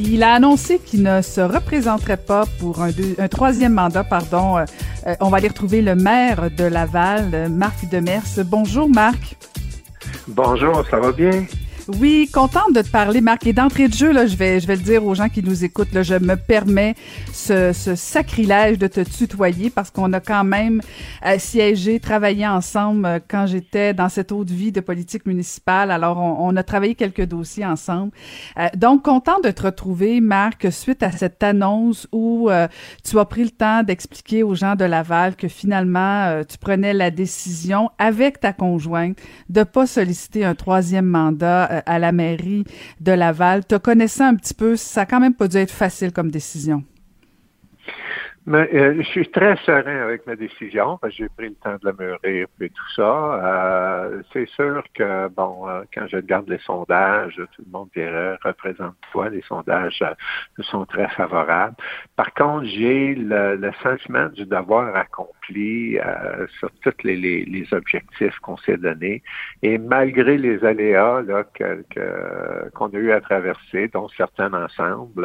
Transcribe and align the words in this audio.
Il 0.00 0.22
a 0.22 0.34
annoncé 0.34 0.78
qu'il 0.78 1.02
ne 1.02 1.22
se 1.22 1.40
représenterait 1.40 2.18
pas 2.18 2.44
pour 2.60 2.80
un, 2.82 2.92
troisième 3.28 3.72
mandat. 3.72 4.04
Pardon. 4.04 4.58
Euh, 4.58 4.64
euh, 5.06 5.14
on 5.20 5.28
va 5.28 5.38
aller 5.38 5.48
retrouver 5.48 5.82
le 5.82 5.96
maire 5.96 6.50
de 6.56 6.64
Laval, 6.64 7.48
Marc 7.50 7.88
Demers. 7.90 8.22
Bonjour, 8.44 8.88
Marc. 8.88 9.36
Bonjour, 10.28 10.84
ça 10.88 11.00
va 11.00 11.10
bien? 11.10 11.46
Oui, 11.96 12.28
contente 12.30 12.74
de 12.74 12.82
te 12.82 12.90
parler, 12.90 13.22
Marc. 13.22 13.46
Et 13.46 13.54
d'entrée 13.54 13.88
de 13.88 13.94
jeu, 13.94 14.12
là, 14.12 14.26
je 14.26 14.36
vais, 14.36 14.60
je 14.60 14.66
vais 14.66 14.76
le 14.76 14.82
dire 14.82 15.06
aux 15.06 15.14
gens 15.14 15.30
qui 15.30 15.42
nous 15.42 15.64
écoutent, 15.64 15.94
là, 15.94 16.02
je 16.02 16.16
me 16.16 16.36
permets 16.36 16.94
ce, 17.32 17.72
ce 17.72 17.94
sacrilège 17.94 18.78
de 18.78 18.86
te 18.88 19.00
tutoyer 19.00 19.70
parce 19.70 19.90
qu'on 19.90 20.12
a 20.12 20.20
quand 20.20 20.44
même 20.44 20.82
euh, 21.24 21.38
siégé, 21.38 21.98
travaillé 21.98 22.46
ensemble 22.46 23.06
euh, 23.06 23.18
quand 23.26 23.46
j'étais 23.46 23.94
dans 23.94 24.10
cette 24.10 24.32
autre 24.32 24.52
vie 24.52 24.70
de 24.70 24.80
politique 24.80 25.24
municipale. 25.24 25.90
Alors, 25.90 26.18
on, 26.18 26.54
a 26.56 26.62
travaillé 26.62 26.94
quelques 26.94 27.24
dossiers 27.24 27.64
ensemble. 27.64 28.12
Euh, 28.58 28.66
donc, 28.76 29.02
content 29.02 29.40
de 29.40 29.50
te 29.50 29.62
retrouver, 29.62 30.20
Marc, 30.20 30.70
suite 30.70 31.02
à 31.02 31.10
cette 31.10 31.42
annonce 31.42 32.06
où 32.12 32.50
tu 33.02 33.18
as 33.18 33.24
pris 33.24 33.44
le 33.44 33.50
temps 33.50 33.82
d'expliquer 33.82 34.42
aux 34.42 34.54
gens 34.54 34.74
de 34.74 34.84
Laval 34.84 35.36
que 35.36 35.48
finalement, 35.48 36.42
tu 36.46 36.58
prenais 36.58 36.92
la 36.92 37.10
décision 37.10 37.90
avec 37.98 38.40
ta 38.40 38.52
conjointe 38.52 39.16
de 39.48 39.62
pas 39.62 39.86
solliciter 39.86 40.44
un 40.44 40.54
troisième 40.54 41.06
mandat 41.06 41.77
à 41.86 41.98
la 41.98 42.12
mairie 42.12 42.64
de 43.00 43.12
Laval. 43.12 43.64
Te 43.64 43.76
connaissant 43.76 44.26
un 44.26 44.34
petit 44.34 44.54
peu, 44.54 44.76
ça 44.76 45.02
a 45.02 45.06
quand 45.06 45.20
même 45.20 45.34
pas 45.34 45.48
dû 45.48 45.56
être 45.56 45.70
facile 45.70 46.12
comme 46.12 46.30
décision. 46.30 46.84
Mais, 48.50 48.66
euh, 48.72 48.94
je 48.96 49.02
suis 49.02 49.28
très 49.28 49.56
serein 49.56 50.04
avec 50.04 50.26
ma 50.26 50.34
décision 50.34 50.96
que 50.96 51.10
j'ai 51.10 51.28
pris 51.28 51.50
le 51.50 51.54
temps 51.56 51.74
de 51.74 51.84
la 51.84 51.92
mûrir 51.92 52.46
et 52.62 52.70
tout 52.70 52.92
ça. 52.96 53.44
Euh, 53.44 54.22
c'est 54.32 54.48
sûr 54.48 54.82
que, 54.94 55.28
bon, 55.28 55.68
euh, 55.68 55.82
quand 55.92 56.06
je 56.06 56.16
regarde 56.16 56.48
les 56.48 56.58
sondages, 56.60 57.34
tout 57.36 57.62
le 57.66 57.70
monde 57.70 57.90
dirait, 57.94 58.38
représente-toi, 58.42 59.28
les 59.28 59.42
sondages 59.42 60.02
sont 60.60 60.86
très 60.86 61.08
favorables. 61.08 61.76
Par 62.16 62.32
contre, 62.32 62.64
j'ai 62.64 63.16
le, 63.16 63.70
sentiment 63.82 64.30
du 64.30 64.46
devoir 64.46 64.96
accompli 64.96 65.98
sur 66.58 66.70
tous 66.82 66.94
les, 67.04 67.16
les, 67.16 67.66
objectifs 67.72 68.38
qu'on 68.38 68.56
s'est 68.56 68.78
donnés. 68.78 69.22
Et 69.62 69.76
malgré 69.76 70.38
les 70.38 70.64
aléas 70.64 71.20
là, 71.20 71.44
que, 71.52 71.84
qu'on 72.74 72.86
a 72.86 72.96
eu 72.96 73.12
à 73.12 73.20
traverser, 73.20 73.88
dont 73.88 74.08
certains 74.16 74.54
ensemble, 74.54 75.20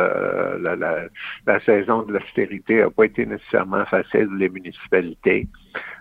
la, 0.59 0.75
la, 0.75 1.03
la 1.47 1.59
saison 1.61 2.01
de 2.01 2.11
l'austérité 2.13 2.81
n'a 2.81 2.89
pas 2.89 3.05
été 3.05 3.12
nécessairement 3.19 3.85
facile 3.85 4.27
les 4.37 4.49
municipalités. 4.49 5.47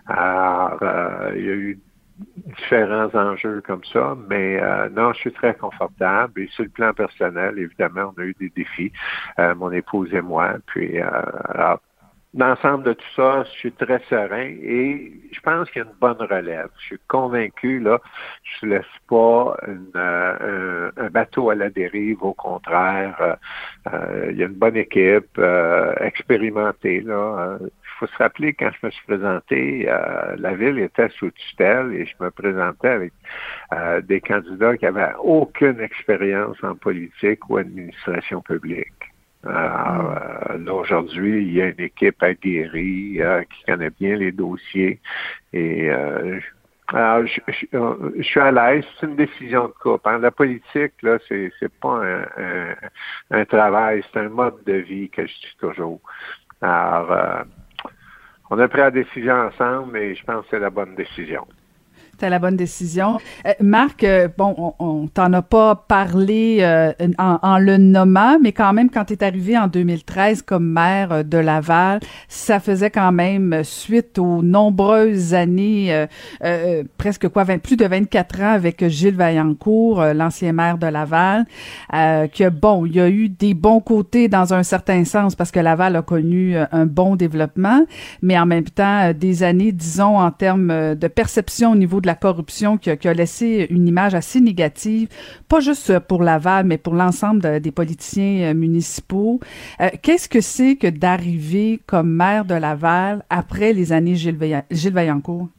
Alors, 0.07 0.77
euh, 0.81 1.31
il 1.35 1.45
y 1.45 1.49
a 1.49 1.53
eu 1.53 1.79
différents 2.57 3.09
enjeux 3.13 3.61
comme 3.61 3.83
ça, 3.85 4.15
mais 4.29 4.61
euh, 4.61 4.89
non, 4.89 5.13
je 5.13 5.19
suis 5.19 5.33
très 5.33 5.55
confortable. 5.55 6.41
Et 6.41 6.47
sur 6.49 6.63
le 6.63 6.69
plan 6.69 6.93
personnel, 6.93 7.57
évidemment, 7.57 8.13
on 8.15 8.21
a 8.21 8.25
eu 8.25 8.35
des 8.39 8.49
défis, 8.49 8.91
euh, 9.39 9.55
mon 9.55 9.71
épouse 9.71 10.13
et 10.13 10.21
moi. 10.21 10.55
Puis, 10.67 10.99
alors, 10.99 11.79
l'ensemble 12.35 12.83
de 12.83 12.93
tout 12.93 13.05
ça, 13.15 13.43
je 13.43 13.49
suis 13.51 13.71
très 13.71 13.99
serein 14.09 14.49
et 14.61 15.13
je 15.31 15.39
pense 15.41 15.69
qu'il 15.69 15.81
y 15.81 15.85
a 15.85 15.87
une 15.87 15.95
bonne 15.99 16.27
relève. 16.27 16.69
Je 16.79 16.85
suis 16.85 16.99
convaincu, 17.07 17.79
là, 17.79 17.99
je 18.43 18.65
ne 18.65 18.71
laisse 18.71 18.85
pas 19.07 19.55
euh, 19.95 20.91
un, 20.97 21.09
bateau 21.09 21.49
à 21.51 21.55
la 21.55 21.69
dérive, 21.69 22.23
au 22.23 22.33
contraire. 22.33 23.15
Euh, 23.21 23.35
euh, 23.93 24.27
il 24.31 24.37
y 24.37 24.43
a 24.43 24.47
une 24.47 24.53
bonne 24.53 24.77
équipe 24.77 25.39
expérimentée. 25.99 27.01
Là. 27.01 27.57
Il 27.61 27.69
faut 27.99 28.07
se 28.07 28.17
rappeler, 28.17 28.53
quand 28.53 28.71
je 28.81 28.87
me 28.87 28.91
suis 28.91 29.05
présenté, 29.05 29.85
la 30.37 30.53
ville 30.55 30.79
était 30.79 31.09
sous 31.09 31.29
tutelle 31.31 31.93
et 31.93 32.05
je 32.05 32.13
me 32.19 32.31
présentais 32.31 32.89
avec 32.89 33.13
des 34.07 34.21
candidats 34.21 34.75
qui 34.77 34.85
n'avaient 34.85 35.13
aucune 35.19 35.79
expérience 35.79 36.57
en 36.63 36.75
politique 36.75 37.47
ou 37.49 37.57
administration 37.57 38.41
publique. 38.41 39.12
Euh, 39.45 40.57
là, 40.57 40.73
aujourd'hui, 40.73 41.43
il 41.43 41.53
y 41.53 41.61
a 41.61 41.67
une 41.67 41.79
équipe 41.79 42.21
aguerrie 42.23 43.21
euh, 43.21 43.43
qui 43.43 43.63
connaît 43.65 43.89
bien 43.89 44.15
les 44.15 44.31
dossiers. 44.31 44.99
Et 45.51 45.89
euh, 45.89 46.39
alors, 46.87 47.25
je, 47.25 48.21
suis 48.21 48.39
à 48.39 48.51
l'aise. 48.51 48.85
C'est 48.99 49.07
une 49.07 49.15
décision 49.15 49.67
de 49.67 49.73
couple. 49.73 50.07
Hein. 50.07 50.19
La 50.19 50.31
politique, 50.31 50.93
là, 51.01 51.17
c'est, 51.27 51.51
pas 51.81 52.01
un, 52.05 52.75
un, 53.31 53.45
travail, 53.45 54.03
c'est 54.11 54.19
un 54.19 54.29
mode 54.29 54.63
de 54.65 54.73
vie 54.73 55.09
que 55.09 55.25
je 55.25 55.33
suis 55.33 55.57
toujours. 55.59 55.99
Alors, 56.61 57.45
on 58.49 58.59
a 58.59 58.67
pris 58.67 58.79
la 58.79 58.91
décision 58.91 59.33
ensemble 59.33 59.97
et 59.97 60.15
je 60.15 60.23
pense 60.23 60.43
que 60.43 60.51
c'est 60.51 60.59
la 60.59 60.69
bonne 60.69 60.95
décision. 60.95 61.45
C'était 62.13 62.29
la 62.29 62.37
bonne 62.37 62.55
décision. 62.55 63.17
Euh, 63.47 63.53
Marc, 63.59 64.03
euh, 64.03 64.27
bon, 64.37 64.53
on, 64.59 64.73
on 64.77 65.07
t'en 65.07 65.33
a 65.33 65.41
pas 65.41 65.73
parlé 65.87 66.59
euh, 66.61 66.91
en, 67.17 67.57
le 67.57 67.77
nommant, 67.77 68.37
mais 68.39 68.51
quand 68.51 68.71
même, 68.71 68.91
quand 68.91 69.05
tu 69.05 69.13
es 69.13 69.23
arrivé 69.23 69.57
en 69.57 69.65
2013 69.65 70.43
comme 70.43 70.63
maire 70.63 71.25
de 71.25 71.39
Laval, 71.39 72.01
ça 72.27 72.59
faisait 72.59 72.91
quand 72.91 73.11
même 73.11 73.63
suite 73.63 74.19
aux 74.19 74.43
nombreuses 74.43 75.33
années, 75.33 76.05
presque 76.99 77.29
quoi, 77.29 77.45
20, 77.45 77.57
plus 77.57 77.77
de 77.77 77.85
24 77.85 78.41
ans 78.41 78.53
avec 78.53 78.87
Gilles 78.89 79.15
Vaillancourt, 79.15 80.03
l'ancien 80.13 80.53
maire 80.53 80.77
de 80.77 80.85
Laval, 80.85 81.45
que 81.91 82.49
bon, 82.49 82.85
il 82.85 82.95
y 82.95 82.99
a 82.99 83.09
eu 83.09 83.29
des 83.29 83.55
bons 83.55 83.79
côtés 83.79 84.27
dans 84.27 84.53
un 84.53 84.61
certain 84.61 85.03
sens 85.03 85.35
parce 85.35 85.49
que 85.49 85.59
Laval 85.59 85.95
a 85.95 86.03
connu 86.03 86.55
un 86.71 86.85
bon 86.85 87.15
développement, 87.15 87.85
mais 88.21 88.37
en 88.37 88.45
même 88.45 88.65
temps, 88.65 89.11
des 89.13 89.41
années, 89.41 89.71
disons, 89.71 90.19
en 90.19 90.29
termes 90.29 90.95
de 90.95 91.07
perception 91.07 91.71
au 91.71 91.75
niveau 91.75 92.01
de 92.03 92.07
la 92.07 92.15
corruption 92.15 92.77
qui 92.77 92.89
a, 92.91 93.13
laissé 93.13 93.65
une 93.71 93.87
image 93.87 94.13
assez 94.13 94.39
négative, 94.39 95.07
pas 95.49 95.59
juste 95.59 95.97
pour 95.99 96.21
Laval, 96.21 96.65
mais 96.65 96.77
pour 96.77 96.93
l'ensemble 96.93 97.59
des 97.59 97.71
politiciens 97.71 98.51
euh, 98.51 98.53
municipaux. 98.53 99.39
Euh, 99.81 99.89
qu'est-ce 100.01 100.29
que 100.29 100.41
c'est 100.41 100.75
que 100.75 100.87
d'arriver 100.87 101.81
comme 101.87 102.11
maire 102.11 102.45
de 102.45 102.53
Laval 102.53 103.25
après 103.29 103.73
les 103.73 103.91
années 103.91 104.15
Gilles, 104.15 104.37
Vaillancourt? 104.93 105.49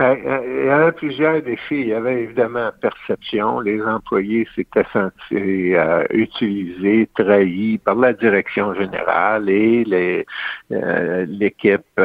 Ben, 0.00 0.16
euh, 0.24 0.62
il 0.62 0.66
y 0.66 0.70
avait 0.70 0.92
plusieurs 0.92 1.42
défis. 1.42 1.82
Il 1.82 1.88
y 1.88 1.92
avait 1.92 2.22
évidemment 2.22 2.70
perception. 2.80 3.60
Les 3.60 3.82
employés 3.82 4.48
s'étaient 4.54 4.86
sentis 4.94 5.74
euh, 5.76 6.04
utilisés, 6.08 7.06
trahis 7.14 7.76
par 7.76 7.96
la 7.96 8.14
direction 8.14 8.72
générale 8.72 9.50
et 9.50 10.24
euh, 10.72 11.26
l'équipe 11.28 12.00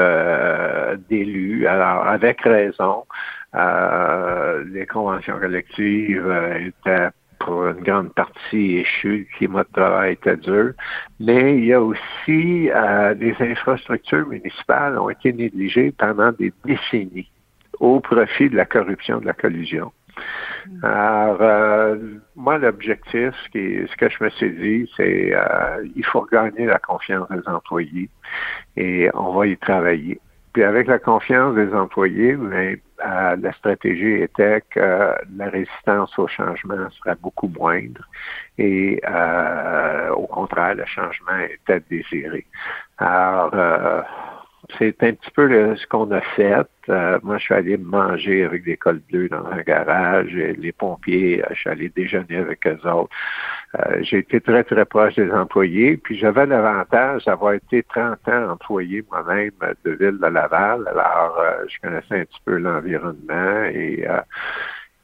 d'élus. 1.09 1.67
Alors, 1.67 2.05
avec 2.05 2.41
raison, 2.41 3.05
les 3.53 4.85
conventions 4.87 5.39
collectives 5.39 6.35
étaient 6.59 7.07
pour 7.39 7.67
une 7.67 7.81
grande 7.81 8.13
partie 8.13 8.79
échues, 8.79 9.29
le 9.31 9.37
climat 9.37 9.63
de 9.63 9.71
travail 9.71 10.13
était 10.13 10.35
dur, 10.35 10.73
mais 11.21 11.57
il 11.57 11.65
y 11.65 11.73
a 11.73 11.81
aussi 11.81 12.69
des 13.15 13.35
infrastructures 13.39 14.27
municipales 14.27 14.97
ont 14.97 15.09
été 15.09 15.31
négligées 15.31 15.93
pendant 15.97 16.33
des 16.33 16.51
décennies 16.65 17.29
au 17.79 17.99
profit 17.99 18.49
de 18.49 18.55
la 18.55 18.65
corruption, 18.65 19.19
de 19.19 19.25
la 19.25 19.33
collusion. 19.33 19.91
Alors, 20.81 21.37
euh, 21.41 21.97
moi, 22.35 22.57
l'objectif, 22.57 23.33
ce 23.53 23.95
que 23.95 24.09
je 24.09 24.23
me 24.23 24.29
suis 24.29 24.51
dit, 24.51 24.91
c'est 24.95 25.33
euh, 25.33 25.85
il 25.95 26.05
faut 26.05 26.25
gagner 26.31 26.65
la 26.65 26.79
confiance 26.79 27.27
des 27.29 27.47
employés 27.47 28.09
et 28.77 29.09
on 29.13 29.33
va 29.33 29.47
y 29.47 29.57
travailler. 29.57 30.19
puis 30.53 30.63
avec 30.63 30.87
la 30.87 30.99
confiance 30.99 31.55
des 31.55 31.73
employés, 31.73 32.33
ben, 32.35 32.77
euh, 33.05 33.35
la 33.35 33.51
stratégie 33.53 34.21
était 34.21 34.61
que 34.69 35.13
la 35.35 35.49
résistance 35.49 36.17
au 36.17 36.27
changement 36.27 36.89
serait 36.91 37.17
beaucoup 37.21 37.49
moindre 37.49 38.07
et 38.57 39.01
euh, 39.05 40.09
au 40.11 40.27
contraire, 40.27 40.75
le 40.75 40.85
changement 40.85 41.39
était 41.39 41.81
désiré. 41.89 42.45
Alors, 42.97 43.51
euh, 43.53 44.01
c'est 44.77 45.03
un 45.03 45.13
petit 45.13 45.31
peu 45.31 45.75
ce 45.75 45.87
qu'on 45.87 46.11
a 46.11 46.21
fait. 46.21 46.67
Euh, 46.89 47.19
moi, 47.23 47.37
je 47.37 47.43
suis 47.43 47.53
allé 47.53 47.77
manger 47.77 48.43
avec 48.43 48.63
des 48.63 48.77
cols 48.77 49.01
bleus 49.09 49.29
dans 49.29 49.45
un 49.45 49.61
garage. 49.61 50.31
Les 50.31 50.71
pompiers, 50.71 51.43
euh, 51.43 51.47
je 51.51 51.59
suis 51.59 51.69
allé 51.69 51.89
déjeuner 51.89 52.37
avec 52.37 52.65
eux 52.67 52.79
autres. 52.87 53.09
Euh, 53.75 53.97
j'ai 54.01 54.19
été 54.19 54.39
très, 54.41 54.63
très 54.63 54.85
proche 54.85 55.15
des 55.15 55.31
employés. 55.31 55.97
Puis 55.97 56.17
j'avais 56.17 56.45
l'avantage 56.45 57.25
d'avoir 57.25 57.53
été 57.53 57.83
30 57.83 58.27
ans 58.27 58.51
employé 58.51 59.03
moi-même 59.09 59.51
de 59.83 59.91
Ville 59.91 60.19
de 60.19 60.27
Laval. 60.27 60.87
Alors, 60.87 61.41
je 61.67 61.79
connaissais 61.81 62.21
un 62.21 62.25
petit 62.25 62.41
peu 62.45 62.57
l'environnement 62.57 63.63
et 63.65 64.05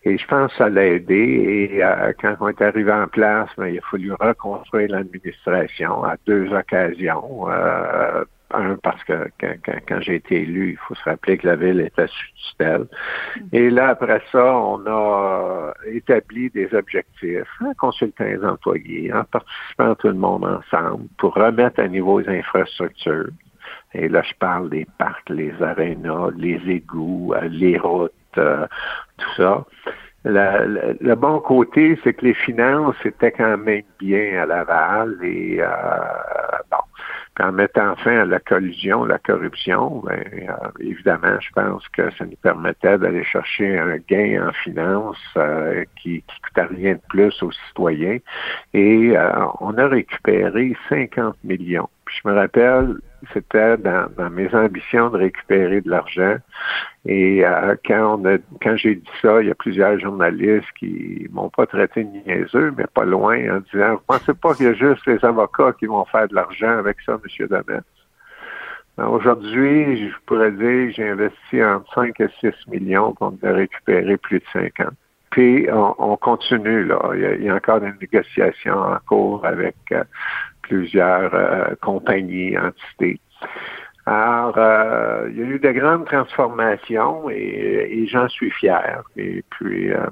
et 0.03 0.17
je 0.17 0.25
pense 0.25 0.51
que 0.53 0.57
ça 0.57 0.69
l'a 0.69 0.87
aidé. 0.87 1.13
Et 1.13 1.81
quand 2.19 2.35
on 2.39 2.47
est 2.47 2.59
arrivé 2.59 2.91
en 2.91 3.07
place, 3.07 3.49
ben, 3.55 3.67
il 3.67 3.77
a 3.77 3.81
fallu 3.81 4.11
reconstruire 4.13 4.89
l'administration 4.89 6.03
à 6.03 6.15
deux 6.25 6.51
occasions. 6.51 7.45
Un, 8.53 8.77
parce 8.77 9.03
que 9.03 9.29
quand, 9.87 10.01
j'ai 10.01 10.15
été 10.15 10.41
élu, 10.41 10.71
il 10.71 10.77
faut 10.77 10.95
se 10.95 11.03
rappeler 11.03 11.37
que 11.37 11.47
la 11.47 11.55
ville 11.55 11.81
était 11.81 12.07
sous 12.07 12.51
tutelle. 12.51 12.87
Et 13.51 13.69
là, 13.69 13.89
après 13.89 14.21
ça, 14.31 14.57
on 14.57 14.85
a 14.87 15.73
établi 15.85 16.49
des 16.49 16.73
objectifs 16.73 17.47
en 17.61 17.73
consultant 17.73 18.25
les 18.25 18.43
employés, 18.43 19.13
en 19.13 19.23
participant 19.23 19.95
tout 19.95 20.07
le 20.07 20.15
monde 20.15 20.45
ensemble 20.45 21.05
pour 21.17 21.33
remettre 21.33 21.79
à 21.79 21.87
niveau 21.87 22.19
les 22.19 22.29
infrastructures. 22.39 23.29
Et 23.93 24.07
là, 24.07 24.21
je 24.21 24.33
parle 24.35 24.69
des 24.69 24.87
parcs, 24.97 25.29
les 25.29 25.53
arénas, 25.61 26.29
les 26.37 26.61
égouts, 26.67 27.33
euh, 27.35 27.47
les 27.49 27.77
routes, 27.77 28.11
euh, 28.37 28.65
tout 29.17 29.33
ça. 29.37 29.65
le 30.23 31.15
bon 31.15 31.39
côté, 31.39 31.99
c'est 32.03 32.13
que 32.13 32.25
les 32.25 32.33
finances 32.33 32.95
étaient 33.03 33.31
quand 33.31 33.57
même 33.57 33.83
bien 33.99 34.43
à 34.43 34.45
Laval 34.45 35.17
et 35.23 35.57
euh, 35.59 35.67
bon, 36.69 36.77
en 37.39 37.51
mettant 37.51 37.95
fin 37.97 38.19
à 38.19 38.25
la 38.25 38.39
collusion, 38.39 39.05
la 39.05 39.17
corruption, 39.17 40.01
ben, 40.05 40.23
euh, 40.33 40.69
évidemment, 40.79 41.39
je 41.39 41.49
pense 41.53 41.87
que 41.89 42.11
ça 42.11 42.25
nous 42.25 42.35
permettait 42.41 42.97
d'aller 42.97 43.23
chercher 43.23 43.79
un 43.79 43.97
gain 43.97 44.47
en 44.47 44.51
finance 44.51 45.17
euh, 45.37 45.85
qui 46.01 46.15
ne 46.15 46.47
coûtait 46.47 46.75
rien 46.75 46.93
de 46.95 47.01
plus 47.09 47.41
aux 47.41 47.51
citoyens. 47.67 48.17
Et 48.73 49.13
euh, 49.15 49.45
on 49.61 49.77
a 49.77 49.87
récupéré 49.87 50.75
50 50.89 51.37
millions. 51.43 51.89
Puis 52.05 52.19
je 52.21 52.29
me 52.29 52.35
rappelle, 52.35 52.95
c'était 53.33 53.77
dans, 53.77 54.29
mes 54.31 54.53
ambitions 54.53 55.09
de 55.09 55.17
récupérer 55.17 55.81
de 55.81 55.89
l'argent. 55.89 56.37
Et 57.05 57.45
euh, 57.45 57.75
quand 57.85 58.25
a, 58.25 58.75
j'ai 58.75 58.95
dit 58.95 59.09
ça, 59.21 59.41
il 59.41 59.47
y 59.47 59.51
a 59.51 59.55
plusieurs 59.55 59.99
journalistes 59.99 60.71
qui 60.77 61.27
m'ont 61.31 61.49
pas 61.49 61.65
traité 61.65 62.03
de 62.03 62.09
niaiseux, 62.09 62.73
mais 62.77 62.85
pas 62.93 63.05
loin, 63.05 63.37
en 63.57 63.59
disant, 63.71 63.93
vous 63.95 64.03
pensez 64.07 64.33
pas 64.33 64.53
qu'il 64.53 64.67
y 64.67 64.69
a 64.69 64.73
juste 64.73 65.05
les 65.07 65.23
avocats 65.25 65.73
qui 65.73 65.85
vont 65.85 66.05
faire 66.05 66.27
de 66.27 66.35
l'argent 66.35 66.77
avec 66.77 66.97
ça, 67.05 67.13
M. 67.13 67.47
Damet? 67.47 67.81
Ben, 68.97 69.07
aujourd'hui, 69.07 70.09
je 70.09 70.15
pourrais 70.25 70.51
dire 70.51 70.91
j'ai 70.93 71.09
investi 71.09 71.63
entre 71.63 71.91
5 71.93 72.19
et 72.19 72.27
6 72.41 72.51
millions 72.67 73.13
pour 73.13 73.33
récupérer 73.41 74.17
plus 74.17 74.39
de 74.39 74.45
50. 74.53 74.89
Puis 75.31 75.65
on, 75.71 76.17
continue, 76.17 76.83
là. 76.83 76.99
Il 77.15 77.45
y, 77.45 77.49
a, 77.49 77.55
encore 77.55 77.79
des 77.79 77.93
négociations 78.01 78.77
en 78.77 78.97
cours 79.07 79.45
avec 79.45 79.75
euh, 79.93 80.03
plusieurs 80.71 81.35
euh, 81.35 81.75
compagnies, 81.81 82.57
entités. 82.57 83.19
Alors, 84.05 84.57
euh, 84.57 85.27
il 85.29 85.37
y 85.37 85.43
a 85.43 85.45
eu 85.45 85.59
de 85.59 85.71
grandes 85.71 86.05
transformations 86.05 87.29
et, 87.29 88.07
j'en 88.09 88.29
suis 88.29 88.51
fier. 88.51 89.03
Et 89.17 89.43
puis, 89.49 89.91
euh, 89.91 90.07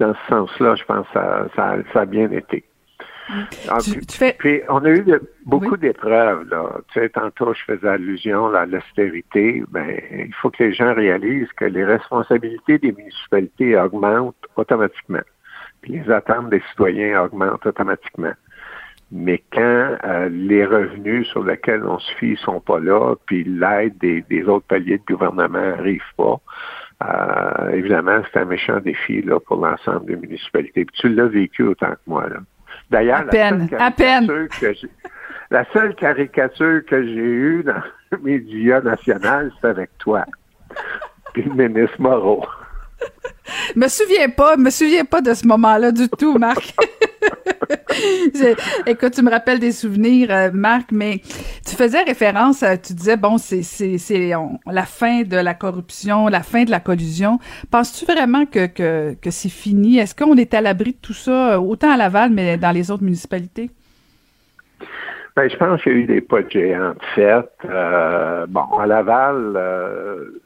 dans 0.00 0.14
ce 0.14 0.28
sens-là, 0.28 0.74
je 0.74 0.84
pense 0.84 1.06
que 1.06 1.20
ça, 1.54 2.00
a 2.00 2.04
bien 2.04 2.30
été. 2.32 2.64
Ah, 3.68 3.78
puis, 4.38 4.60
on 4.68 4.84
a 4.84 4.90
eu 4.90 5.04
beaucoup 5.46 5.76
d'épreuves. 5.76 6.44
Tu 6.92 7.00
sais, 7.00 7.08
tantôt, 7.08 7.54
je 7.54 7.62
faisais 7.64 7.88
allusion 7.88 8.52
à 8.52 8.66
l'austérité. 8.66 9.62
Ben, 9.70 10.00
il 10.10 10.34
faut 10.34 10.50
que 10.50 10.64
les 10.64 10.72
gens 10.72 10.92
réalisent 10.92 11.52
que 11.56 11.66
les 11.66 11.84
responsabilités 11.84 12.78
des 12.78 12.92
municipalités 12.92 13.78
augmentent 13.78 14.34
automatiquement. 14.56 15.22
Puis 15.82 15.92
les 15.92 16.10
attentes 16.10 16.50
des 16.50 16.62
citoyens 16.70 17.22
augmentent 17.22 17.64
automatiquement. 17.64 18.34
Mais 19.14 19.42
quand 19.52 19.96
euh, 20.04 20.30
les 20.30 20.64
revenus 20.64 21.28
sur 21.28 21.44
lesquels 21.44 21.84
on 21.84 21.98
se 21.98 22.14
fie 22.14 22.34
sont 22.36 22.60
pas 22.60 22.80
là, 22.80 23.14
puis 23.26 23.44
l'aide 23.44 23.98
des, 23.98 24.44
autres 24.44 24.66
paliers 24.66 24.96
de 24.96 25.04
gouvernement 25.14 25.60
n'arrive 25.60 26.00
pas, 26.16 26.40
euh, 27.04 27.70
évidemment, 27.72 28.22
c'est 28.32 28.40
un 28.40 28.46
méchant 28.46 28.80
défi 28.80 29.20
là, 29.20 29.38
pour 29.38 29.58
l'ensemble 29.58 30.06
des 30.06 30.16
municipalités. 30.16 30.86
Puis 30.86 30.96
tu 30.98 31.08
l'as 31.10 31.26
vécu 31.26 31.62
autant 31.62 31.90
que 31.90 32.00
moi. 32.06 32.26
D'ailleurs, 32.90 33.24
la, 33.30 33.90
la 35.50 35.64
seule 35.74 35.94
caricature 35.94 36.80
que 36.86 37.04
j'ai 37.04 37.14
eue 37.14 37.62
dans 37.64 37.82
les 38.12 38.38
médias 38.38 38.80
nationaux, 38.80 39.50
c'est 39.60 39.68
avec 39.68 39.90
toi. 39.98 40.24
Puis 41.34 41.42
le 41.42 41.52
ministre 41.52 42.00
Moreau. 42.00 42.46
me 43.76 43.88
souviens 43.88 44.30
pas, 44.30 44.56
me 44.56 44.70
souviens 44.70 45.04
pas 45.04 45.20
de 45.20 45.34
ce 45.34 45.46
moment-là 45.46 45.92
du 45.92 46.08
tout, 46.08 46.38
Marc. 46.38 46.74
écoute, 48.86 49.12
tu 49.12 49.22
me 49.22 49.30
rappelles 49.30 49.58
des 49.58 49.72
souvenirs, 49.72 50.28
euh, 50.30 50.50
Marc, 50.52 50.92
mais 50.92 51.20
tu 51.66 51.76
faisais 51.76 52.02
référence, 52.02 52.64
tu 52.82 52.94
disais, 52.94 53.16
bon, 53.16 53.38
c'est 53.38 53.62
la 54.66 54.82
fin 54.84 55.22
de 55.22 55.36
la 55.36 55.54
corruption, 55.54 56.28
la 56.28 56.42
fin 56.42 56.64
de 56.64 56.70
la 56.70 56.80
collusion. 56.80 57.38
Penses-tu 57.70 58.04
vraiment 58.10 58.46
que, 58.46 58.66
que, 58.66 59.14
que 59.14 59.30
c'est 59.30 59.48
fini? 59.48 59.98
Est-ce 59.98 60.14
qu'on 60.14 60.36
est 60.36 60.54
à 60.54 60.60
l'abri 60.60 60.92
de 60.92 60.98
tout 61.00 61.12
ça, 61.12 61.60
autant 61.60 61.92
à 61.92 61.96
Laval, 61.96 62.30
mais 62.30 62.56
dans 62.56 62.72
les 62.72 62.90
autres 62.90 63.04
municipalités? 63.04 63.70
Ben, 65.34 65.48
je 65.48 65.56
pense 65.56 65.82
qu'il 65.82 65.92
y 65.92 65.94
a 65.94 65.98
eu 65.98 66.06
des 66.06 66.20
pas 66.20 66.42
de 66.42 66.50
géants 66.50 66.94
fait. 67.14 67.48
Euh, 67.64 68.46
bon, 68.48 68.66
à 68.78 68.86
Laval, 68.86 69.54
euh, 69.56 70.42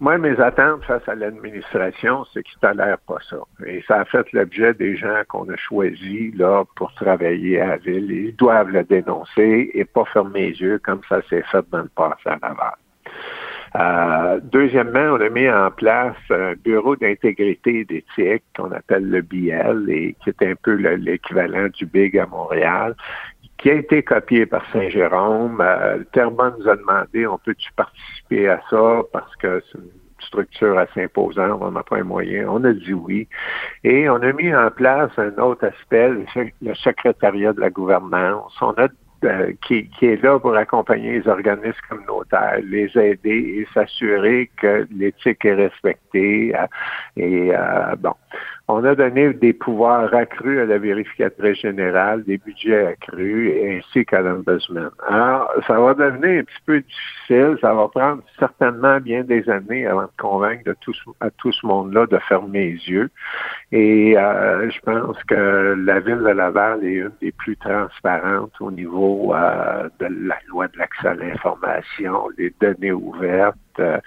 moi, 0.00 0.18
mes 0.18 0.38
attentes 0.40 0.84
face 0.84 1.08
à 1.08 1.14
l'administration, 1.14 2.24
c'est 2.32 2.42
qu'ils 2.42 2.58
tolèrent 2.58 2.98
pas 3.06 3.18
ça. 3.30 3.36
Et 3.64 3.82
ça 3.86 4.00
a 4.00 4.04
fait 4.04 4.26
l'objet 4.32 4.74
des 4.74 4.96
gens 4.96 5.22
qu'on 5.28 5.48
a 5.48 5.56
choisis 5.56 6.34
là 6.34 6.64
pour 6.76 6.92
travailler 6.94 7.60
à 7.60 7.68
la 7.68 7.76
ville. 7.76 8.10
Ils 8.10 8.36
doivent 8.36 8.70
le 8.70 8.82
dénoncer 8.82 9.70
et 9.72 9.84
pas 9.84 10.04
fermer 10.06 10.50
les 10.50 10.60
yeux 10.60 10.78
comme 10.78 11.00
ça 11.08 11.22
s'est 11.30 11.44
fait 11.50 11.64
dans 11.70 11.82
le 11.82 11.90
passé 11.94 12.26
à 12.26 12.38
Laval. 12.42 12.74
Euh, 13.76 14.40
deuxièmement, 14.42 15.16
on 15.16 15.20
a 15.20 15.28
mis 15.28 15.50
en 15.50 15.70
place 15.72 16.16
un 16.30 16.54
bureau 16.54 16.94
d'intégrité 16.94 17.80
et 17.80 17.84
d'éthique 17.84 18.44
qu'on 18.56 18.70
appelle 18.70 19.08
le 19.08 19.20
BL 19.22 19.90
et 19.90 20.16
qui 20.22 20.30
est 20.30 20.42
un 20.42 20.54
peu 20.54 20.74
l'équivalent 20.74 21.68
du 21.72 21.86
BIG 21.86 22.18
à 22.18 22.26
Montréal 22.26 22.94
qui 23.64 23.70
a 23.70 23.74
été 23.76 24.02
copié 24.02 24.44
par 24.44 24.62
Saint-Jérôme. 24.74 25.58
Euh, 25.62 26.04
Terrebonne 26.12 26.52
nous 26.58 26.68
a 26.68 26.76
demandé, 26.76 27.26
on 27.26 27.38
peut-tu 27.38 27.72
participer 27.72 28.46
à 28.46 28.60
ça 28.68 29.00
parce 29.10 29.34
que 29.36 29.62
c'est 29.72 29.78
une 29.78 29.90
structure 30.20 30.76
assez 30.76 31.04
imposante, 31.04 31.62
on 31.62 31.70
n'a 31.70 31.82
pas 31.82 31.96
un 31.96 32.04
moyen. 32.04 32.46
On 32.50 32.62
a 32.64 32.74
dit 32.74 32.92
oui. 32.92 33.26
Et 33.82 34.06
on 34.10 34.16
a 34.16 34.32
mis 34.34 34.54
en 34.54 34.70
place 34.70 35.12
un 35.16 35.34
autre 35.38 35.64
aspect, 35.66 36.10
le 36.60 36.74
secrétariat 36.74 37.54
de 37.54 37.60
la 37.60 37.70
gouvernance. 37.70 38.52
On 38.60 38.72
a 38.72 38.88
euh, 39.24 39.52
qui, 39.66 39.88
qui, 39.88 40.06
est 40.06 40.22
là 40.22 40.38
pour 40.38 40.54
accompagner 40.54 41.20
les 41.20 41.28
organismes 41.28 41.78
communautaires, 41.88 42.58
les 42.62 42.90
aider 42.98 43.30
et 43.58 43.68
s'assurer 43.72 44.50
que 44.58 44.86
l'éthique 44.94 45.44
est 45.46 45.54
respectée. 45.54 46.54
Euh, 46.54 46.66
et 47.16 47.50
euh, 47.54 47.96
bon, 47.96 48.12
on 48.66 48.82
a 48.84 48.94
donné 48.94 49.34
des 49.34 49.52
pouvoirs 49.52 50.12
accrus 50.14 50.58
à 50.58 50.64
la 50.64 50.78
vérificatrice 50.78 51.60
générale, 51.60 52.24
des 52.24 52.38
budgets 52.38 52.86
accrus, 52.86 53.52
ainsi 53.62 54.06
qu'à 54.06 54.22
l'ombudsman. 54.22 54.90
Alors, 55.06 55.50
ça 55.66 55.78
va 55.78 55.92
devenir 55.92 56.40
un 56.40 56.44
petit 56.44 56.62
peu 56.64 56.80
difficile, 56.80 57.58
ça 57.60 57.74
va 57.74 57.88
prendre 57.88 58.22
certainement 58.38 59.00
bien 59.00 59.22
des 59.22 59.48
années 59.50 59.86
avant 59.86 60.04
de 60.04 60.10
convaincre 60.18 60.64
de 60.64 60.74
tout, 60.80 60.94
à 61.20 61.30
tout 61.30 61.52
ce 61.52 61.66
monde-là 61.66 62.06
de 62.06 62.18
fermer 62.18 62.70
les 62.70 62.90
yeux. 62.90 63.10
Et 63.70 64.16
euh, 64.16 64.70
je 64.70 64.80
pense 64.80 65.22
que 65.24 65.74
la 65.84 66.00
ville 66.00 66.18
de 66.18 66.30
Laval 66.30 66.84
est 66.84 66.94
une 66.94 67.12
des 67.20 67.32
plus 67.32 67.56
transparentes 67.58 68.52
au 68.60 68.70
niveau 68.70 69.34
euh, 69.34 69.88
de 70.00 70.06
la 70.26 70.38
loi 70.48 70.68
de 70.68 70.78
l'accès 70.78 71.08
à 71.08 71.14
l'information, 71.14 72.28
les 72.38 72.54
données 72.60 72.92
ouvertes, 72.92 73.56
euh, 73.80 73.98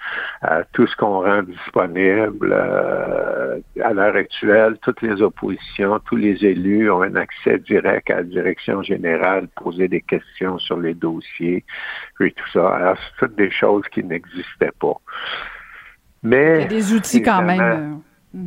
tout 0.72 0.86
ce 0.86 0.96
qu'on 0.96 1.22
rend 1.22 1.42
disponible 1.42 2.52
euh, 2.52 3.58
à 3.82 3.92
l'heure 3.92 4.16
actuelle, 4.16 4.78
toutes 4.82 5.02
les 5.02 5.20
oppositions, 5.22 5.98
tous 6.00 6.16
les 6.16 6.44
élus 6.44 6.90
ont 6.90 7.02
un 7.02 7.16
accès 7.16 7.58
direct 7.58 8.10
à 8.10 8.16
la 8.16 8.22
direction 8.24 8.82
générale, 8.82 9.48
poser 9.56 9.88
des 9.88 10.00
questions 10.00 10.58
sur 10.58 10.78
les 10.78 10.94
dossiers 10.94 11.64
et 12.20 12.30
tout 12.32 12.48
ça. 12.52 12.68
Alors, 12.68 12.96
c'est 12.98 13.26
toutes 13.26 13.36
des 13.36 13.50
choses 13.50 13.84
qui 13.92 14.02
n'existaient 14.04 14.72
pas. 14.78 14.96
Mais 16.22 16.56
il 16.56 16.62
y 16.62 16.64
a 16.64 16.68
des 16.68 16.92
outils 16.92 17.22
quand 17.22 17.42
même. 17.42 18.00
Euh, 18.34 18.38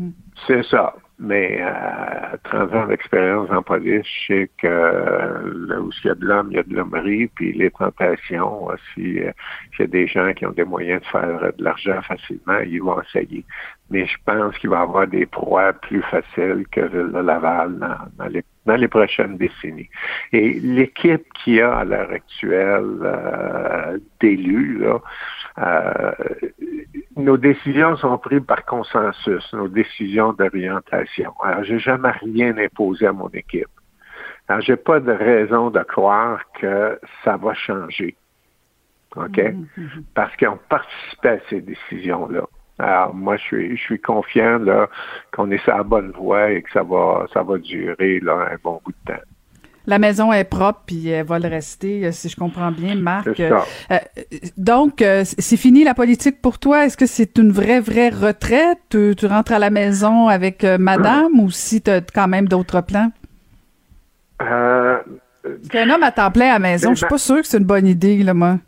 c'est 0.48 0.64
ça. 0.66 0.94
Mais 1.24 1.62
à 1.62 2.36
30 2.46 2.74
ans 2.74 2.88
d'expérience 2.88 3.52
en 3.52 3.62
police, 3.62 4.08
je 4.28 4.34
sais 4.34 4.50
que 4.58 4.68
là 4.68 5.80
où 5.80 5.92
il 6.04 6.08
y 6.08 6.10
a 6.10 6.16
de 6.16 6.26
l'homme, 6.26 6.48
il 6.50 6.56
y 6.56 6.60
a 6.60 6.64
de 6.64 6.74
l'hommerie, 6.74 7.28
puis 7.28 7.54
les 7.54 7.70
tentations, 7.70 8.70
si 8.96 9.02
il 9.02 9.34
y 9.80 9.84
a 9.84 9.86
des 9.86 10.08
gens 10.08 10.34
qui 10.34 10.48
ont 10.48 10.52
des 10.52 10.64
moyens 10.64 11.02
de 11.02 11.06
faire 11.06 11.54
de 11.56 11.64
l'argent 11.64 12.02
facilement, 12.02 12.58
ils 12.66 12.82
vont 12.82 13.00
essayer. 13.04 13.46
Mais 13.92 14.08
je 14.08 14.18
pense 14.26 14.58
qu'il 14.58 14.72
va 14.72 14.80
y 14.80 14.82
avoir 14.82 15.06
des 15.06 15.28
proies 15.28 15.74
plus 15.74 16.02
faciles 16.02 16.66
que 16.72 16.82
le 16.82 17.22
Laval 17.22 17.78
dans, 18.18 18.28
les 18.28 18.44
dans 18.66 18.76
les 18.76 18.88
prochaines 18.88 19.38
décennies. 19.38 19.90
Et 20.34 20.60
l'équipe 20.60 21.26
qu'il 21.34 21.56
y 21.56 21.62
a 21.62 21.78
à 21.78 21.84
l'heure 21.84 22.12
actuelle 22.12 23.00
euh, 23.02 23.98
d'élus, 24.20 24.80
là, 24.80 25.02
euh, 25.60 26.12
nos 27.16 27.38
décisions 27.38 27.96
sont 27.98 28.18
prises 28.18 28.44
par 28.46 28.66
consensus, 28.66 29.54
nos 29.54 29.68
décisions 29.68 30.34
d'orientation. 30.34 31.34
Alors, 31.44 31.64
j'ai 31.64 31.80
jamais 31.80 32.12
rien 32.12 32.58
imposé 32.58 33.08
à 33.08 33.14
mon 33.14 33.30
équipe. 33.30 33.70
Alors, 34.48 34.62
j'ai 34.62 34.76
pas 34.76 35.00
de 35.00 35.12
raison 35.12 35.70
de 35.70 35.82
croire 35.84 36.42
que 36.60 37.00
ça 37.24 37.38
va 37.38 37.54
changer. 37.54 38.16
OK? 39.16 39.38
Mm-hmm. 39.38 40.04
Parce 40.14 40.36
qu'on 40.38 40.58
participait 40.70 41.30
à 41.30 41.40
ces 41.50 41.62
décisions-là. 41.62 42.44
Alors, 42.80 43.14
moi, 43.14 43.38
je 43.38 43.44
suis, 43.44 43.78
je 43.78 43.82
suis 43.82 44.00
confiant 44.00 44.58
là, 44.58 44.90
qu'on 45.32 45.52
est 45.52 45.60
sur 45.60 45.76
la 45.76 45.84
bonne 45.84 46.12
voie 46.12 46.52
et 46.52 46.64
que 46.64 46.72
ça 46.72 46.84
va, 46.84 47.28
ça 47.34 47.44
va 47.44 47.58
durer 47.58 48.20
là, 48.22 48.50
un 48.52 48.58
bon 48.64 48.82
bout 48.84 48.92
de 48.92 49.14
temps. 49.14 49.22
La 49.88 49.98
maison 49.98 50.32
est 50.32 50.44
propre, 50.44 50.84
puis 50.86 51.10
elle 51.10 51.26
va 51.26 51.40
le 51.40 51.48
rester, 51.48 52.06
euh, 52.06 52.12
si 52.12 52.30
je 52.30 52.36
comprends 52.36 52.72
bien, 52.72 52.96
Marc. 52.96 53.40
Euh, 53.40 53.60
donc, 54.56 55.02
euh, 55.02 55.24
c'est 55.26 55.58
fini 55.58 55.84
la 55.84 55.96
politique 55.96 56.40
pour 56.40 56.60
toi? 56.60 56.86
Est-ce 56.86 56.98
que 56.98 57.08
c'est 57.08 57.40
une 57.40 57.52
vraie, 57.52 57.80
vraie 57.80 58.10
retraite? 58.10 58.78
Tu, 58.90 59.16
rentres 59.26 59.54
à 59.54 59.60
la 59.60 59.72
maison 59.72 60.28
avec 60.28 60.64
madame 60.64 61.40
ou 61.40 61.50
si 61.50 61.82
tu 61.82 61.90
as 61.90 62.02
quand 62.02 62.28
même 62.28 62.48
d'autres 62.48 62.82
plans? 62.82 63.12
Qu'un 64.40 65.90
homme 65.90 66.04
à 66.04 66.12
temps 66.12 66.32
plein 66.32 66.50
à 66.50 66.54
la 66.54 66.60
maison, 66.60 66.92
je 66.92 66.98
suis 67.00 67.08
pas 67.08 67.18
sûr 67.18 67.42
que 67.42 67.48
c'est 67.48 67.58
une 67.58 67.66
bonne 67.66 67.88
idée, 67.88 68.22
là, 68.24 68.34
moi. 68.34 68.58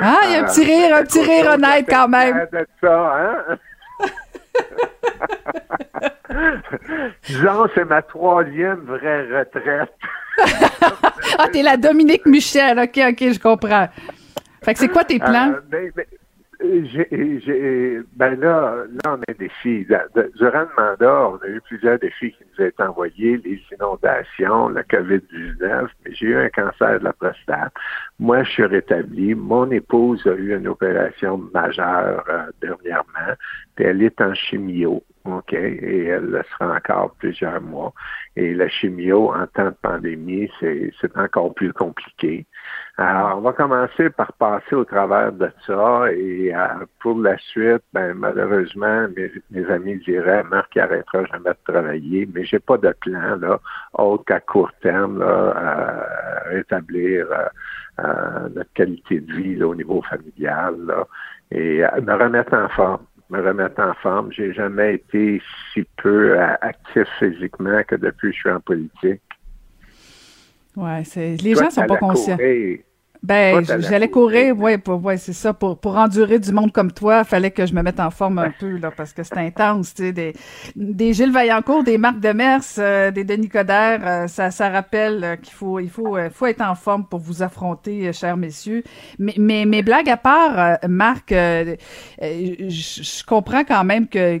Ah, 0.00 0.18
il 0.24 0.32
y 0.32 0.34
a 0.34 0.40
un 0.40 0.44
petit 0.44 0.64
rire, 0.64 0.96
un 0.96 1.04
petit 1.04 1.20
rire 1.20 1.52
honnête 1.52 1.86
quand 1.88 2.08
même. 2.08 2.48
ça, 2.80 3.14
hein? 3.16 3.58
Disons, 7.26 7.66
c'est 7.74 7.84
ma 7.84 8.02
troisième 8.02 8.80
vraie 8.80 9.26
retraite. 9.38 9.92
ah, 11.38 11.48
t'es 11.52 11.62
la 11.62 11.76
Dominique 11.76 12.26
Michel. 12.26 12.78
OK, 12.78 13.00
OK, 13.08 13.32
je 13.32 13.38
comprends. 13.38 13.88
Fait 14.64 14.72
que 14.72 14.80
c'est 14.80 14.88
quoi 14.88 15.04
tes 15.04 15.18
plans? 15.18 15.52
Euh, 15.52 15.60
ben, 15.68 15.90
ben, 15.94 16.06
j'ai, 16.60 18.00
ben 18.14 18.40
là, 18.40 18.84
là, 19.04 19.10
on 19.10 19.14
a 19.14 19.24
des 19.28 19.34
défis. 19.34 19.86
Durant 20.36 20.60
le 20.60 20.82
mandat, 20.82 21.28
on 21.28 21.36
a 21.36 21.48
eu 21.48 21.60
plusieurs 21.60 21.98
défis 21.98 22.32
qui 22.32 22.44
nous 22.44 22.64
ont 22.64 22.68
été 22.68 22.82
envoyés, 22.82 23.36
les 23.44 23.60
inondations, 23.72 24.68
la 24.68 24.82
COVID-19, 24.84 25.88
mais 26.04 26.14
j'ai 26.14 26.26
eu 26.26 26.36
un 26.36 26.48
cancer 26.48 27.00
de 27.00 27.04
la 27.04 27.12
prostate. 27.12 27.72
Moi, 28.18 28.42
je 28.44 28.50
suis 28.50 28.64
rétabli. 28.64 29.34
Mon 29.34 29.70
épouse 29.70 30.26
a 30.26 30.34
eu 30.34 30.56
une 30.56 30.68
opération 30.68 31.38
majeure 31.52 32.24
euh, 32.28 32.46
dernièrement, 32.62 33.34
puis 33.74 33.84
elle 33.84 34.02
est 34.02 34.20
en 34.20 34.34
chimio. 34.34 35.02
OK, 35.26 35.54
et 35.54 36.04
elle 36.04 36.26
le 36.26 36.42
sera 36.52 36.76
encore 36.76 37.14
plusieurs 37.18 37.62
mois. 37.62 37.94
Et 38.36 38.52
la 38.52 38.68
chimio, 38.68 39.32
en 39.32 39.46
temps 39.46 39.70
de 39.70 39.76
pandémie, 39.80 40.50
c'est 40.60 41.16
encore 41.16 41.54
plus 41.54 41.72
compliqué. 41.72 42.46
Alors, 42.98 43.38
on 43.38 43.40
va 43.40 43.54
commencer 43.54 44.10
par 44.10 44.34
passer 44.34 44.74
au 44.74 44.84
travers 44.84 45.32
de 45.32 45.50
ça 45.66 46.12
et 46.12 46.54
euh, 46.54 46.84
pour 47.00 47.18
la 47.18 47.38
suite, 47.38 47.82
ben, 47.94 48.12
malheureusement, 48.12 49.06
mes, 49.50 49.70
amis 49.70 49.96
diraient, 49.96 50.44
Marc 50.44 50.76
arrêtera 50.76 51.24
jamais 51.24 51.50
de 51.50 51.72
travailler, 51.72 52.28
mais 52.34 52.44
j'ai 52.44 52.58
pas 52.58 52.76
de 52.76 52.94
plan, 53.00 53.36
là, 53.36 53.60
autre 53.94 54.24
qu'à 54.26 54.40
court 54.40 54.72
terme, 54.82 55.20
là, 55.20 55.54
à 55.56 56.48
rétablir 56.50 57.26
euh, 57.32 57.46
euh, 58.04 58.48
notre 58.54 58.72
qualité 58.74 59.20
de 59.20 59.32
vie, 59.32 59.62
au 59.62 59.74
niveau 59.74 60.02
familial, 60.02 60.76
là, 60.84 61.06
et 61.50 61.82
me 62.02 62.12
remettre 62.12 62.52
en 62.54 62.68
forme 62.68 63.06
me 63.34 63.46
remettre 63.46 63.80
en 63.80 63.94
forme. 63.94 64.32
J'ai 64.32 64.52
jamais 64.52 64.94
été 64.94 65.42
si 65.72 65.84
peu 66.02 66.38
actif 66.38 67.06
physiquement 67.18 67.82
que 67.86 67.96
depuis 67.96 68.30
que 68.30 68.36
je 68.36 68.40
suis 68.40 68.50
en 68.50 68.60
politique. 68.60 69.20
Ouais, 70.76 71.04
c'est 71.04 71.36
les 71.36 71.54
gens 71.54 71.70
sont 71.70 71.86
pas 71.86 71.96
conscients. 71.96 72.36
Ben, 73.24 73.64
j'allais 73.64 74.10
courir, 74.10 74.54
ouais, 74.58 74.78
ouais, 74.86 75.16
c'est 75.16 75.32
ça. 75.32 75.54
Pour, 75.54 75.78
pour 75.78 75.96
endurer 75.96 76.38
du 76.38 76.52
monde 76.52 76.70
comme 76.72 76.92
toi, 76.92 77.20
il 77.20 77.24
fallait 77.24 77.50
que 77.50 77.64
je 77.64 77.72
me 77.72 77.80
mette 77.80 77.98
en 77.98 78.10
forme 78.10 78.38
un 78.38 78.50
peu, 78.50 78.76
là, 78.76 78.90
parce 78.90 79.14
que 79.14 79.22
c'est 79.22 79.38
intense, 79.38 79.94
tu 79.94 80.02
sais, 80.02 80.12
des, 80.12 80.34
des 80.76 81.14
Gilles 81.14 81.32
Vaillancourt, 81.32 81.84
des 81.84 81.96
Marc 81.96 82.20
Demers, 82.20 82.60
euh, 82.76 83.10
des 83.10 83.24
Denis 83.24 83.48
Coderre, 83.48 84.00
euh, 84.04 84.26
ça, 84.26 84.50
ça 84.50 84.68
rappelle 84.68 85.24
euh, 85.24 85.36
qu'il 85.36 85.54
faut, 85.54 85.80
il 85.80 85.88
faut, 85.88 86.18
faut 86.34 86.46
être 86.46 86.60
en 86.60 86.74
forme 86.74 87.06
pour 87.06 87.18
vous 87.18 87.42
affronter, 87.42 88.12
chers 88.12 88.36
messieurs. 88.36 88.82
Mais, 89.18 89.34
mais, 89.38 89.64
mais 89.64 89.82
blague 89.82 90.10
à 90.10 90.18
part, 90.18 90.78
Marc, 90.86 91.30
je 91.30 93.24
comprends 93.24 93.64
quand 93.64 93.84
même 93.84 94.06
que 94.06 94.38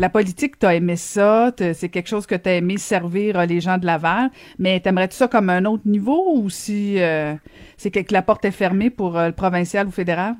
la 0.00 0.08
politique, 0.08 0.58
tu 0.58 0.64
as 0.64 0.74
aimé 0.74 0.96
ça, 0.96 1.50
c'est 1.58 1.90
quelque 1.90 2.08
chose 2.08 2.26
que 2.26 2.34
tu 2.34 2.48
as 2.48 2.54
aimé 2.54 2.78
servir 2.78 3.38
euh, 3.38 3.44
les 3.44 3.60
gens 3.60 3.76
de 3.76 3.84
Laval, 3.84 4.30
mais 4.58 4.80
t'aimerais-tu 4.80 5.14
ça 5.14 5.28
comme 5.28 5.50
un 5.50 5.66
autre 5.66 5.86
niveau 5.86 6.36
ou 6.36 6.48
si 6.48 7.02
euh, 7.02 7.34
c'est 7.76 7.90
que 7.90 8.00
la 8.10 8.22
porte 8.22 8.46
est 8.46 8.50
fermée 8.50 8.88
pour 8.88 9.18
euh, 9.18 9.26
le 9.26 9.34
provincial 9.34 9.86
ou 9.86 9.90
fédéral? 9.90 10.36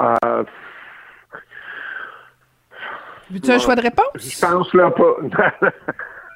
Euh, 0.00 0.42
Veux-tu 3.30 3.50
un 3.50 3.58
choix 3.58 3.76
de 3.76 3.82
réponse? 3.82 4.06
Je 4.16 4.40
pense 4.40 4.72
là 4.72 4.90
pas. 4.90 5.16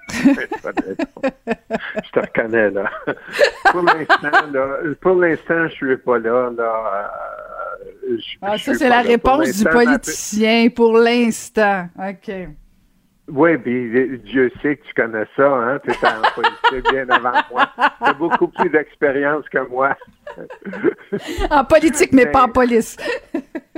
je 0.10 2.10
te 2.12 2.20
reconnais 2.20 2.70
là. 2.70 2.90
pour 3.72 3.82
l'instant, 3.82 4.46
là, 4.52 4.76
pour 5.00 5.14
l'instant, 5.14 5.68
je 5.68 5.74
suis 5.74 5.96
pas 5.96 6.18
là. 6.18 6.50
là 6.50 7.10
ah, 8.42 8.58
ça, 8.58 8.74
c'est 8.74 8.88
la 8.88 9.02
réponse 9.02 9.56
du 9.56 9.64
politicien 9.64 10.68
pour 10.70 10.96
l'instant. 10.96 11.88
OK. 11.98 12.32
Oui, 13.28 13.58
puis 13.58 14.18
Dieu 14.24 14.52
sait 14.62 14.76
que 14.76 14.86
tu 14.86 14.94
connais 14.94 15.26
ça, 15.36 15.48
hein? 15.48 15.80
Tu 15.84 15.90
es 15.90 15.96
en 16.06 16.22
politique 16.34 16.92
bien 16.92 17.08
avant 17.08 17.32
moi. 17.50 17.68
Tu 17.76 18.04
as 18.08 18.12
beaucoup 18.12 18.48
plus 18.48 18.70
d'expérience 18.70 19.48
que 19.48 19.68
moi. 19.68 19.96
en 21.50 21.64
politique, 21.64 22.12
mais, 22.12 22.26
pas 22.26 22.44
en 22.44 22.48
police. 22.48 22.96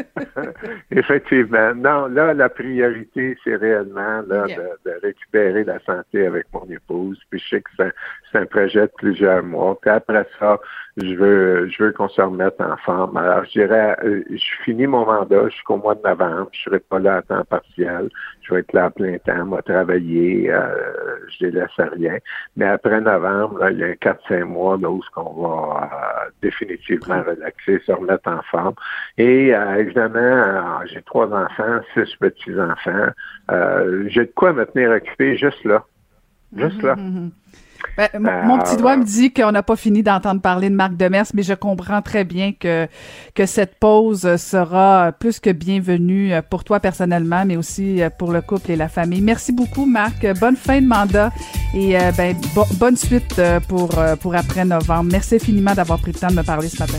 Effectivement. 0.90 1.74
Non, 1.74 2.06
là, 2.06 2.34
la 2.34 2.48
priorité, 2.48 3.36
c'est 3.44 3.56
réellement 3.56 4.22
là, 4.26 4.46
de, 4.84 4.92
récupérer 5.02 5.64
la 5.64 5.78
santé 5.80 6.26
avec 6.26 6.46
mon 6.52 6.66
épouse. 6.70 7.18
Puis 7.30 7.40
je 7.40 7.56
sais 7.56 7.60
que 7.62 7.70
c'est 7.76 8.38
un 8.38 8.46
projet 8.46 8.82
de 8.82 8.92
plusieurs 8.96 9.42
mois. 9.42 9.78
Puis 9.80 9.90
après 9.90 10.26
ça, 10.38 10.58
je 10.96 11.14
veux 11.14 11.68
je 11.68 11.82
veux 11.82 11.92
qu'on 11.92 12.08
se 12.08 12.20
remette 12.20 12.60
en 12.60 12.76
forme. 12.78 13.16
Alors, 13.16 13.44
je 13.44 13.60
dirais, 13.60 13.96
euh, 14.04 14.24
je 14.30 14.64
finis 14.64 14.86
mon 14.86 15.06
mandat 15.06 15.48
jusqu'au 15.48 15.76
mois 15.76 15.94
de 15.94 16.02
novembre. 16.02 16.48
Je 16.52 16.62
serai 16.62 16.80
pas 16.80 16.98
là 16.98 17.16
à 17.16 17.22
temps 17.22 17.44
partiel. 17.44 18.08
Je 18.42 18.54
vais 18.54 18.60
être 18.60 18.72
là 18.72 18.86
à 18.86 18.90
plein 18.90 19.18
temps, 19.18 19.44
moi 19.44 19.62
travailler, 19.62 20.50
euh, 20.50 20.68
je 21.28 21.46
délaisse 21.46 21.70
rien. 21.76 22.16
Mais 22.56 22.66
après 22.66 23.00
novembre, 23.00 23.58
là, 23.58 23.70
il 23.70 23.78
y 23.78 23.84
a 23.84 23.94
4-5 23.94 24.44
mois 24.44 24.78
là, 24.78 24.90
où 24.90 25.02
qu'on 25.14 25.42
va 25.42 25.90
euh, 25.92 26.30
définitivement 26.42 27.22
relaxer, 27.22 27.80
se 27.86 27.92
remettre 27.92 28.28
en 28.28 28.42
forme. 28.50 28.74
Et 29.16 29.54
euh, 29.54 29.76
évidemment, 29.76 30.80
j'ai 30.86 31.02
trois 31.02 31.26
enfants, 31.26 31.80
six 31.94 32.14
petits-enfants. 32.16 33.10
j'ai 34.06 34.26
de 34.26 34.32
quoi 34.34 34.52
me 34.52 34.64
tenir 34.66 34.90
occupé 34.90 35.36
juste 35.36 35.64
là. 35.64 35.84
Juste 36.56 36.82
là. 36.82 36.94
Mm-hmm, 36.94 37.28
mm-hmm. 37.28 37.30
Ben, 37.96 38.08
mon, 38.18 38.58
petit 38.58 38.76
doigt 38.76 38.96
me 38.96 39.04
dit 39.04 39.32
qu'on 39.32 39.52
n'a 39.52 39.62
pas 39.62 39.76
fini 39.76 40.02
d'entendre 40.02 40.40
parler 40.40 40.70
de 40.70 40.74
Marc 40.74 40.96
Demers, 40.96 41.26
mais 41.34 41.42
je 41.42 41.54
comprends 41.54 42.02
très 42.02 42.24
bien 42.24 42.52
que, 42.52 42.86
que 43.34 43.46
cette 43.46 43.74
pause 43.78 44.36
sera 44.36 45.12
plus 45.12 45.40
que 45.40 45.50
bienvenue 45.50 46.32
pour 46.50 46.64
toi 46.64 46.80
personnellement, 46.80 47.44
mais 47.44 47.56
aussi 47.56 48.00
pour 48.18 48.32
le 48.32 48.40
couple 48.40 48.72
et 48.72 48.76
la 48.76 48.88
famille. 48.88 49.20
Merci 49.20 49.52
beaucoup, 49.52 49.86
Marc. 49.86 50.26
Bonne 50.40 50.56
fin 50.56 50.80
de 50.80 50.86
mandat 50.86 51.30
et 51.74 51.98
euh, 51.98 52.12
ben, 52.16 52.36
bonne 52.74 52.96
suite 52.96 53.38
euh, 53.38 53.60
pour, 53.60 53.98
euh, 53.98 54.16
pour 54.16 54.34
après 54.34 54.64
novembre. 54.64 55.10
Merci 55.12 55.36
infiniment 55.36 55.74
d'avoir 55.74 55.98
pris 55.98 56.12
le 56.12 56.18
temps 56.18 56.28
de 56.28 56.34
me 56.34 56.42
parler 56.42 56.68
ce 56.68 56.78
matin. 56.78 56.98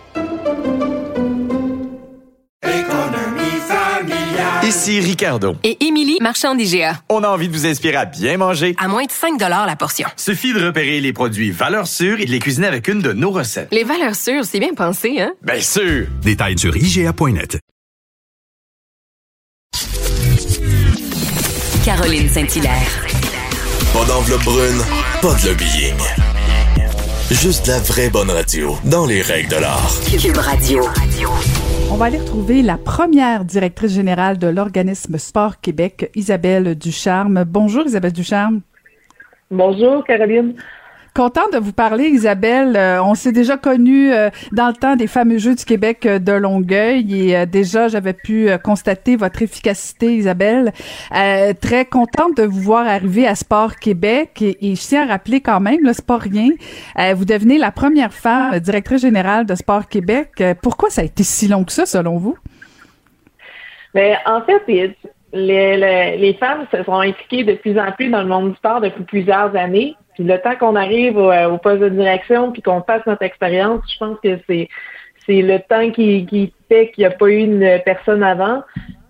Ici 4.71 5.01
Ricardo. 5.01 5.57
Et 5.65 5.83
Émilie, 5.83 6.17
marchand 6.21 6.55
d'IGA. 6.55 7.01
On 7.09 7.25
a 7.25 7.27
envie 7.27 7.49
de 7.49 7.53
vous 7.53 7.65
inspirer 7.65 7.97
à 7.97 8.05
bien 8.05 8.37
manger. 8.37 8.73
À 8.79 8.87
moins 8.87 9.03
de 9.03 9.11
5 9.11 9.37
la 9.37 9.75
portion. 9.75 10.07
Suffit 10.15 10.53
de 10.53 10.65
repérer 10.65 11.01
les 11.01 11.11
produits 11.11 11.51
valeurs 11.51 11.87
sûres 11.87 12.21
et 12.21 12.25
de 12.25 12.31
les 12.31 12.39
cuisiner 12.39 12.67
avec 12.67 12.87
une 12.87 13.01
de 13.01 13.11
nos 13.11 13.31
recettes. 13.31 13.67
Les 13.73 13.83
valeurs 13.83 14.15
sûres, 14.15 14.45
c'est 14.45 14.61
bien 14.61 14.73
pensé, 14.73 15.19
hein? 15.19 15.33
Bien 15.41 15.59
sûr! 15.59 16.07
Détails 16.21 16.57
sur 16.57 16.73
IGA.net. 16.77 17.59
Caroline 21.83 22.29
Saint-Hilaire. 22.29 23.05
Pas 23.91 24.05
d'enveloppe 24.05 24.43
brune, 24.45 24.81
pas 25.21 25.33
de 25.33 25.49
lobbying. 25.49 26.30
Juste 27.31 27.67
la 27.67 27.79
vraie 27.79 28.09
bonne 28.09 28.29
radio, 28.29 28.75
dans 28.83 29.05
les 29.05 29.21
règles 29.21 29.47
de 29.47 29.55
l'art. 29.55 29.89
Cube 30.21 30.35
Radio. 30.35 30.83
On 31.89 31.95
va 31.95 32.07
aller 32.07 32.17
retrouver 32.17 32.61
la 32.61 32.77
première 32.77 33.45
directrice 33.45 33.93
générale 33.93 34.37
de 34.37 34.47
l'organisme 34.47 35.17
Sport 35.17 35.61
Québec, 35.61 36.11
Isabelle 36.13 36.75
Ducharme. 36.75 37.45
Bonjour 37.45 37.85
Isabelle 37.85 38.11
Ducharme. 38.11 38.59
Bonjour 39.49 40.03
Caroline. 40.03 40.55
Content 41.13 41.49
de 41.51 41.57
vous 41.57 41.73
parler, 41.73 42.05
Isabelle. 42.05 42.77
Euh, 42.77 43.03
on 43.03 43.15
s'est 43.15 43.33
déjà 43.33 43.57
connu 43.57 44.13
euh, 44.13 44.29
dans 44.53 44.69
le 44.69 44.73
temps 44.73 44.95
des 44.95 45.07
fameux 45.07 45.39
Jeux 45.39 45.55
du 45.55 45.65
Québec 45.65 46.05
euh, 46.05 46.19
de 46.19 46.31
Longueuil 46.31 47.31
et 47.31 47.45
déjà 47.45 47.89
j'avais 47.89 48.13
pu 48.13 48.47
constater 48.63 49.17
votre 49.17 49.41
efficacité, 49.41 50.15
Isabelle. 50.15 50.71
très 51.59 51.83
contente 51.83 52.37
de 52.37 52.43
vous 52.43 52.61
voir 52.61 52.87
arriver 52.87 53.27
à 53.27 53.35
Sport 53.35 53.75
Québec 53.75 54.41
et, 54.41 54.75
je 54.75 54.87
tiens 54.87 55.03
à 55.03 55.11
rappeler 55.11 55.41
quand 55.41 55.59
même, 55.59 55.83
le 55.83 55.91
sport 55.91 56.21
rien, 56.21 56.49
vous 57.13 57.25
devenez 57.25 57.57
la 57.57 57.71
première 57.71 58.13
femme 58.13 58.59
directrice 58.59 59.01
générale 59.01 59.45
de 59.45 59.55
Sport 59.55 59.87
Québec. 59.87 60.41
pourquoi 60.61 60.89
ça 60.89 61.01
a 61.01 61.03
été 61.03 61.23
si 61.23 61.47
long 61.47 61.65
que 61.65 61.71
ça, 61.71 61.85
selon 61.85 62.17
vous? 62.17 62.37
Mais 63.93 64.17
ben, 64.25 64.37
en 64.37 64.41
fait, 64.45 64.93
les, 65.33 66.17
les 66.17 66.33
femmes 66.35 66.65
se 66.71 66.83
sont 66.83 66.99
impliquées 66.99 67.43
de 67.43 67.53
plus 67.53 67.77
en 67.77 67.91
plus 67.91 68.09
dans 68.09 68.21
le 68.21 68.27
monde 68.27 68.51
du 68.51 68.55
sport 68.55 68.79
depuis 68.79 69.03
plusieurs 69.03 69.55
années. 69.55 69.95
Le 70.23 70.37
temps 70.37 70.55
qu'on 70.55 70.75
arrive 70.75 71.17
euh, 71.17 71.49
au, 71.49 71.57
poste 71.57 71.81
de 71.81 71.89
direction 71.89 72.51
puis 72.51 72.61
qu'on 72.61 72.81
fasse 72.81 73.05
notre 73.05 73.23
expérience, 73.23 73.81
je 73.91 73.97
pense 73.97 74.17
que 74.23 74.39
c'est 74.47 74.67
c'est 75.25 75.43
le 75.43 75.59
temps 75.59 75.91
qui, 75.91 76.25
qui 76.25 76.51
fait 76.67 76.89
qu'il 76.89 77.03
n'y 77.03 77.05
a 77.05 77.11
pas 77.11 77.27
eu 77.27 77.37
une 77.37 77.79
personne 77.85 78.23
avant. 78.23 78.63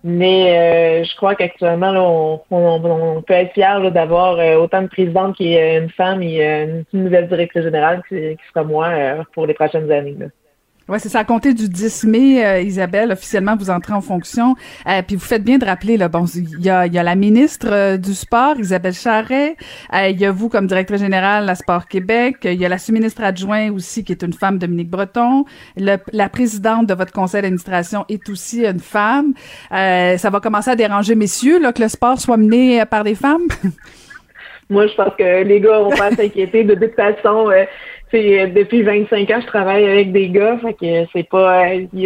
Mais 0.04 0.58
euh, 0.58 1.04
je 1.04 1.16
crois 1.16 1.34
qu'actuellement, 1.34 2.42
on, 2.50 2.56
on, 2.56 3.22
peut 3.22 3.34
être 3.34 3.52
fier 3.52 3.90
d'avoir 3.92 4.38
euh, 4.38 4.56
autant 4.56 4.82
de 4.82 4.88
présidentes 4.88 5.36
qui 5.36 5.54
est 5.54 5.78
une 5.78 5.90
femme 5.90 6.22
et 6.22 6.42
une, 6.42 6.84
nouvelle 6.92 7.28
directrice 7.28 7.62
générale 7.62 8.02
qui, 8.08 8.16
qui 8.16 8.48
sera 8.52 8.64
moi 8.64 8.90
pour 9.32 9.46
les 9.46 9.54
prochaines 9.54 9.90
années. 9.90 10.16
Là. 10.18 10.26
Oui, 10.92 10.98
c'est 11.00 11.08
ça. 11.08 11.20
À 11.20 11.24
compter 11.24 11.54
du 11.54 11.70
10 11.70 12.04
mai, 12.04 12.44
euh, 12.44 12.60
Isabelle, 12.60 13.12
officiellement, 13.12 13.56
vous 13.56 13.70
entrez 13.70 13.94
en 13.94 14.02
fonction. 14.02 14.56
Euh, 14.86 15.00
puis 15.00 15.16
vous 15.16 15.24
faites 15.24 15.42
bien 15.42 15.56
de 15.56 15.64
rappeler, 15.64 15.96
là, 15.96 16.10
bon, 16.10 16.26
il 16.26 16.62
y 16.62 16.68
a, 16.68 16.86
y 16.86 16.98
a 16.98 17.02
la 17.02 17.14
ministre 17.14 17.68
euh, 17.70 17.96
du 17.96 18.12
Sport, 18.12 18.56
Isabelle 18.58 18.92
Charret. 18.92 19.56
Il 19.94 20.20
y 20.20 20.26
a 20.26 20.32
vous 20.32 20.50
comme 20.50 20.66
directrice 20.66 21.00
générale 21.00 21.48
à 21.48 21.54
Sport 21.54 21.88
Québec. 21.88 22.40
Il 22.44 22.60
y 22.60 22.66
a 22.66 22.68
la 22.68 22.76
sous-ministre 22.76 23.24
adjointe 23.24 23.70
aussi, 23.70 24.04
qui 24.04 24.12
est 24.12 24.22
une 24.22 24.34
femme, 24.34 24.58
Dominique 24.58 24.90
Breton. 24.90 25.46
la 25.78 26.28
présidente 26.28 26.86
de 26.88 26.92
votre 26.92 27.12
conseil 27.12 27.40
d'administration 27.40 28.04
est 28.10 28.28
aussi 28.28 28.66
une 28.66 28.80
femme. 28.80 29.32
ça 29.70 30.28
va 30.30 30.40
commencer 30.40 30.72
à 30.72 30.76
déranger 30.76 31.14
messieurs, 31.14 31.58
là, 31.58 31.72
que 31.72 31.80
le 31.80 31.88
sport 31.88 32.20
soit 32.20 32.36
mené 32.36 32.84
par 32.84 33.02
des 33.02 33.14
femmes? 33.14 33.48
Moi, 34.68 34.86
je 34.88 34.94
pense 34.94 35.14
que 35.16 35.42
les 35.42 35.60
gars 35.60 35.78
vont 35.80 35.90
pas 35.90 36.10
s'inquiéter. 36.16 36.64
De 36.64 36.74
toute 36.74 36.94
façon, 36.94 37.50
c'est 38.12 38.46
depuis 38.48 38.82
25 38.82 39.30
ans, 39.30 39.40
je 39.40 39.46
travaille 39.46 39.84
avec 39.84 40.12
des 40.12 40.28
gars, 40.28 40.58
fait 40.58 40.74
que 40.74 41.08
c'est 41.12 41.28
pas. 41.28 41.64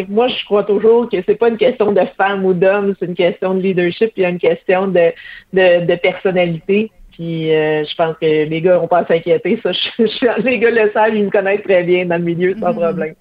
moi, 0.08 0.28
je 0.28 0.44
crois 0.44 0.62
toujours 0.62 1.08
que 1.10 1.16
c'est 1.26 1.34
pas 1.34 1.48
une 1.48 1.56
question 1.56 1.92
de 1.92 2.00
femme 2.16 2.44
ou 2.44 2.54
d'homme, 2.54 2.94
c'est 2.98 3.06
une 3.06 3.14
question 3.14 3.54
de 3.54 3.60
leadership, 3.60 4.14
puis 4.14 4.24
une 4.24 4.38
question 4.38 4.86
de, 4.86 5.12
de, 5.52 5.96
personnalité. 5.96 6.90
Puis 7.10 7.52
euh, 7.54 7.82
je 7.84 7.94
pense 7.96 8.14
que 8.20 8.44
les 8.44 8.60
gars 8.60 8.76
n'ont 8.76 8.88
pas 8.88 8.98
à 8.98 9.06
s'inquiéter. 9.06 9.58
Ça, 9.62 9.72
je, 9.98 10.42
les 10.42 10.58
gars 10.58 10.70
le 10.70 10.90
savent, 10.92 11.14
ils 11.14 11.24
me 11.24 11.30
connaissent 11.30 11.62
très 11.62 11.82
bien 11.82 12.06
dans 12.06 12.18
le 12.18 12.24
milieu, 12.24 12.54
sans 12.60 12.70
mm-hmm. 12.70 12.82
problème. 12.82 13.14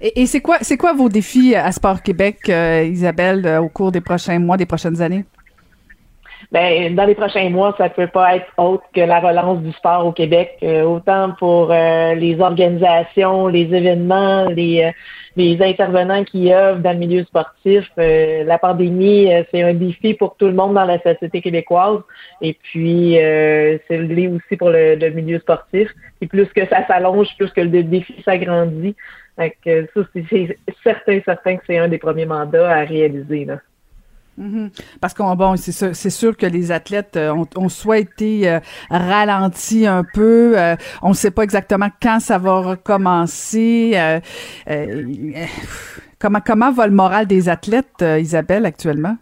et, 0.00 0.26
c'est 0.26 0.40
quoi, 0.40 0.58
c'est 0.60 0.76
quoi 0.76 0.92
vos 0.92 1.08
défis 1.08 1.54
à 1.56 1.72
Sport 1.72 2.02
Québec, 2.02 2.36
euh, 2.48 2.84
Isabelle, 2.84 3.44
euh, 3.46 3.60
au 3.60 3.68
cours 3.68 3.90
des 3.90 4.02
prochains 4.02 4.38
mois, 4.38 4.56
des 4.56 4.66
prochaines 4.66 5.00
années? 5.00 5.24
Ben, 6.50 6.94
dans 6.94 7.04
les 7.04 7.14
prochains 7.14 7.50
mois, 7.50 7.74
ça 7.76 7.84
ne 7.84 7.88
peut 7.90 8.06
pas 8.06 8.36
être 8.36 8.46
autre 8.56 8.84
que 8.94 9.00
la 9.00 9.20
relance 9.20 9.60
du 9.60 9.70
sport 9.72 10.06
au 10.06 10.12
Québec, 10.12 10.56
euh, 10.62 10.82
autant 10.82 11.32
pour 11.38 11.70
euh, 11.70 12.14
les 12.14 12.40
organisations, 12.40 13.48
les 13.48 13.74
événements, 13.74 14.46
les, 14.46 14.84
euh, 14.84 14.90
les 15.36 15.60
intervenants 15.60 16.24
qui 16.24 16.52
œuvrent 16.52 16.80
dans 16.80 16.92
le 16.92 16.98
milieu 16.98 17.24
sportif. 17.24 17.84
la 17.96 18.58
pandémie, 18.58 19.30
c'est 19.50 19.62
un 19.62 19.74
défi 19.74 20.14
pour 20.14 20.36
tout 20.36 20.46
le 20.46 20.54
monde 20.54 20.74
dans 20.74 20.84
la 20.84 21.00
société 21.00 21.42
québécoise. 21.42 22.00
Et 22.40 22.54
puis, 22.54 23.14
c'est 23.16 23.98
le 23.98 24.34
aussi 24.34 24.56
pour 24.56 24.70
le, 24.70 25.10
milieu 25.10 25.38
sportif. 25.38 25.88
Et 26.20 26.26
plus 26.26 26.46
que 26.46 26.66
ça 26.66 26.86
s'allonge, 26.86 27.28
plus 27.36 27.52
que 27.52 27.60
le 27.60 27.82
défi 27.84 28.14
s'agrandit. 28.24 28.96
Donc, 29.36 29.54
ça, 29.64 30.00
c'est 30.12 30.58
certain, 30.82 31.20
certain 31.24 31.56
que 31.56 31.62
c'est 31.66 31.78
un 31.78 31.88
des 31.88 31.98
premiers 31.98 32.26
mandats 32.26 32.68
à 32.68 32.84
réaliser. 32.84 33.44
Là. 33.44 33.58
Mhm. 34.38 34.70
Parce 35.00 35.14
qu'on 35.14 35.34
bon, 35.34 35.56
c'est 35.56 36.10
sûr, 36.10 36.36
que 36.36 36.46
les 36.46 36.70
athlètes 36.70 37.16
euh, 37.16 37.34
ont, 37.34 37.46
ont 37.56 37.68
soit 37.68 37.98
été 37.98 38.48
euh, 38.48 38.60
ralentis 38.88 39.84
un 39.84 40.04
peu, 40.04 40.52
euh, 40.56 40.76
on 41.02 41.08
ne 41.08 41.14
sait 41.14 41.32
pas 41.32 41.42
exactement 41.42 41.88
quand 42.00 42.20
ça 42.20 42.38
va 42.38 42.60
recommencer. 42.60 43.98
comment 46.20 46.40
comment 46.44 46.70
va 46.70 46.86
le 46.86 46.94
moral 46.94 47.26
des 47.26 47.48
athlètes, 47.48 48.02
Isabelle, 48.02 48.64
actuellement? 48.64 49.16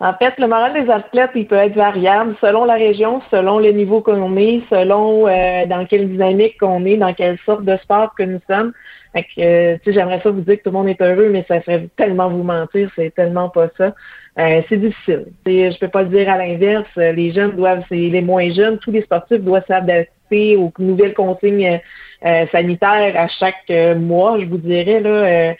En 0.00 0.14
fait, 0.14 0.32
le 0.38 0.46
moral 0.46 0.72
des 0.72 0.90
athlètes, 0.90 1.32
il 1.34 1.46
peut 1.46 1.56
être 1.56 1.74
variable 1.74 2.36
selon 2.40 2.64
la 2.64 2.74
région, 2.74 3.20
selon 3.30 3.58
le 3.58 3.72
niveau 3.72 4.00
qu'on 4.00 4.36
est, 4.36 4.62
selon 4.70 5.24
dans 5.24 5.86
quelle 5.86 6.08
dynamique 6.08 6.58
qu'on 6.58 6.86
est, 6.86 6.96
dans 6.96 7.12
quelle 7.12 7.38
sorte 7.44 7.64
de 7.64 7.76
sport 7.78 8.14
que 8.16 8.22
nous 8.22 8.40
sommes. 8.48 8.72
Fait 9.18 9.24
que, 9.24 9.40
euh, 9.40 9.76
tu 9.78 9.84
sais, 9.90 9.98
j'aimerais 9.98 10.20
ça 10.20 10.30
vous 10.30 10.42
dire 10.42 10.58
que 10.58 10.62
tout 10.62 10.70
le 10.70 10.78
monde 10.78 10.88
est 10.88 11.00
heureux, 11.00 11.28
mais 11.30 11.44
ça 11.48 11.60
serait 11.62 11.88
tellement 11.96 12.28
vous 12.28 12.44
mentir, 12.44 12.88
c'est 12.94 13.12
tellement 13.14 13.48
pas 13.48 13.68
ça. 13.76 13.94
Euh, 14.38 14.62
c'est 14.68 14.76
difficile. 14.76 15.26
Je 15.44 15.70
je 15.72 15.78
peux 15.78 15.88
pas 15.88 16.02
le 16.02 16.08
dire 16.08 16.30
à 16.30 16.38
l'inverse. 16.38 16.88
Les 16.96 17.32
jeunes 17.32 17.56
doivent, 17.56 17.82
c'est 17.88 17.96
les 17.96 18.20
moins 18.20 18.52
jeunes, 18.52 18.78
tous 18.78 18.92
les 18.92 19.02
sportifs 19.02 19.40
doivent 19.40 19.64
s'adapter 19.66 20.56
aux 20.56 20.72
nouvelles 20.78 21.14
consignes 21.14 21.80
euh, 22.24 22.46
sanitaires 22.52 23.14
à 23.16 23.26
chaque 23.26 23.96
mois, 23.96 24.38
je 24.38 24.44
vous 24.44 24.58
dirais 24.58 25.00
là. 25.00 25.54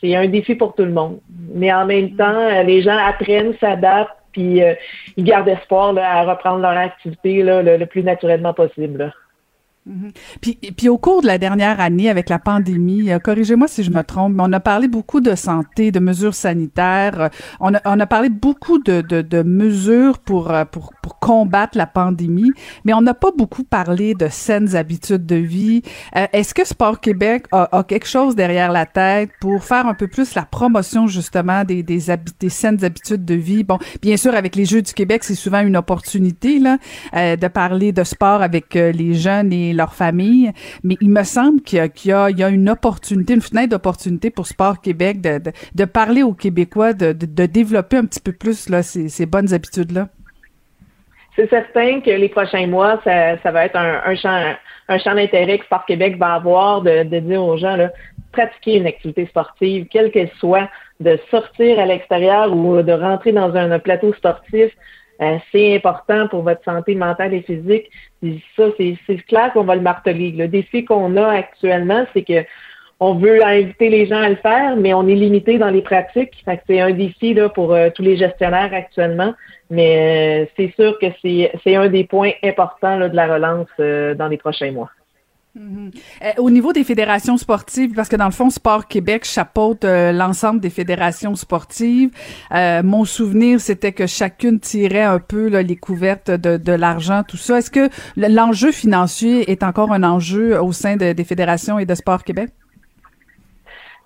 c'est 0.00 0.16
un 0.16 0.26
défi 0.26 0.54
pour 0.54 0.74
tout 0.74 0.84
le 0.84 0.92
monde. 0.92 1.20
Mais 1.54 1.72
en 1.72 1.86
même 1.86 2.16
temps, 2.16 2.62
les 2.64 2.82
gens 2.82 2.98
apprennent, 2.98 3.54
s'adaptent, 3.60 4.16
puis 4.32 4.60
ils 5.16 5.24
gardent 5.24 5.48
espoir 5.48 5.96
à 5.96 6.24
reprendre 6.24 6.60
leur 6.60 6.76
activité 6.76 7.42
là, 7.42 7.62
le, 7.62 7.86
plus 7.86 8.02
naturellement 8.02 8.52
possible. 8.52 9.12
Mhm. 9.86 10.12
Puis, 10.42 10.58
puis 10.76 10.90
au 10.90 10.98
cours 10.98 11.22
de 11.22 11.26
la 11.26 11.38
dernière 11.38 11.80
année 11.80 12.10
avec 12.10 12.28
la 12.28 12.38
pandémie, 12.38 13.10
euh, 13.10 13.18
corrigez-moi 13.18 13.66
si 13.66 13.82
je 13.82 13.90
me 13.90 14.02
trompe, 14.02 14.34
mais 14.34 14.42
on 14.46 14.52
a 14.52 14.60
parlé 14.60 14.88
beaucoup 14.88 15.22
de 15.22 15.34
santé, 15.34 15.90
de 15.90 16.00
mesures 16.00 16.34
sanitaires, 16.34 17.18
euh, 17.18 17.28
on, 17.60 17.72
a, 17.72 17.80
on 17.86 17.98
a 17.98 18.06
parlé 18.06 18.28
beaucoup 18.28 18.78
de, 18.78 19.00
de, 19.00 19.22
de 19.22 19.42
mesures 19.42 20.18
pour, 20.18 20.50
euh, 20.50 20.66
pour, 20.66 20.92
pour 21.02 21.18
combattre 21.18 21.78
la 21.78 21.86
pandémie, 21.86 22.50
mais 22.84 22.92
on 22.92 23.00
n'a 23.00 23.14
pas 23.14 23.30
beaucoup 23.34 23.64
parlé 23.64 24.14
de 24.14 24.28
saines 24.28 24.76
habitudes 24.76 25.24
de 25.24 25.36
vie. 25.36 25.80
Est-ce 26.14 26.52
que 26.52 26.66
Sport 26.66 27.00
Québec 27.00 27.46
a, 27.50 27.78
a, 27.78 27.82
quelque 27.82 28.06
chose 28.06 28.36
derrière 28.36 28.72
la 28.72 28.84
tête 28.84 29.30
pour 29.40 29.64
faire 29.64 29.86
un 29.86 29.94
peu 29.94 30.08
plus 30.08 30.34
la 30.34 30.42
promotion 30.42 31.06
justement 31.06 31.64
des, 31.64 31.82
des, 31.82 32.00
des 32.38 32.48
saines 32.50 32.84
habitudes 32.84 33.24
de 33.24 33.34
vie? 33.34 33.64
Bon, 33.64 33.78
bien 34.02 34.18
sûr, 34.18 34.34
avec 34.34 34.56
les 34.56 34.66
Jeux 34.66 34.82
du 34.82 34.92
Québec, 34.92 35.24
c'est 35.24 35.34
souvent 35.34 35.60
une 35.60 35.76
opportunité 35.76 36.58
là, 36.58 36.76
de 37.14 37.48
parler 37.48 37.92
de 37.92 38.04
sport 38.04 38.42
avec 38.42 38.74
les 38.74 39.14
jeunes 39.14 39.52
et 39.52 39.69
leur 39.72 39.94
famille. 39.94 40.52
Mais 40.84 40.96
il 41.00 41.10
me 41.10 41.22
semble 41.22 41.60
qu'il 41.62 41.90
y, 42.04 42.12
a, 42.12 42.48
une 42.48 42.68
opportunité, 42.68 43.34
une 43.34 43.40
fenêtre 43.40 43.70
d'opportunité 43.70 44.30
pour 44.30 44.46
Sport 44.46 44.80
Québec 44.80 45.20
de, 45.20 45.84
parler 45.84 46.22
aux 46.22 46.34
Québécois, 46.34 46.92
de, 46.92 47.12
développer 47.46 47.96
un 47.96 48.04
petit 48.04 48.20
peu 48.20 48.32
plus 48.32 48.68
là, 48.68 48.82
ces, 48.82 49.26
bonnes 49.26 49.52
habitudes-là. 49.52 50.08
C'est 51.36 51.48
certain 51.48 52.00
que 52.00 52.10
les 52.10 52.28
prochains 52.28 52.66
mois, 52.66 53.00
ça, 53.04 53.50
va 53.50 53.64
être 53.64 53.76
un, 53.76 54.14
champ, 54.16 54.54
un 54.88 55.14
d'intérêt 55.14 55.58
que 55.58 55.64
Sport 55.64 55.86
Québec 55.86 56.18
va 56.18 56.34
avoir 56.34 56.82
de, 56.82 57.02
dire 57.20 57.42
aux 57.42 57.56
gens, 57.56 57.76
là, 57.76 57.90
pratiquer 58.32 58.76
une 58.76 58.86
activité 58.86 59.26
sportive, 59.26 59.86
quelle 59.90 60.10
qu'elle 60.10 60.30
soit, 60.38 60.68
de 61.00 61.18
sortir 61.30 61.78
à 61.78 61.86
l'extérieur 61.86 62.54
ou 62.54 62.82
de 62.82 62.92
rentrer 62.92 63.32
dans 63.32 63.54
un 63.54 63.78
plateau 63.78 64.12
sportif, 64.14 64.70
euh, 65.20 65.38
c'est 65.52 65.74
important 65.74 66.28
pour 66.28 66.42
votre 66.42 66.64
santé 66.64 66.94
mentale 66.94 67.34
et 67.34 67.42
physique. 67.42 67.90
ça, 68.56 68.64
c'est 68.76 69.16
clair 69.26 69.52
qu'on 69.52 69.64
va 69.64 69.76
le 69.76 69.82
marteler. 69.82 70.32
Le 70.32 70.48
défi 70.48 70.84
qu'on 70.84 71.16
a 71.16 71.28
actuellement, 71.28 72.06
c'est 72.14 72.22
que 72.22 72.44
on 73.02 73.14
veut 73.14 73.42
inviter 73.42 73.88
les 73.88 74.06
gens 74.06 74.20
à 74.20 74.28
le 74.28 74.36
faire, 74.36 74.76
mais 74.76 74.92
on 74.92 75.08
est 75.08 75.14
limité 75.14 75.56
dans 75.56 75.70
les 75.70 75.80
pratiques. 75.80 76.44
c'est 76.66 76.80
un 76.80 76.90
défi 76.90 77.32
là, 77.32 77.48
pour 77.48 77.72
euh, 77.72 77.88
tous 77.94 78.02
les 78.02 78.16
gestionnaires 78.16 78.72
actuellement. 78.72 79.34
Mais 79.70 80.44
euh, 80.44 80.50
c'est 80.56 80.74
sûr 80.74 80.98
que 80.98 81.06
c'est 81.22 81.76
un 81.76 81.88
des 81.88 82.04
points 82.04 82.32
importants 82.42 82.98
de 82.98 83.16
la 83.16 83.26
relance 83.26 83.68
dans 83.78 84.28
les 84.28 84.36
prochains 84.36 84.72
mois. 84.72 84.90
Mhm. 85.54 85.90
Euh, 86.22 86.30
au 86.38 86.48
niveau 86.48 86.72
des 86.72 86.84
fédérations 86.84 87.36
sportives, 87.36 87.92
parce 87.92 88.08
que 88.08 88.14
dans 88.14 88.26
le 88.26 88.30
fond, 88.30 88.50
Sport 88.50 88.86
Québec 88.86 89.24
chapeaute 89.24 89.84
euh, 89.84 90.12
l'ensemble 90.12 90.60
des 90.60 90.70
fédérations 90.70 91.34
sportives. 91.34 92.10
Euh, 92.52 92.82
mon 92.84 93.04
souvenir, 93.04 93.60
c'était 93.60 93.92
que 93.92 94.06
chacune 94.06 94.60
tirait 94.60 95.02
un 95.02 95.18
peu 95.18 95.48
les 95.48 95.76
couvertes 95.76 96.30
de, 96.30 96.72
l'argent, 96.72 97.24
tout 97.26 97.36
ça. 97.36 97.58
Est-ce 97.58 97.70
que 97.70 97.88
l'enjeu 98.16 98.70
financier 98.70 99.50
est 99.50 99.64
encore 99.64 99.92
un 99.92 100.04
enjeu 100.04 100.60
au 100.62 100.72
sein 100.72 100.96
de- 100.96 101.12
des 101.12 101.24
fédérations 101.24 101.80
et 101.80 101.84
de 101.86 101.94
Sport 101.96 102.22
Québec? 102.22 102.50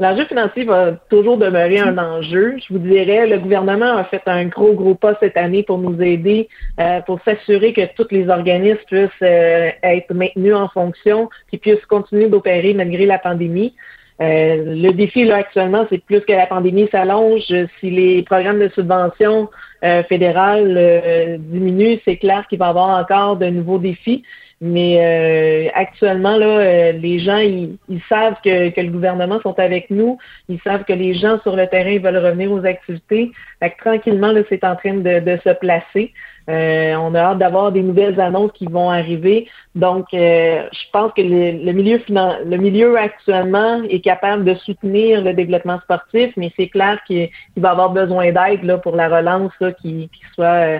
L'enjeu 0.00 0.24
financier 0.24 0.64
va 0.64 0.92
toujours 1.08 1.38
demeurer 1.38 1.78
un 1.78 1.96
enjeu. 1.98 2.56
Je 2.58 2.72
vous 2.72 2.80
dirais, 2.80 3.28
le 3.28 3.38
gouvernement 3.38 3.96
a 3.96 4.04
fait 4.04 4.22
un 4.26 4.46
gros, 4.46 4.72
gros 4.72 4.96
pas 4.96 5.16
cette 5.20 5.36
année 5.36 5.62
pour 5.62 5.78
nous 5.78 6.00
aider, 6.02 6.48
euh, 6.80 7.00
pour 7.02 7.20
s'assurer 7.24 7.72
que 7.72 7.82
tous 7.94 8.08
les 8.10 8.28
organismes 8.28 8.80
puissent 8.86 9.10
euh, 9.22 9.70
être 9.82 10.12
maintenus 10.12 10.54
en 10.54 10.68
fonction, 10.68 11.30
puis 11.46 11.58
puissent 11.58 11.86
continuer 11.86 12.28
d'opérer 12.28 12.74
malgré 12.74 13.06
la 13.06 13.18
pandémie. 13.18 13.74
Euh, 14.20 14.76
le 14.76 14.92
défi 14.92 15.24
là 15.24 15.36
actuellement, 15.36 15.86
c'est 15.90 15.98
plus 15.98 16.20
que 16.20 16.32
la 16.32 16.46
pandémie 16.46 16.88
s'allonge. 16.90 17.52
Si 17.80 17.90
les 17.90 18.22
programmes 18.22 18.60
de 18.60 18.68
subvention 18.68 19.50
euh, 19.82 20.04
fédérales 20.04 20.74
euh, 20.76 21.36
diminuent, 21.38 21.98
c'est 22.04 22.16
clair 22.16 22.46
qu'il 22.48 22.58
va 22.58 22.66
y 22.66 22.68
avoir 22.70 23.00
encore 23.00 23.36
de 23.36 23.46
nouveaux 23.46 23.78
défis. 23.78 24.22
Mais 24.60 24.98
euh, 25.00 25.70
actuellement, 25.74 26.36
là, 26.36 26.46
euh, 26.46 26.92
les 26.92 27.18
gens, 27.18 27.38
ils, 27.38 27.76
ils 27.88 28.02
savent 28.08 28.36
que, 28.44 28.70
que 28.70 28.80
le 28.80 28.90
gouvernement 28.90 29.40
sont 29.42 29.58
avec 29.58 29.90
nous. 29.90 30.18
Ils 30.48 30.60
savent 30.60 30.84
que 30.84 30.92
les 30.92 31.14
gens 31.14 31.38
sur 31.42 31.56
le 31.56 31.66
terrain 31.66 31.98
veulent 31.98 32.24
revenir 32.24 32.50
aux 32.52 32.64
activités. 32.64 33.32
Fait 33.60 33.70
que 33.70 33.78
tranquillement, 33.78 34.32
là, 34.32 34.42
c'est 34.48 34.64
en 34.64 34.76
train 34.76 34.94
de, 34.94 35.20
de 35.20 35.38
se 35.44 35.50
placer. 35.50 36.12
Euh, 36.50 36.94
on 36.96 37.14
a 37.14 37.20
hâte 37.20 37.38
d'avoir 37.38 37.72
des 37.72 37.82
nouvelles 37.82 38.20
annonces 38.20 38.52
qui 38.52 38.66
vont 38.66 38.90
arriver. 38.90 39.48
Donc, 39.74 40.12
euh, 40.12 40.68
je 40.72 40.90
pense 40.92 41.12
que 41.14 41.22
le, 41.22 41.64
le 41.64 41.72
milieu 41.72 41.98
le 42.08 42.56
milieu 42.56 42.98
actuellement 42.98 43.82
est 43.84 44.00
capable 44.00 44.44
de 44.44 44.54
soutenir 44.54 45.22
le 45.22 45.32
développement 45.32 45.80
sportif, 45.80 46.32
mais 46.36 46.52
c'est 46.56 46.68
clair 46.68 47.00
qu'il 47.06 47.28
qu'il 47.54 47.62
va 47.62 47.70
avoir 47.70 47.90
besoin 47.90 48.30
d'aide 48.30 48.62
là, 48.62 48.76
pour 48.76 48.94
la 48.94 49.08
relance, 49.08 49.52
là, 49.60 49.72
qui, 49.72 50.10
qui 50.12 50.20
soit 50.34 50.44
euh, 50.44 50.78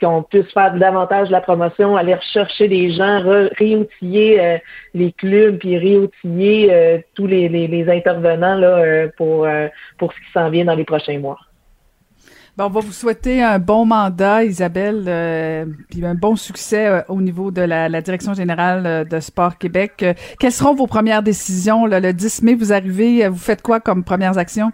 qu'on 0.00 0.22
puisse 0.22 0.50
faire 0.52 0.74
davantage 0.74 1.28
de 1.28 1.32
la 1.32 1.40
promotion, 1.40 1.96
aller 1.96 2.14
rechercher 2.14 2.68
des 2.68 2.92
gens, 2.92 3.22
réoutiller 3.58 4.40
euh, 4.40 4.58
les 4.94 5.12
clubs, 5.12 5.58
puis 5.58 5.78
réoutiller 5.78 6.72
euh, 6.72 6.98
tous 7.14 7.26
les, 7.26 7.86
intervenants 7.88 8.56
là, 8.56 8.78
euh, 8.78 9.08
pour, 9.16 9.46
pour 9.98 10.12
ce 10.12 10.18
qui 10.18 10.32
s'en 10.32 10.50
vient 10.50 10.64
dans 10.64 10.74
les 10.74 10.84
prochains 10.84 11.18
mois. 11.18 11.38
Bon, 12.56 12.64
on 12.64 12.70
va 12.70 12.80
vous 12.80 12.92
souhaiter 12.92 13.40
un 13.40 13.60
bon 13.60 13.86
mandat, 13.86 14.42
Isabelle, 14.42 15.68
puis 15.90 16.04
un 16.04 16.16
bon 16.16 16.34
succès 16.34 17.04
au 17.06 17.20
niveau 17.20 17.52
de 17.52 17.62
la, 17.62 17.88
Direction 18.00 18.34
générale 18.34 19.06
de 19.08 19.20
Sport 19.20 19.58
Québec. 19.58 20.04
Quelles 20.40 20.52
seront 20.52 20.74
vos 20.74 20.88
premières 20.88 21.22
décisions? 21.22 21.86
le 21.86 22.12
10 22.12 22.42
mai, 22.42 22.56
vous 22.56 22.72
arrivez, 22.72 23.28
vous 23.28 23.38
faites 23.38 23.62
quoi 23.62 23.78
comme 23.78 24.02
premières 24.02 24.38
actions? 24.38 24.72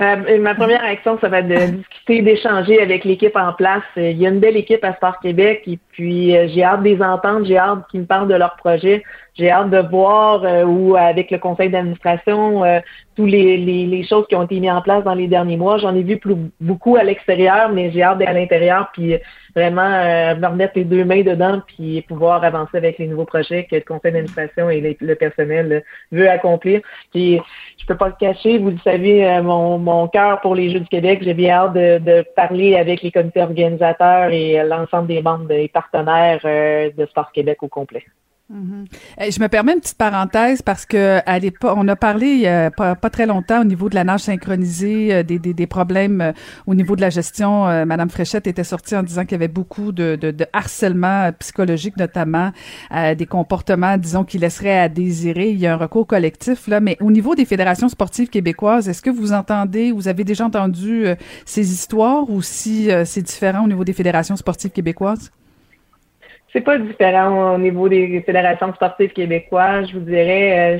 Euh, 0.00 0.38
ma 0.38 0.54
première 0.54 0.84
action, 0.84 1.18
ça 1.20 1.28
va 1.28 1.40
être 1.40 1.48
de 1.48 1.76
discuter, 1.76 2.22
d'échanger 2.22 2.80
avec 2.80 3.04
l'équipe 3.04 3.34
en 3.36 3.52
place. 3.52 3.82
Euh, 3.96 4.10
Il 4.10 4.18
y 4.18 4.26
a 4.26 4.28
une 4.28 4.38
belle 4.38 4.56
équipe 4.56 4.84
à 4.84 4.94
Sport 4.94 5.18
Québec 5.20 5.62
et 5.66 5.78
puis 5.90 6.36
euh, 6.36 6.46
j'ai 6.48 6.62
hâte 6.62 6.82
de 6.82 6.88
les 6.88 7.02
entendre, 7.02 7.44
j'ai 7.44 7.58
hâte 7.58 7.80
qu'ils 7.90 8.00
me 8.00 8.06
parlent 8.06 8.28
de 8.28 8.34
leur 8.34 8.54
projet. 8.56 9.02
J'ai 9.38 9.50
hâte 9.50 9.70
de 9.70 9.78
voir 9.78 10.44
euh, 10.44 10.64
où, 10.64 10.96
avec 10.96 11.30
le 11.30 11.38
conseil 11.38 11.70
d'administration, 11.70 12.64
euh, 12.64 12.80
tous 13.14 13.26
les, 13.26 13.56
les, 13.56 13.86
les 13.86 14.04
choses 14.04 14.26
qui 14.26 14.34
ont 14.34 14.42
été 14.42 14.58
mises 14.58 14.70
en 14.70 14.82
place 14.82 15.04
dans 15.04 15.14
les 15.14 15.28
derniers 15.28 15.56
mois. 15.56 15.78
J'en 15.78 15.94
ai 15.94 16.02
vu 16.02 16.18
plus, 16.18 16.34
beaucoup 16.60 16.96
à 16.96 17.04
l'extérieur, 17.04 17.70
mais 17.70 17.92
j'ai 17.92 18.02
hâte 18.02 18.18
d'être 18.18 18.30
à 18.30 18.32
l'intérieur 18.32 18.90
puis 18.92 19.14
vraiment 19.54 19.82
euh, 19.82 20.34
me 20.34 20.46
remettre 20.46 20.72
les 20.76 20.84
deux 20.84 21.04
mains 21.04 21.22
dedans 21.22 21.60
puis 21.66 22.02
pouvoir 22.02 22.42
avancer 22.42 22.76
avec 22.76 22.98
les 22.98 23.06
nouveaux 23.06 23.24
projets 23.24 23.64
que 23.64 23.76
le 23.76 23.82
conseil 23.82 24.12
d'administration 24.12 24.70
et 24.70 24.96
le 25.00 25.14
personnel 25.14 25.84
veut 26.10 26.28
accomplir. 26.28 26.80
Puis 27.12 27.40
je 27.78 27.86
peux 27.86 27.96
pas 27.96 28.08
le 28.08 28.14
cacher, 28.18 28.58
vous 28.58 28.70
le 28.70 28.78
savez, 28.78 29.24
euh, 29.24 29.42
mon, 29.42 29.78
mon 29.78 30.08
cœur 30.08 30.40
pour 30.40 30.56
les 30.56 30.70
Jeux 30.70 30.80
du 30.80 30.88
Québec, 30.88 31.20
j'ai 31.22 31.34
bien 31.34 31.54
hâte 31.54 31.74
de, 31.74 31.98
de 31.98 32.24
parler 32.34 32.76
avec 32.76 33.02
les 33.02 33.12
comités 33.12 33.42
organisateurs 33.42 34.30
et 34.30 34.62
l'ensemble 34.64 35.06
des 35.06 35.22
membres 35.22 35.46
des 35.46 35.68
partenaires 35.68 36.40
euh, 36.44 36.90
de 36.96 37.06
Sport 37.06 37.30
Québec 37.32 37.62
au 37.62 37.68
complet. 37.68 38.04
Eh, 39.20 39.30
Je 39.30 39.40
me 39.40 39.48
permets 39.48 39.74
une 39.74 39.80
petite 39.80 39.98
parenthèse 39.98 40.62
parce 40.62 40.86
que 40.86 41.20
à 41.26 41.38
l'époque, 41.38 41.74
on 41.76 41.86
a 41.86 41.96
parlé 41.96 42.28
il 42.28 42.46
a 42.46 42.70
pas, 42.70 42.94
pas 42.94 43.10
très 43.10 43.26
longtemps 43.26 43.60
au 43.60 43.64
niveau 43.64 43.90
de 43.90 43.94
la 43.94 44.04
nage 44.04 44.20
synchronisée, 44.20 45.14
euh, 45.14 45.22
des, 45.22 45.38
des, 45.38 45.52
des 45.52 45.66
problèmes 45.66 46.22
euh, 46.22 46.32
au 46.66 46.74
niveau 46.74 46.96
de 46.96 47.02
la 47.02 47.10
gestion. 47.10 47.68
Euh, 47.68 47.84
Madame 47.84 48.08
Fréchette 48.08 48.46
était 48.46 48.64
sortie 48.64 48.96
en 48.96 49.02
disant 49.02 49.22
qu'il 49.24 49.32
y 49.32 49.34
avait 49.34 49.48
beaucoup 49.48 49.92
de, 49.92 50.16
de, 50.16 50.30
de 50.30 50.46
harcèlement 50.54 51.24
euh, 51.24 51.32
psychologique, 51.32 51.98
notamment 51.98 52.52
euh, 52.94 53.14
des 53.14 53.26
comportements, 53.26 53.98
disons, 53.98 54.24
qui 54.24 54.38
laisseraient 54.38 54.78
à 54.78 54.88
désirer. 54.88 55.50
Il 55.50 55.58
y 55.58 55.66
a 55.66 55.74
un 55.74 55.76
recours 55.76 56.06
collectif 56.06 56.68
là, 56.68 56.80
mais 56.80 56.96
au 57.00 57.10
niveau 57.10 57.34
des 57.34 57.44
fédérations 57.44 57.90
sportives 57.90 58.28
québécoises, 58.30 58.88
est-ce 58.88 59.02
que 59.02 59.10
vous 59.10 59.32
entendez, 59.34 59.92
vous 59.92 60.08
avez 60.08 60.24
déjà 60.24 60.46
entendu 60.46 61.06
euh, 61.06 61.16
ces 61.44 61.70
histoires 61.70 62.30
ou 62.30 62.40
si 62.40 62.90
euh, 62.90 63.04
c'est 63.04 63.22
différent 63.22 63.64
au 63.64 63.68
niveau 63.68 63.84
des 63.84 63.92
fédérations 63.92 64.36
sportives 64.36 64.70
québécoises? 64.70 65.30
C'est 66.52 66.62
pas 66.62 66.78
différent 66.78 67.54
au 67.54 67.58
niveau 67.58 67.88
des 67.88 68.22
fédérations 68.22 68.72
sportives 68.74 69.12
québécoises, 69.12 69.88
je 69.88 69.98
vous 69.98 70.04
dirais. 70.04 70.76
euh, 70.76 70.78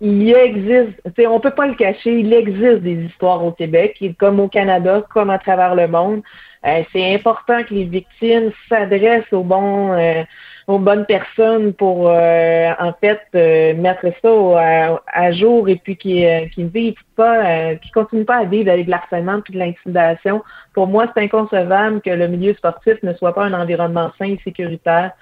il 0.00 0.34
existe, 0.34 1.00
on 1.26 1.40
peut 1.40 1.52
pas 1.52 1.66
le 1.66 1.74
cacher, 1.74 2.20
il 2.20 2.32
existe 2.32 2.82
des 2.82 3.04
histoires 3.04 3.42
au 3.42 3.52
Québec, 3.52 4.02
comme 4.18 4.40
au 4.40 4.48
Canada, 4.48 5.02
comme 5.12 5.30
à 5.30 5.38
travers 5.38 5.74
le 5.74 5.88
monde. 5.88 6.22
Euh, 6.66 6.82
c'est 6.92 7.14
important 7.14 7.62
que 7.62 7.72
les 7.72 7.84
victimes 7.84 8.50
s'adressent 8.68 9.32
aux 9.32 9.42
bons, 9.44 9.92
euh, 9.92 10.22
aux 10.66 10.78
bonnes 10.78 11.06
personnes 11.06 11.72
pour, 11.74 12.08
euh, 12.08 12.70
en 12.80 12.92
fait, 13.00 13.20
euh, 13.34 13.74
mettre 13.74 14.06
ça 14.20 14.28
à, 14.58 15.00
à 15.06 15.32
jour 15.32 15.68
et 15.68 15.76
puis 15.76 15.96
qui 15.96 16.26
euh, 16.26 16.46
qui 16.54 16.64
ne 16.64 16.68
vivent 16.68 16.94
pas, 17.14 17.46
euh, 17.46 17.74
qui 17.76 17.90
continuent 17.92 18.24
pas 18.24 18.38
à 18.38 18.44
vivre 18.44 18.70
avec 18.70 18.86
de 18.86 18.90
l'harcèlement 18.90 19.40
puis 19.40 19.54
de 19.54 19.58
l'intimidation. 19.58 20.42
Pour 20.74 20.88
moi, 20.88 21.06
c'est 21.14 21.22
inconcevable 21.22 22.00
que 22.00 22.10
le 22.10 22.26
milieu 22.26 22.52
sportif 22.54 23.00
ne 23.02 23.12
soit 23.14 23.34
pas 23.34 23.44
un 23.44 23.52
environnement 23.52 24.10
sain 24.18 24.26
et 24.26 24.40
sécuritaire. 24.42 25.12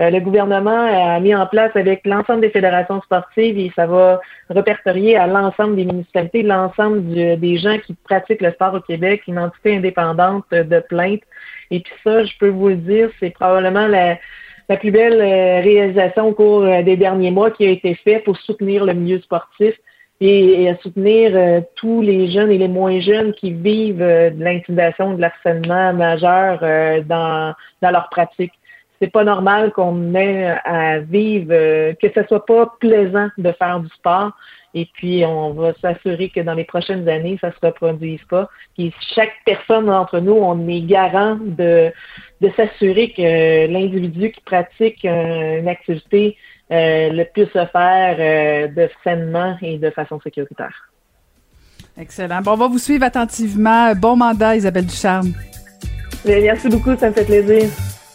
Euh, 0.00 0.10
le 0.10 0.20
gouvernement 0.20 1.14
a 1.16 1.18
mis 1.20 1.34
en 1.34 1.46
place 1.46 1.74
avec 1.74 2.06
l'ensemble 2.06 2.42
des 2.42 2.50
fédérations 2.50 3.00
sportives 3.02 3.58
et 3.58 3.72
ça 3.74 3.86
va 3.86 4.20
répertorier 4.50 5.16
à 5.16 5.26
l'ensemble 5.26 5.76
des 5.76 5.84
municipalités, 5.84 6.42
l'ensemble 6.42 7.02
des 7.12 7.56
gens 7.58 7.78
qui 7.78 7.94
pratiquent 8.04 8.40
le 8.40 8.52
sport 8.52 8.74
au 8.74 8.80
Québec, 8.80 9.22
une 9.26 9.38
entité 9.38 9.76
indépendante 9.76 10.44
de 10.50 10.80
plainte. 10.80 11.20
Et 11.70 11.80
puis 11.80 11.92
ça, 12.04 12.24
je 12.24 12.32
peux 12.38 12.48
vous 12.48 12.68
le 12.68 12.76
dire, 12.76 13.10
c'est 13.20 13.30
probablement 13.30 13.86
la, 13.86 14.16
la 14.70 14.76
plus 14.76 14.92
belle 14.92 15.20
euh, 15.20 15.60
réalisation 15.60 16.28
au 16.28 16.32
cours 16.32 16.62
euh, 16.62 16.82
des 16.82 16.96
derniers 16.96 17.32
mois 17.32 17.50
qui 17.50 17.66
a 17.66 17.70
été 17.70 17.96
faite 17.96 18.22
pour 18.22 18.36
soutenir 18.36 18.84
le 18.84 18.94
milieu 18.94 19.20
sportif 19.20 19.74
et, 20.20 20.68
à 20.68 20.76
soutenir 20.76 21.32
euh, 21.34 21.60
tous 21.74 22.02
les 22.02 22.30
jeunes 22.30 22.52
et 22.52 22.58
les 22.58 22.68
moins 22.68 23.00
jeunes 23.00 23.32
qui 23.32 23.52
vivent 23.52 23.98
de 23.98 24.44
l'intimidation, 24.44 25.14
de 25.14 25.20
l'harcèlement 25.20 25.92
majeur 25.92 26.60
dans, 27.06 27.52
dans 27.82 27.90
leur 27.90 28.08
pratique 28.10 28.52
c'est 29.02 29.10
pas 29.10 29.24
normal 29.24 29.72
qu'on 29.72 30.14
ait 30.14 30.58
à 30.64 30.98
vivre, 30.98 31.54
que 31.94 32.08
ce 32.14 32.22
soit 32.28 32.44
pas 32.44 32.74
plaisant 32.80 33.28
de 33.38 33.50
faire 33.52 33.80
du 33.80 33.88
sport. 33.88 34.32
Et 34.74 34.88
puis, 34.94 35.24
on 35.26 35.52
va 35.52 35.72
s'assurer 35.80 36.28
que 36.28 36.40
dans 36.40 36.54
les 36.54 36.64
prochaines 36.64 37.08
années, 37.08 37.38
ça 37.40 37.50
se 37.50 37.66
reproduise 37.66 38.22
pas. 38.28 38.48
Puis, 38.76 38.92
chaque 39.14 39.32
personne 39.44 39.86
d'entre 39.86 40.20
nous, 40.20 40.32
on 40.32 40.68
est 40.68 40.80
garant 40.82 41.36
de, 41.40 41.90
de 42.40 42.50
s'assurer 42.56 43.12
que 43.12 43.66
l'individu 43.66 44.30
qui 44.30 44.40
pratique 44.42 45.04
euh, 45.04 45.60
une 45.60 45.68
activité 45.68 46.36
euh, 46.70 47.10
le 47.10 47.24
puisse 47.24 47.48
se 47.48 47.66
faire 47.66 48.16
euh, 48.18 48.68
de 48.68 48.88
sainement 49.02 49.56
et 49.60 49.78
de 49.78 49.90
façon 49.90 50.20
sécuritaire. 50.20 50.90
Excellent. 51.98 52.40
Bon, 52.40 52.52
on 52.52 52.56
va 52.56 52.68
vous 52.68 52.78
suivre 52.78 53.04
attentivement. 53.04 53.92
Bon 53.96 54.14
mandat, 54.14 54.56
Isabelle 54.56 54.86
Ducharme. 54.86 55.32
Merci 56.24 56.68
beaucoup, 56.68 56.96
ça 56.96 57.08
me 57.08 57.14
fait 57.14 57.24
plaisir. 57.24 57.68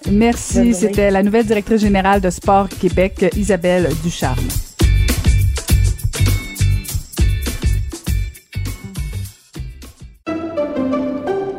Merci. 0.10 0.74
C'était 0.74 1.12
la 1.12 1.22
nouvelle 1.22 1.46
directrice 1.46 1.82
générale 1.82 2.22
de 2.22 2.30
Sport 2.30 2.70
Québec, 2.70 3.26
Isabelle 3.36 3.90
Ducharme. 4.04 4.48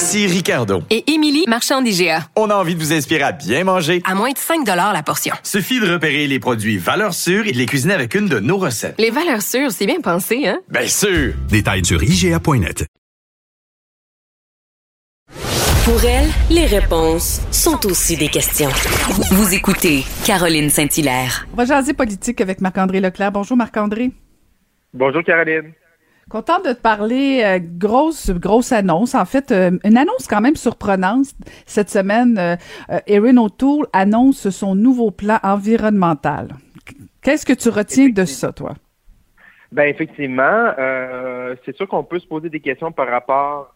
Ici 0.00 0.26
Ricardo. 0.26 0.82
Et 0.88 1.12
Émilie, 1.12 1.44
marchand 1.46 1.82
d'IGA. 1.82 2.20
On 2.34 2.48
a 2.48 2.54
envie 2.54 2.74
de 2.74 2.80
vous 2.80 2.94
inspirer 2.94 3.22
à 3.22 3.32
bien 3.32 3.64
manger. 3.64 4.00
À 4.06 4.14
moins 4.14 4.30
de 4.30 4.38
5 4.38 4.66
la 4.66 5.02
portion. 5.02 5.34
Suffit 5.42 5.78
de 5.78 5.92
repérer 5.92 6.26
les 6.26 6.38
produits 6.38 6.78
valeurs 6.78 7.12
sûres 7.12 7.46
et 7.46 7.52
de 7.52 7.58
les 7.58 7.66
cuisiner 7.66 7.92
avec 7.92 8.14
une 8.14 8.26
de 8.26 8.40
nos 8.40 8.56
recettes. 8.56 8.94
Les 8.98 9.10
valeurs 9.10 9.42
sûres, 9.42 9.70
c'est 9.70 9.84
bien 9.84 10.00
pensé, 10.00 10.48
hein? 10.48 10.60
Bien 10.70 10.86
sûr! 10.86 11.34
Détails 11.50 11.84
sur 11.84 12.02
IGA.net. 12.02 12.86
Pour 15.84 16.02
elle, 16.02 16.30
les 16.48 16.64
réponses 16.64 17.42
sont 17.50 17.84
aussi 17.84 18.16
des 18.16 18.28
questions. 18.28 18.70
Vous 19.32 19.52
écoutez 19.52 20.06
Caroline 20.24 20.70
Saint-Hilaire. 20.70 21.46
On 21.52 21.56
va 21.56 21.66
jaser 21.66 21.92
politique 21.92 22.40
avec 22.40 22.62
Marc-André 22.62 23.00
Leclerc. 23.00 23.32
Bonjour 23.32 23.58
Marc-André. 23.58 24.12
Bonjour 24.94 25.22
Caroline. 25.22 25.74
Content 26.30 26.60
de 26.60 26.72
te 26.72 26.80
parler. 26.80 27.42
Euh, 27.44 27.58
grosse, 27.60 28.30
grosse 28.30 28.70
annonce. 28.70 29.16
En 29.16 29.24
fait, 29.24 29.50
euh, 29.50 29.72
une 29.84 29.98
annonce 29.98 30.28
quand 30.28 30.40
même 30.40 30.54
surprenante. 30.54 31.26
Cette 31.66 31.90
semaine, 31.90 32.38
euh, 32.38 32.54
Erin 33.08 33.36
O'Toole 33.36 33.88
annonce 33.92 34.48
son 34.50 34.76
nouveau 34.76 35.10
plan 35.10 35.40
environnemental. 35.42 36.50
Qu'est-ce 37.20 37.44
que 37.44 37.52
tu 37.52 37.68
retiens 37.68 38.10
de 38.10 38.24
ça, 38.24 38.52
toi? 38.52 38.74
Ben 39.72 39.84
effectivement, 39.84 40.72
c'est 41.64 41.76
sûr 41.76 41.86
qu'on 41.86 42.02
peut 42.02 42.18
se 42.18 42.26
poser 42.26 42.48
des 42.48 42.58
questions 42.58 42.90
par 42.90 43.08
rapport 43.08 43.72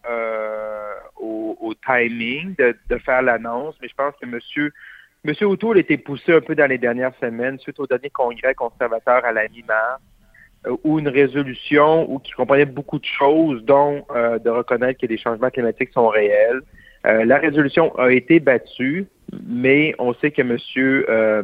au, 1.15 1.73
timing 1.85 2.53
de, 2.57 2.97
faire 2.97 3.21
l'annonce, 3.21 3.75
mais 3.81 3.87
je 3.87 3.95
pense 3.95 4.13
que 4.21 4.25
Monsieur 4.25 4.73
Monsieur 5.23 5.47
O'Toole 5.47 5.77
été 5.77 5.97
poussé 5.97 6.33
un 6.33 6.41
peu 6.41 6.53
dans 6.53 6.69
les 6.69 6.77
dernières 6.77 7.15
semaines 7.21 7.57
suite 7.59 7.79
au 7.79 7.87
dernier 7.87 8.09
congrès 8.09 8.53
conservateur 8.55 9.23
à 9.23 9.31
la 9.31 9.47
mi-mars, 9.47 10.01
ou 10.83 10.99
une 10.99 11.07
résolution 11.07 12.11
ou 12.11 12.19
qui 12.19 12.31
comprenait 12.31 12.65
beaucoup 12.65 12.99
de 12.99 13.05
choses, 13.05 13.63
dont 13.63 14.03
euh, 14.15 14.39
de 14.39 14.49
reconnaître 14.49 14.99
que 14.99 15.07
les 15.07 15.17
changements 15.17 15.49
climatiques 15.49 15.91
sont 15.93 16.07
réels. 16.07 16.61
Euh, 17.05 17.25
la 17.25 17.37
résolution 17.37 17.93
a 17.97 18.11
été 18.11 18.39
battue, 18.39 19.07
mais 19.47 19.93
on 19.99 20.13
sait 20.15 20.31
que 20.31 20.41
Monsieur 20.41 21.05
euh, 21.09 21.43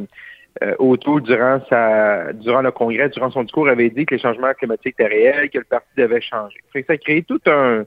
O'Toole, 0.79 1.21
durant 1.21 1.61
sa 1.69 2.33
durant 2.33 2.61
le 2.61 2.71
congrès, 2.71 3.09
durant 3.09 3.31
son 3.31 3.43
discours, 3.43 3.69
avait 3.69 3.89
dit 3.89 4.05
que 4.05 4.15
les 4.15 4.21
changements 4.21 4.53
climatiques 4.53 4.95
étaient 4.99 5.07
réels, 5.07 5.49
que 5.49 5.59
le 5.59 5.63
parti 5.63 5.87
devait 5.97 6.21
changer. 6.21 6.57
ça 6.73 6.93
a 6.93 6.97
créé 6.97 7.23
tout 7.23 7.41
un 7.45 7.85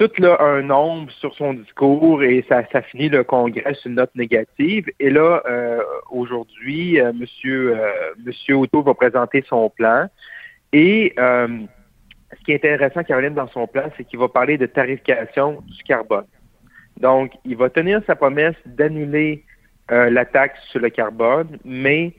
tout 0.00 0.10
là, 0.16 0.40
un 0.40 0.62
nombre 0.62 1.12
sur 1.12 1.34
son 1.34 1.52
discours 1.52 2.22
et 2.22 2.42
ça, 2.48 2.62
finit 2.80 3.10
le 3.10 3.22
Congrès 3.22 3.74
sur 3.74 3.90
une 3.90 3.96
note 3.96 4.14
négative. 4.14 4.86
Et 4.98 5.10
là, 5.10 5.42
euh, 5.46 5.82
aujourd'hui, 6.10 6.98
euh, 6.98 7.12
Monsieur, 7.12 7.76
euh, 7.76 8.66
va 8.72 8.94
présenter 8.94 9.44
son 9.46 9.68
plan. 9.68 10.06
Et 10.72 11.12
euh, 11.18 11.48
ce 12.32 12.44
qui 12.44 12.52
est 12.52 12.64
intéressant, 12.64 13.04
Caroline, 13.04 13.34
dans 13.34 13.48
son 13.48 13.66
plan, 13.66 13.90
c'est 13.98 14.04
qu'il 14.04 14.18
va 14.18 14.28
parler 14.28 14.56
de 14.56 14.64
tarification 14.64 15.62
du 15.68 15.82
carbone. 15.82 16.24
Donc, 16.98 17.32
il 17.44 17.58
va 17.58 17.68
tenir 17.68 18.00
sa 18.06 18.16
promesse 18.16 18.56
d'annuler 18.64 19.44
la 19.90 20.24
taxe 20.24 20.60
sur 20.70 20.80
le 20.80 20.88
carbone, 20.88 21.58
mais 21.64 22.14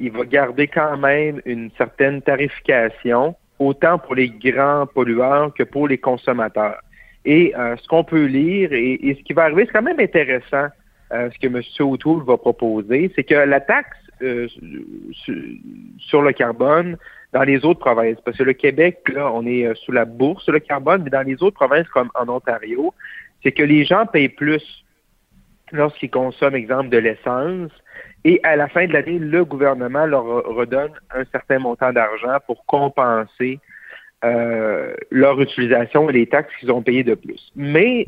il 0.00 0.10
va 0.10 0.24
garder 0.24 0.66
quand 0.66 0.96
même 0.96 1.40
une 1.44 1.70
certaine 1.78 2.20
tarification, 2.20 3.36
autant 3.60 3.98
pour 3.98 4.16
les 4.16 4.28
grands 4.28 4.86
pollueurs 4.86 5.54
que 5.54 5.62
pour 5.62 5.86
les 5.86 5.98
consommateurs. 5.98 6.80
Et 7.26 7.52
euh, 7.56 7.76
ce 7.76 7.88
qu'on 7.88 8.04
peut 8.04 8.24
lire 8.24 8.72
et, 8.72 9.16
ce 9.18 9.22
qui 9.24 9.32
va 9.32 9.42
arriver, 9.42 9.64
c'est 9.66 9.72
quand 9.72 9.82
même 9.82 9.98
intéressant 9.98 10.68
euh, 11.12 11.28
ce 11.30 11.38
que 11.38 11.48
M. 11.48 11.60
O'Toole 11.80 12.24
va 12.24 12.36
proposer, 12.36 13.12
c'est 13.14 13.24
que 13.24 13.34
la 13.34 13.60
taxe 13.60 13.98
euh, 14.22 14.46
sur 15.98 16.22
le 16.22 16.32
carbone 16.32 16.96
dans 17.32 17.42
les 17.42 17.64
autres 17.64 17.80
provinces, 17.80 18.18
parce 18.24 18.38
que 18.38 18.44
le 18.44 18.52
Québec, 18.52 19.00
là, 19.12 19.30
on 19.32 19.44
est 19.44 19.74
sous 19.74 19.90
la 19.90 20.04
bourse 20.04 20.44
sur 20.44 20.52
le 20.52 20.60
carbone, 20.60 21.02
mais 21.02 21.10
dans 21.10 21.26
les 21.26 21.42
autres 21.42 21.56
provinces 21.56 21.88
comme 21.88 22.10
en 22.14 22.28
Ontario, 22.28 22.94
c'est 23.42 23.52
que 23.52 23.64
les 23.64 23.84
gens 23.84 24.06
payent 24.06 24.28
plus 24.28 24.84
lorsqu'ils 25.72 26.10
consomment, 26.10 26.54
exemple, 26.54 26.90
de 26.90 26.98
l'essence, 26.98 27.72
et 28.24 28.40
à 28.44 28.54
la 28.54 28.68
fin 28.68 28.86
de 28.86 28.92
l'année, 28.92 29.18
le 29.18 29.44
gouvernement 29.44 30.06
leur 30.06 30.24
redonne 30.24 30.92
un 31.10 31.24
certain 31.32 31.58
montant 31.58 31.92
d'argent 31.92 32.38
pour 32.46 32.64
compenser 32.66 33.58
euh, 34.24 34.94
leur 35.10 35.40
utilisation 35.40 36.08
et 36.08 36.12
les 36.12 36.26
taxes 36.26 36.54
qu'ils 36.58 36.72
ont 36.72 36.82
payées 36.82 37.04
de 37.04 37.14
plus. 37.14 37.52
Mais 37.54 38.06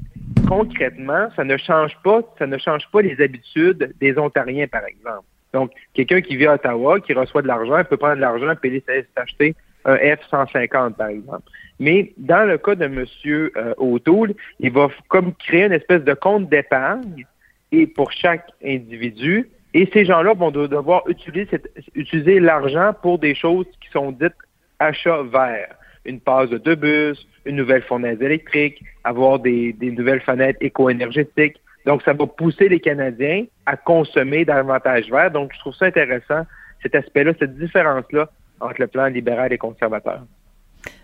concrètement, 0.48 1.28
ça 1.36 1.44
ne 1.44 1.56
change 1.58 1.92
pas, 2.02 2.22
ça 2.38 2.46
ne 2.46 2.56
change 2.56 2.88
pas 2.90 3.02
les 3.02 3.20
habitudes 3.20 3.92
des 4.00 4.18
Ontariens, 4.18 4.66
par 4.68 4.84
exemple. 4.86 5.24
Donc, 5.52 5.70
quelqu'un 5.92 6.20
qui 6.22 6.36
vit 6.36 6.46
à 6.46 6.54
Ottawa, 6.54 7.00
qui 7.00 7.12
reçoit 7.12 7.42
de 7.42 7.46
l'argent, 7.46 7.82
peut 7.84 7.98
prendre 7.98 8.16
de 8.16 8.20
l'argent 8.20 8.54
et 8.62 8.84
s'acheter 9.16 9.54
un 9.84 9.96
F-150, 9.96 10.94
par 10.94 11.08
exemple. 11.08 11.42
Mais 11.78 12.12
dans 12.16 12.48
le 12.48 12.58
cas 12.58 12.74
de 12.74 12.84
M. 12.84 13.04
Euh, 13.26 13.74
O'Toole, 13.76 14.34
il 14.60 14.72
va 14.72 14.88
comme 15.08 15.34
créer 15.34 15.64
une 15.64 15.72
espèce 15.72 16.02
de 16.02 16.14
compte 16.14 16.48
d'épargne 16.48 17.26
et 17.70 17.86
pour 17.86 18.12
chaque 18.12 18.50
individu. 18.64 19.48
Et 19.74 19.88
ces 19.92 20.04
gens-là 20.06 20.32
vont 20.32 20.50
devoir 20.50 21.02
utiliser, 21.06 21.60
utiliser 21.94 22.40
l'argent 22.40 22.94
pour 23.02 23.18
des 23.18 23.34
choses 23.34 23.66
qui 23.80 23.90
sont 23.90 24.12
dites 24.12 24.34
achats 24.78 25.22
verts 25.22 25.74
une 26.08 26.20
passe 26.20 26.48
de 26.50 26.58
deux 26.58 26.74
bus, 26.74 27.26
une 27.44 27.56
nouvelle 27.56 27.82
fournaise 27.82 28.20
électrique, 28.20 28.82
avoir 29.04 29.38
des, 29.38 29.76
nouvelles 29.80 30.22
fenêtres 30.22 30.58
éco-énergétiques. 30.60 31.60
Donc, 31.86 32.02
ça 32.02 32.12
va 32.12 32.26
pousser 32.26 32.68
les 32.68 32.80
Canadiens 32.80 33.44
à 33.66 33.76
consommer 33.76 34.44
davantage 34.44 35.10
vert. 35.10 35.30
Donc, 35.30 35.52
je 35.54 35.60
trouve 35.60 35.74
ça 35.74 35.86
intéressant, 35.86 36.42
cet 36.82 36.94
aspect-là, 36.94 37.32
cette 37.38 37.56
différence-là 37.56 38.30
entre 38.60 38.80
le 38.80 38.86
plan 38.86 39.06
libéral 39.06 39.52
et 39.52 39.58
conservateur. 39.58 40.22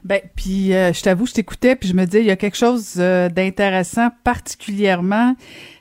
Ben, 0.05 0.21
puis 0.37 0.75
euh, 0.75 0.93
je 0.93 1.03
t'avoue, 1.03 1.27
je 1.27 1.33
t'écoutais, 1.33 1.77
puis 1.77 1.89
je 1.89 1.95
me 1.95 2.05
dis, 2.05 2.19
il 2.19 2.27
y 2.27 2.31
a 2.31 2.37
quelque 2.37 2.57
chose 2.57 2.95
euh, 2.99 3.29
d'intéressant, 3.29 4.09
particulièrement 4.23 5.35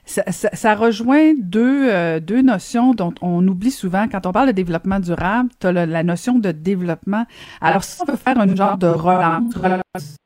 ça, 0.06 0.76
rejoint 0.76 1.34
deux, 1.40 1.90
euh, 1.90 2.20
deux 2.20 2.42
notions 2.42 2.94
dont 2.94 3.14
on 3.22 3.48
oublie 3.48 3.72
souvent. 3.72 4.06
Quand 4.10 4.26
on 4.26 4.34
parle 4.34 4.48
de 4.48 4.52
développement 4.52 5.00
durable, 5.00 5.50
tu 5.62 5.68
as 5.68 5.72
la 5.72 6.04
notion 6.04 6.40
de 6.40 6.52
développement. 6.52 7.26
Alors, 7.62 7.86
si 7.86 8.02
on 8.02 8.12
veut 8.12 8.18
faire 8.18 8.38
un 8.38 8.54
genre 8.54 8.78
de 8.78 8.88
relance, 8.88 10.18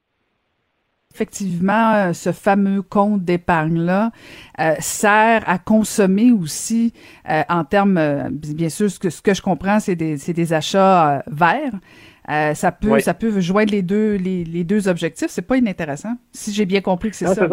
effectivement, 1.14 2.12
ce 2.12 2.32
fameux 2.32 2.82
compte 2.82 3.24
d'épargne-là 3.24 4.12
sert 4.80 5.48
à 5.48 5.60
consommer 5.60 6.32
aussi 6.32 6.92
en 7.48 7.64
termes, 7.64 8.30
bien 8.32 8.70
sûr, 8.70 8.90
ce 8.90 8.98
que, 8.98 9.12
ce 9.12 9.22
que 9.22 9.36
je 9.36 9.44
comprends, 9.44 9.80
c'est 9.80 9.96
des, 9.96 10.18
des 10.18 10.54
achats 10.54 11.22
verts. 11.28 11.74
Ça 12.28 12.72
peut 12.72 13.00
ça 13.00 13.14
peut 13.14 13.40
joindre 13.40 13.72
les 13.72 13.82
deux 13.82 14.16
les, 14.16 14.44
les 14.44 14.64
deux 14.64 14.88
objectifs. 14.88 15.30
C'est 15.30 15.48
pas 15.48 15.58
inintéressant, 15.58 16.16
si 16.32 16.54
j'ai 16.54 16.66
bien 16.66 16.82
compris 16.82 17.10
que 17.10 17.16
c'est 17.16 17.28
ça. 17.28 17.48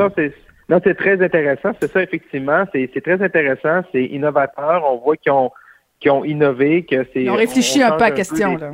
Non, 0.68 0.80
c'est 0.82 0.94
très 0.94 1.22
intéressant. 1.22 1.72
C'est 1.80 1.92
ça, 1.92 2.02
effectivement. 2.02 2.64
C'est 2.72 3.02
très 3.02 3.22
intéressant. 3.22 3.82
C'est 3.92 4.04
innovateur. 4.04 4.82
On 4.90 4.98
voit 4.98 5.16
qu'ils 5.16 5.32
ont, 5.32 6.24
innové, 6.24 6.84
que 6.84 7.06
c'est. 7.12 7.22
Ils 7.22 7.30
ont 7.30 7.34
réfléchi 7.34 7.82
un 7.82 7.92
peu 7.92 8.04
à 8.04 8.10
la 8.10 8.14
question, 8.14 8.56
là. 8.56 8.70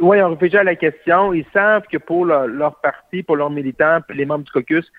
Oui, 0.00 0.18
ils 0.18 0.22
ont 0.22 0.30
réfléchi 0.30 0.56
à 0.56 0.64
la 0.64 0.74
question. 0.74 1.32
Ils 1.32 1.46
savent 1.52 1.84
que 1.90 1.98
pour 1.98 2.24
leur, 2.24 2.80
parti, 2.80 3.22
pour 3.22 3.36
leurs 3.36 3.50
militants, 3.50 3.98
les 4.12 4.26
membres 4.26 4.44
du 4.44 4.50
caucus, 4.50 4.90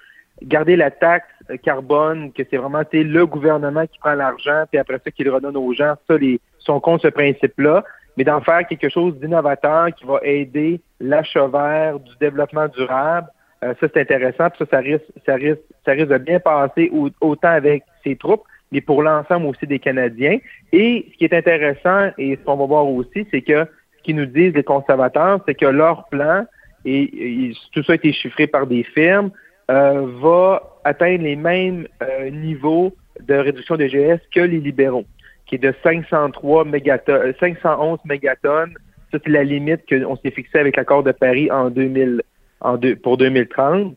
garder 0.42 0.78
la 0.78 0.90
taxe 0.90 1.28
carbone, 1.64 2.32
que 2.32 2.44
c'est 2.50 2.56
vraiment 2.56 2.84
le 2.90 3.26
gouvernement 3.26 3.86
qui 3.88 4.00
prend 4.00 4.14
l'argent, 4.14 4.64
puis 4.72 4.80
après 4.80 5.02
ça, 5.04 5.12
qu'il 5.12 5.30
redonne 5.30 5.58
aux 5.58 5.74
gens, 5.74 5.96
ça, 6.08 6.18
les, 6.18 6.40
sont 6.60 6.80
contre 6.80 7.04
ce 7.04 7.08
principe-là, 7.10 7.84
mais 8.18 8.24
d'en 8.24 8.42
faire 8.42 8.66
quelque 8.68 8.90
chose 8.90 9.18
d'innovateur 9.20 9.88
qui 9.94 10.06
va 10.06 10.20
aider 10.24 10.82
l'achat 11.00 11.48
vert, 11.48 12.00
du 12.00 12.12
développement 12.20 12.68
durable, 12.68 13.28
euh, 13.64 13.74
ça, 13.80 13.88
c'est 13.94 14.02
intéressant. 14.02 14.50
Puis 14.50 14.60
ça, 14.60 14.66
ça 14.72 14.78
risque, 14.78 15.06
ça 15.26 15.36
risque, 15.36 15.62
ça 15.86 15.92
risque 15.92 16.08
de 16.08 16.18
bien 16.18 16.40
passer 16.40 16.92
autant 17.22 17.50
avec 17.50 17.84
ses 18.04 18.16
troupes, 18.16 18.44
mais 18.72 18.82
pour 18.82 19.02
l'ensemble 19.02 19.48
aussi 19.48 19.66
des 19.66 19.80
Canadiens. 19.80 20.38
Et 20.72 21.08
ce 21.12 21.18
qui 21.18 21.24
est 21.26 21.34
intéressant, 21.34 22.12
et 22.18 22.36
ce 22.36 22.46
qu'on 22.46 22.58
va 22.58 22.66
voir 22.66 22.88
aussi, 22.88 23.28
c'est 23.32 23.42
que 23.42 23.66
ce 23.98 24.04
qu'ils 24.04 24.16
nous 24.16 24.26
disent 24.26 24.54
les 24.54 24.64
conservateurs, 24.64 25.40
c'est 25.46 25.56
que 25.56 25.66
leur 25.66 26.08
plan, 26.10 26.46
et, 26.86 27.54
tout 27.74 27.84
ça 27.84 27.94
a 27.94 27.96
été 27.96 28.14
chiffré 28.14 28.48
par 28.48 28.68
des 28.68 28.84
firmes, 28.84 29.32
euh, 29.72 30.06
va 30.22 30.62
atteindre 30.84 31.24
les 31.24 31.36
mêmes 31.36 31.88
euh, 32.04 32.30
niveaux 32.30 32.94
de 33.20 33.34
réduction 33.34 33.76
de 33.78 33.86
GS 33.88 34.20
que 34.34 34.42
les 34.42 34.60
libéraux, 34.60 35.06
qui 35.46 35.56
est 35.56 35.60
de 35.60 35.74
503 35.84 36.66
mégatonnes, 36.66 37.34
511 37.40 38.00
mégatonnes. 38.06 38.74
Ça, 39.12 39.20
c'est 39.24 39.32
la 39.32 39.44
limite 39.44 39.82
qu'on 39.88 40.16
s'est 40.18 40.32
fixée 40.32 40.60
avec 40.60 40.76
l'accord 40.76 41.04
de 41.04 41.12
Paris 41.12 41.52
en 41.52 41.70
2000 41.70 42.22
pour 43.04 43.18
2030. 43.18 43.96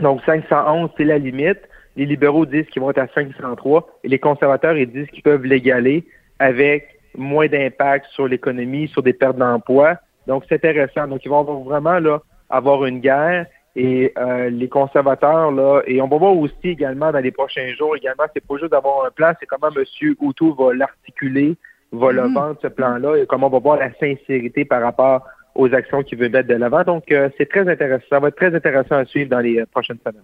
Donc 0.00 0.20
511, 0.24 0.90
c'est 0.96 1.04
la 1.04 1.18
limite. 1.18 1.58
Les 1.96 2.06
libéraux 2.06 2.46
disent 2.46 2.66
qu'ils 2.66 2.80
vont 2.80 2.90
être 2.90 2.98
à 2.98 3.08
503 3.08 4.00
et 4.04 4.08
les 4.08 4.18
conservateurs, 4.18 4.76
ils 4.76 4.90
disent 4.90 5.08
qu'ils 5.08 5.22
peuvent 5.22 5.44
l'égaler 5.44 6.06
avec 6.38 6.88
moins 7.16 7.48
d'impact 7.48 8.06
sur 8.12 8.28
l'économie, 8.28 8.88
sur 8.88 9.02
des 9.02 9.12
pertes 9.12 9.36
d'emploi. 9.36 9.96
Donc 10.26 10.44
c'est 10.48 10.54
intéressant. 10.54 11.08
Donc 11.08 11.24
ils 11.24 11.28
vont 11.28 11.42
vraiment 11.64 11.98
là 11.98 12.20
avoir 12.48 12.84
une 12.86 13.00
guerre 13.00 13.46
et 13.78 14.12
euh, 14.18 14.50
les 14.50 14.68
conservateurs 14.68 15.52
là 15.52 15.82
et 15.86 16.02
on 16.02 16.08
va 16.08 16.16
voir 16.16 16.36
aussi 16.36 16.54
également 16.64 17.12
dans 17.12 17.20
les 17.20 17.30
prochains 17.30 17.72
jours 17.78 17.94
également 17.96 18.24
c'est 18.34 18.44
pas 18.44 18.56
juste 18.56 18.72
d'avoir 18.72 19.06
un 19.06 19.10
plan, 19.10 19.32
c'est 19.38 19.46
comment 19.46 19.68
M. 19.74 19.84
Outou 20.18 20.52
va 20.54 20.74
l'articuler, 20.74 21.56
va 21.92 22.10
le 22.10 22.22
mm-hmm. 22.22 22.34
vendre 22.34 22.56
ce 22.60 22.66
plan-là 22.66 23.16
et 23.16 23.26
comment 23.26 23.46
on 23.46 23.50
va 23.50 23.60
voir 23.60 23.78
la 23.78 23.92
sincérité 23.94 24.64
par 24.64 24.82
rapport 24.82 25.24
aux 25.54 25.72
actions 25.72 26.02
qu'il 26.02 26.18
veut 26.18 26.28
mettre 26.28 26.48
de 26.48 26.54
l'avant. 26.54 26.84
Donc, 26.84 27.10
euh, 27.10 27.30
c'est 27.36 27.48
très 27.48 27.68
intéressant. 27.68 28.04
Ça 28.10 28.20
va 28.20 28.28
être 28.28 28.36
très 28.36 28.54
intéressant 28.54 28.96
à 28.96 29.04
suivre 29.04 29.28
dans 29.28 29.40
les 29.40 29.58
euh, 29.58 29.66
prochaines 29.66 29.98
semaines. 30.06 30.22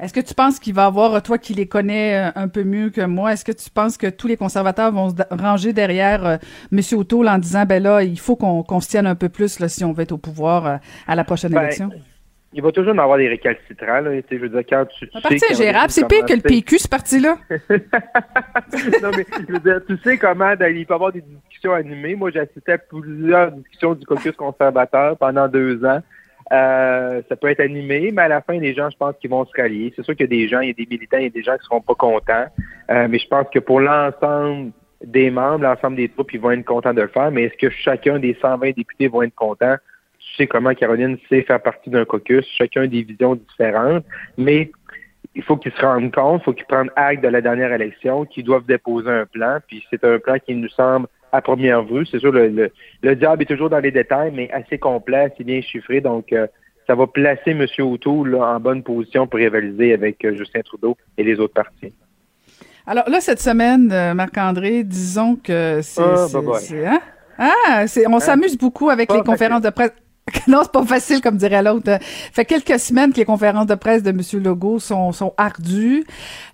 Est-ce 0.00 0.14
que 0.14 0.20
tu 0.20 0.34
penses 0.34 0.58
qu'il 0.58 0.72
va 0.72 0.86
avoir, 0.86 1.22
toi 1.22 1.36
qui 1.36 1.52
les 1.52 1.66
connais 1.66 2.16
euh, 2.16 2.30
un 2.34 2.48
peu 2.48 2.64
mieux 2.64 2.88
que 2.88 3.02
moi, 3.02 3.34
est-ce 3.34 3.44
que 3.44 3.52
tu 3.52 3.68
penses 3.70 3.98
que 3.98 4.06
tous 4.06 4.26
les 4.26 4.36
conservateurs 4.36 4.90
vont 4.92 5.10
se 5.10 5.14
ranger 5.30 5.72
derrière 5.72 6.26
euh, 6.26 6.36
M. 6.72 6.80
O'Toole 6.92 7.28
en 7.28 7.38
disant, 7.38 7.66
ben 7.66 7.82
là, 7.82 8.02
il 8.02 8.18
faut 8.18 8.34
qu'on 8.34 8.62
qu'on 8.62 8.80
se 8.80 8.88
tienne 8.88 9.06
un 9.06 9.14
peu 9.14 9.28
plus 9.28 9.60
là, 9.60 9.68
si 9.68 9.84
on 9.84 9.92
veut 9.92 10.02
être 10.02 10.12
au 10.12 10.18
pouvoir 10.18 10.66
euh, 10.66 10.76
à 11.06 11.14
la 11.14 11.24
prochaine 11.24 11.52
Ben, 11.52 11.62
élection? 11.62 11.90
Il 12.52 12.62
va 12.62 12.72
toujours 12.72 12.92
en 12.94 12.98
avoir 12.98 13.16
des 13.18 13.28
récalcitrants. 13.28 14.00
Là. 14.00 14.10
Je 14.28 14.36
veux 14.36 14.48
dire, 14.48 14.62
quand 14.68 14.84
tu, 14.98 15.08
tu 15.08 15.20
parti 15.20 15.38
sais 15.38 15.52
ingérable, 15.52 15.90
c'est 15.90 16.08
pire 16.08 16.24
que 16.26 16.32
le 16.32 16.40
PQ, 16.40 16.78
ce 16.78 16.88
parti-là. 16.88 17.38
non, 19.02 19.10
mais 19.16 19.24
je 19.46 19.52
veux 19.52 19.58
dire, 19.60 19.80
tu 19.86 19.96
sais 19.98 20.18
comment 20.18 20.54
d'aller- 20.56 20.80
il 20.80 20.86
peut 20.86 20.94
y 20.94 20.96
avoir 20.96 21.12
des 21.12 21.22
discussions 21.22 21.74
animées. 21.74 22.16
Moi, 22.16 22.30
j'ai 22.32 22.40
assisté 22.40 22.72
à 22.72 22.78
plusieurs 22.78 23.52
discussions 23.52 23.94
du 23.94 24.04
caucus 24.04 24.32
conservateur 24.32 25.16
pendant 25.16 25.46
deux 25.48 25.84
ans. 25.84 26.00
Euh, 26.52 27.22
ça 27.28 27.36
peut 27.36 27.48
être 27.48 27.60
animé, 27.60 28.10
mais 28.12 28.22
à 28.22 28.28
la 28.28 28.40
fin, 28.40 28.54
les 28.58 28.74
gens, 28.74 28.90
je 28.90 28.96
pense 28.96 29.14
qu'ils 29.20 29.30
vont 29.30 29.44
se 29.44 29.52
rallier. 29.56 29.92
C'est 29.94 30.02
sûr 30.04 30.16
qu'il 30.16 30.24
y 30.24 30.34
a 30.34 30.36
des 30.36 30.48
gens, 30.48 30.58
il 30.60 30.68
y 30.68 30.70
a 30.70 30.74
des 30.74 30.86
militants, 30.90 31.18
il 31.18 31.24
y 31.24 31.26
a 31.26 31.30
des 31.30 31.44
gens 31.44 31.56
qui 31.56 31.64
seront 31.64 31.80
pas 31.80 31.94
contents. 31.94 32.46
Euh, 32.90 33.06
mais 33.08 33.18
je 33.20 33.28
pense 33.28 33.46
que 33.54 33.60
pour 33.60 33.78
l'ensemble 33.80 34.72
des 35.04 35.30
membres, 35.30 35.62
l'ensemble 35.62 35.96
des 35.96 36.08
troupes, 36.08 36.32
ils 36.34 36.40
vont 36.40 36.50
être 36.50 36.64
contents 36.64 36.92
de 36.92 37.02
le 37.02 37.08
faire. 37.08 37.30
Mais 37.30 37.44
est-ce 37.44 37.56
que 37.56 37.70
chacun 37.70 38.18
des 38.18 38.36
120 38.42 38.72
députés 38.74 39.06
vont 39.06 39.22
être 39.22 39.34
contents? 39.36 39.76
Sais 40.40 40.46
comment 40.46 40.72
Caroline 40.72 41.18
sait 41.28 41.42
faire 41.42 41.60
partie 41.60 41.90
d'un 41.90 42.06
caucus. 42.06 42.46
Chacun 42.56 42.82
a 42.82 42.86
des 42.86 43.02
visions 43.02 43.34
différentes. 43.34 44.06
Mais 44.38 44.70
il 45.34 45.42
faut 45.42 45.58
qu'ils 45.58 45.72
se 45.72 45.82
rendent 45.82 46.10
compte, 46.10 46.40
il 46.40 46.44
faut 46.44 46.52
qu'ils 46.54 46.64
prennent 46.64 46.90
acte 46.96 47.22
de 47.22 47.28
la 47.28 47.42
dernière 47.42 47.70
élection, 47.72 48.24
qu'ils 48.24 48.44
doivent 48.44 48.64
déposer 48.64 49.10
un 49.10 49.26
plan, 49.26 49.58
puis 49.66 49.84
c'est 49.90 50.02
un 50.02 50.18
plan 50.18 50.38
qui 50.38 50.54
nous 50.54 50.70
semble 50.70 51.08
à 51.30 51.42
première 51.42 51.82
vue. 51.84 52.06
C'est 52.06 52.18
sûr, 52.20 52.32
le, 52.32 52.48
le, 52.48 52.72
le 53.02 53.16
diable 53.16 53.42
est 53.42 53.46
toujours 53.46 53.68
dans 53.68 53.78
les 53.80 53.90
détails, 53.90 54.32
mais 54.34 54.50
assez 54.50 54.78
complet, 54.78 55.30
assez 55.30 55.44
bien 55.44 55.60
chiffré, 55.60 56.00
donc 56.00 56.32
euh, 56.32 56.46
ça 56.86 56.94
va 56.94 57.06
placer 57.06 57.50
M. 57.50 57.66
O'Toole 57.80 58.30
là, 58.30 58.54
en 58.54 58.60
bonne 58.60 58.82
position 58.82 59.26
pour 59.26 59.38
rivaliser 59.38 59.92
avec 59.92 60.24
euh, 60.24 60.34
Justin 60.34 60.62
Trudeau 60.62 60.96
et 61.18 61.22
les 61.22 61.38
autres 61.38 61.54
partis. 61.54 61.94
Alors 62.86 63.08
là, 63.10 63.20
cette 63.20 63.40
semaine, 63.40 63.92
euh, 63.92 64.14
Marc-André, 64.14 64.84
disons 64.84 65.36
que 65.36 65.80
c'est... 65.82 66.00
Ah, 66.00 66.26
hein? 66.86 67.00
Ah, 67.38 67.84
on 68.08 68.20
s'amuse 68.20 68.58
beaucoup 68.58 68.90
avec 68.90 69.08
Pas 69.08 69.16
les 69.16 69.22
conférences 69.22 69.62
de 69.62 69.70
presse. 69.70 69.92
non, 70.48 70.60
c'est 70.62 70.72
pas 70.72 70.84
facile, 70.84 71.20
comme 71.20 71.36
dirait 71.36 71.62
l'autre. 71.62 71.98
Fait 72.32 72.44
quelques 72.44 72.78
semaines 72.78 73.12
que 73.12 73.18
les 73.18 73.24
conférences 73.24 73.66
de 73.66 73.74
presse 73.74 74.02
de 74.02 74.10
M. 74.10 74.20
Legault 74.42 74.78
sont, 74.78 75.12
sont 75.12 75.34
ardues. 75.36 76.04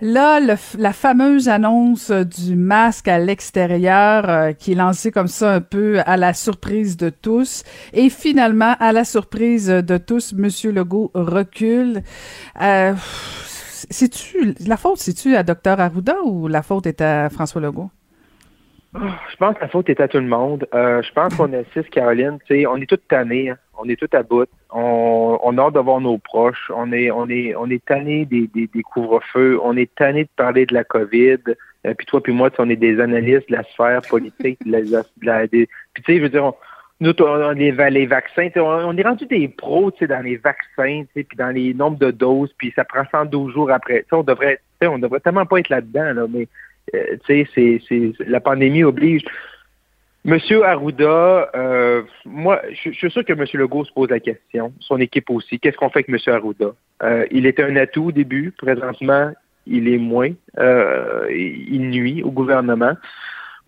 Là, 0.00 0.40
le 0.40 0.56
la 0.78 0.92
fameuse 0.92 1.48
annonce 1.48 2.10
euh, 2.10 2.24
du 2.24 2.56
masque 2.56 3.08
à 3.08 3.18
l'extérieur 3.18 4.28
euh, 4.28 4.52
qui 4.52 4.72
est 4.72 4.74
lancée 4.74 5.10
comme 5.10 5.28
ça 5.28 5.52
un 5.52 5.60
peu 5.60 6.00
à 6.06 6.16
la 6.16 6.32
surprise 6.34 6.96
de 6.96 7.10
tous. 7.10 7.64
Et 7.92 8.08
finalement, 8.08 8.74
à 8.80 8.92
la 8.92 9.04
surprise 9.04 9.66
de 9.66 9.98
tous, 9.98 10.32
M. 10.32 10.48
Legault 10.72 11.10
recule. 11.14 12.02
Euh, 12.60 12.94
c'est-tu, 13.90 14.54
la 14.66 14.76
faute, 14.76 14.98
c'est-tu 14.98 15.36
à 15.36 15.42
Dr. 15.42 15.78
Arruda 15.78 16.16
ou 16.24 16.48
la 16.48 16.62
faute 16.62 16.86
est 16.86 17.00
à 17.00 17.28
François 17.30 17.60
Legault? 17.60 17.90
Je 19.30 19.36
pense 19.36 19.54
que 19.56 19.60
la 19.60 19.68
faute 19.68 19.88
est 19.90 20.00
à 20.00 20.08
tout 20.08 20.18
le 20.18 20.26
monde. 20.26 20.66
Euh, 20.74 21.02
je 21.02 21.12
pense 21.12 21.34
qu'on 21.34 21.52
assiste, 21.52 21.90
Caroline, 21.90 22.38
on 22.68 22.80
est 22.80 22.88
tous 22.88 23.00
tannés, 23.08 23.50
hein. 23.50 23.58
on 23.78 23.88
est 23.88 23.96
tous 23.96 24.14
à 24.16 24.22
bout. 24.22 24.48
On, 24.72 25.58
a 25.58 25.62
hâte 25.62 25.74
de 25.74 25.80
voir 25.80 26.00
nos 26.00 26.18
proches. 26.18 26.70
On 26.74 26.92
est, 26.92 27.10
on 27.10 27.28
est, 27.28 27.54
on 27.54 27.68
est 27.70 27.84
tannés 27.84 28.24
des, 28.24 28.48
des, 28.48 28.82
couvre-feux. 28.82 29.58
On 29.62 29.76
est 29.76 29.94
tannés 29.94 30.24
de 30.24 30.30
parler 30.36 30.66
de 30.66 30.74
la 30.74 30.84
COVID. 30.84 31.38
Euh, 31.86 31.94
puis 31.94 32.06
toi, 32.06 32.22
puis 32.22 32.32
moi, 32.32 32.50
on 32.58 32.68
est 32.70 32.76
des 32.76 33.00
analystes 33.00 33.48
de 33.50 33.56
la 33.56 33.62
sphère 33.64 34.00
politique, 34.02 34.58
de 34.64 34.72
la, 34.72 34.80
de 34.82 35.04
la- 35.22 35.46
des- 35.46 35.68
puis 35.94 36.02
tu 36.02 36.12
sais, 36.12 36.18
je 36.18 36.22
veux 36.22 36.28
dire, 36.28 36.52
nous, 37.00 37.12
on- 37.20 37.50
les, 37.50 37.72
les 37.72 38.06
vaccins, 38.06 38.48
on, 38.56 38.96
est 38.96 39.02
rendu 39.02 39.26
des 39.26 39.48
pros, 39.48 39.92
dans 40.08 40.24
les 40.24 40.36
vaccins, 40.36 41.04
puis 41.14 41.26
dans 41.36 41.54
les 41.54 41.74
nombres 41.74 41.98
de 41.98 42.10
doses, 42.10 42.52
puis 42.56 42.72
ça 42.74 42.84
prend 42.84 43.04
112 43.10 43.52
jours 43.52 43.70
après. 43.70 44.04
On 44.12 44.22
devrait, 44.22 44.60
on 44.82 44.98
devrait 44.98 45.20
tellement 45.20 45.46
pas 45.46 45.58
être 45.58 45.68
là-dedans, 45.68 46.12
là, 46.14 46.26
mais 46.28 46.48
euh, 46.94 47.16
tu 47.26 47.46
sais, 47.54 47.80
c'est, 47.88 48.12
la 48.26 48.40
pandémie 48.40 48.84
oblige. 48.84 49.22
Monsieur 50.24 50.64
Arruda, 50.64 51.50
euh, 51.54 52.02
moi, 52.24 52.60
je, 52.72 52.90
je 52.90 52.96
suis 52.96 53.10
sûr 53.10 53.24
que 53.24 53.32
Monsieur 53.32 53.58
Legault 53.60 53.84
se 53.84 53.92
pose 53.92 54.10
la 54.10 54.18
question, 54.18 54.72
son 54.80 54.98
équipe 54.98 55.30
aussi. 55.30 55.60
Qu'est-ce 55.60 55.76
qu'on 55.76 55.88
fait 55.88 56.00
avec 56.00 56.08
Monsieur 56.08 56.32
Arruda? 56.32 56.72
Euh, 57.04 57.26
il 57.30 57.46
était 57.46 57.62
un 57.62 57.76
atout 57.76 58.06
au 58.06 58.12
début, 58.12 58.52
présentement, 58.58 59.32
il 59.66 59.88
est 59.88 59.98
moins. 59.98 60.30
Il 61.30 61.80
nuit 61.90 62.22
au 62.24 62.30
gouvernement. 62.32 62.94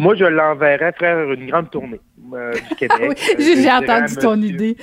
Moi, 0.01 0.15
je 0.15 0.25
l'enverrais 0.25 0.93
faire 0.93 1.33
une 1.33 1.49
grande 1.49 1.71
tournée 1.71 2.01
euh, 2.33 2.53
du 2.53 2.75
Québec. 2.77 3.21
Oui, 3.39 3.57
j'ai 3.63 3.71
entendu 3.71 4.15
ton 4.17 4.37
monsieur- 4.37 4.55
idée. 4.55 4.77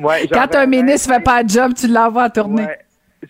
Ouais, 0.00 0.26
Quand 0.32 0.54
un 0.54 0.66
ministre 0.66 1.12
fait 1.12 1.22
pas 1.22 1.42
de 1.42 1.48
job, 1.48 1.72
tu 1.76 1.88
l'envoies 1.88 2.24
à 2.24 2.30
tourner. 2.30 2.62
Ouais, 2.64 2.78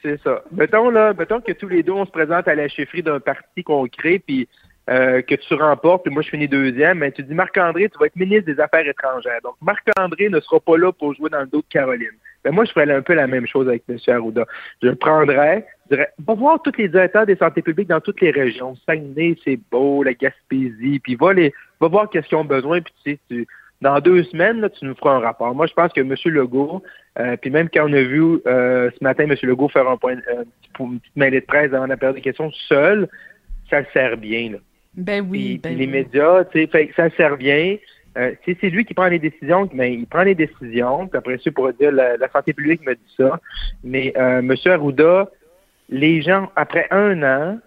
c'est 0.03 0.21
ça. 0.23 0.43
Mettons, 0.53 0.91
là, 0.91 1.13
mettons 1.19 1.41
que 1.41 1.53
tous 1.53 1.69
les 1.69 1.83
deux, 1.83 1.93
on 1.93 2.07
se 2.07 2.11
présente 2.11 2.49
à 2.49 2.55
la 2.55 2.69
chefferie 2.69 3.03
d'un 3.03 3.21
parti 3.21 3.63
qu'on 3.65 3.87
crée, 3.87 4.19
puis 4.19 4.49
euh, 4.89 5.23
que 5.23 5.35
tu 5.35 5.55
remportes, 5.55 6.05
puis 6.05 6.13
moi, 6.13 6.23
je 6.23 6.31
finis 6.31 6.49
deuxième, 6.49 6.99
mais 6.99 7.13
tu 7.13 7.23
dis, 7.23 7.35
Marc-André, 7.35 7.89
tu 7.89 7.99
vas 7.99 8.07
être 8.07 8.17
ministre 8.17 8.47
des 8.47 8.61
Affaires 8.61 8.87
étrangères. 8.87 9.41
Donc, 9.45 9.55
Marc-André 9.63 10.29
ne 10.29 10.41
sera 10.41 10.59
pas 10.59 10.77
là 10.77 10.91
pour 10.93 11.15
jouer 11.15 11.31
dans 11.31 11.41
le 11.41 11.47
dos 11.47 11.61
de 11.61 11.67
Caroline. 11.69 12.09
Ben, 12.43 12.53
moi, 12.53 12.65
je 12.65 12.73
ferais 12.73 12.91
un 12.91 13.03
peu 13.03 13.15
la 13.15 13.27
même 13.27 13.47
chose 13.47 13.69
avec 13.69 13.85
M. 13.89 13.99
Arruda. 14.09 14.47
Je 14.83 14.89
le 14.89 14.97
prendrais, 14.97 15.67
je 15.85 15.97
dirais, 15.97 16.09
va 16.27 16.35
voir 16.35 16.63
tous 16.63 16.73
les 16.79 16.89
directeurs 16.89 17.27
des 17.27 17.37
santé 17.37 17.63
publiques 17.63 17.89
dans 17.89 18.01
toutes 18.01 18.21
les 18.21 18.31
régions. 18.31 18.75
Saguenay, 18.87 19.37
c'est 19.45 19.61
beau, 19.71 20.03
la 20.03 20.15
Gaspésie, 20.15 21.01
puis 21.01 21.15
va, 21.15 21.35
les, 21.35 21.53
va 21.81 21.89
voir 21.89 22.09
qu'est-ce 22.09 22.27
qu'ils 22.29 22.39
ont 22.39 22.45
besoin, 22.45 22.81
puis 22.81 22.95
tu 23.05 23.13
sais, 23.13 23.19
tu, 23.29 23.47
dans 23.81 23.99
deux 24.01 24.25
semaines, 24.25 24.61
là, 24.61 24.69
tu 24.69 24.85
nous 24.85 24.95
feras 24.95 25.15
un 25.15 25.21
rapport. 25.21 25.55
Moi, 25.55 25.67
je 25.67 25.75
pense 25.75 25.93
que 25.93 26.01
M. 26.01 26.15
Legault, 26.27 26.83
euh, 27.19 27.37
puis 27.37 27.51
même 27.51 27.69
quand 27.73 27.89
on 27.89 27.93
a 27.93 28.03
vu 28.03 28.41
euh, 28.47 28.91
ce 28.91 29.03
matin 29.03 29.25
M. 29.25 29.35
Legault 29.43 29.69
faire 29.69 29.89
un 29.89 29.97
point, 29.97 30.17
euh, 30.17 30.45
pour 30.75 30.87
une 30.87 31.01
petite 31.01 31.17
mêlée 31.17 31.41
de 31.41 31.47
presse 31.47 31.73
avant 31.73 31.87
la 31.87 31.97
période 31.97 32.17
de 32.17 32.23
questions 32.23 32.51
seul, 32.69 33.09
ça 33.71 33.81
le 33.81 33.87
sert 33.93 34.17
bien. 34.17 34.53
Là. 34.53 34.59
Ben 34.95 35.27
oui, 35.29 35.61
ben 35.63 35.77
les 35.77 35.87
oui. 35.87 35.93
médias, 35.93 36.45
tu 36.45 36.61
sais, 36.61 36.67
fait 36.67 36.91
ça 36.97 37.05
le 37.05 37.11
sert 37.13 37.37
bien. 37.37 37.77
Euh, 38.19 38.35
c'est 38.45 38.71
lui 38.71 38.85
qui 38.85 38.93
prend 38.93 39.07
les 39.07 39.21
décisions, 39.21 39.71
ben, 39.73 39.93
il 39.93 40.07
prend 40.07 40.25
les 40.25 40.35
décisions. 40.35 41.07
Puis 41.07 41.19
après 41.19 41.37
ça, 41.37 41.45
il 41.47 41.53
pourra 41.53 41.73
dire 41.73 41.93
la, 41.93 42.17
la 42.17 42.29
santé 42.31 42.53
publique 42.53 42.85
me 42.85 42.95
dit 42.95 43.15
ça. 43.17 43.41
Mais 43.85 44.13
euh, 44.17 44.41
M. 44.41 44.55
Arruda, 44.67 45.31
les 45.89 46.21
gens, 46.21 46.51
après 46.57 46.89
un 46.91 47.23
an, 47.23 47.59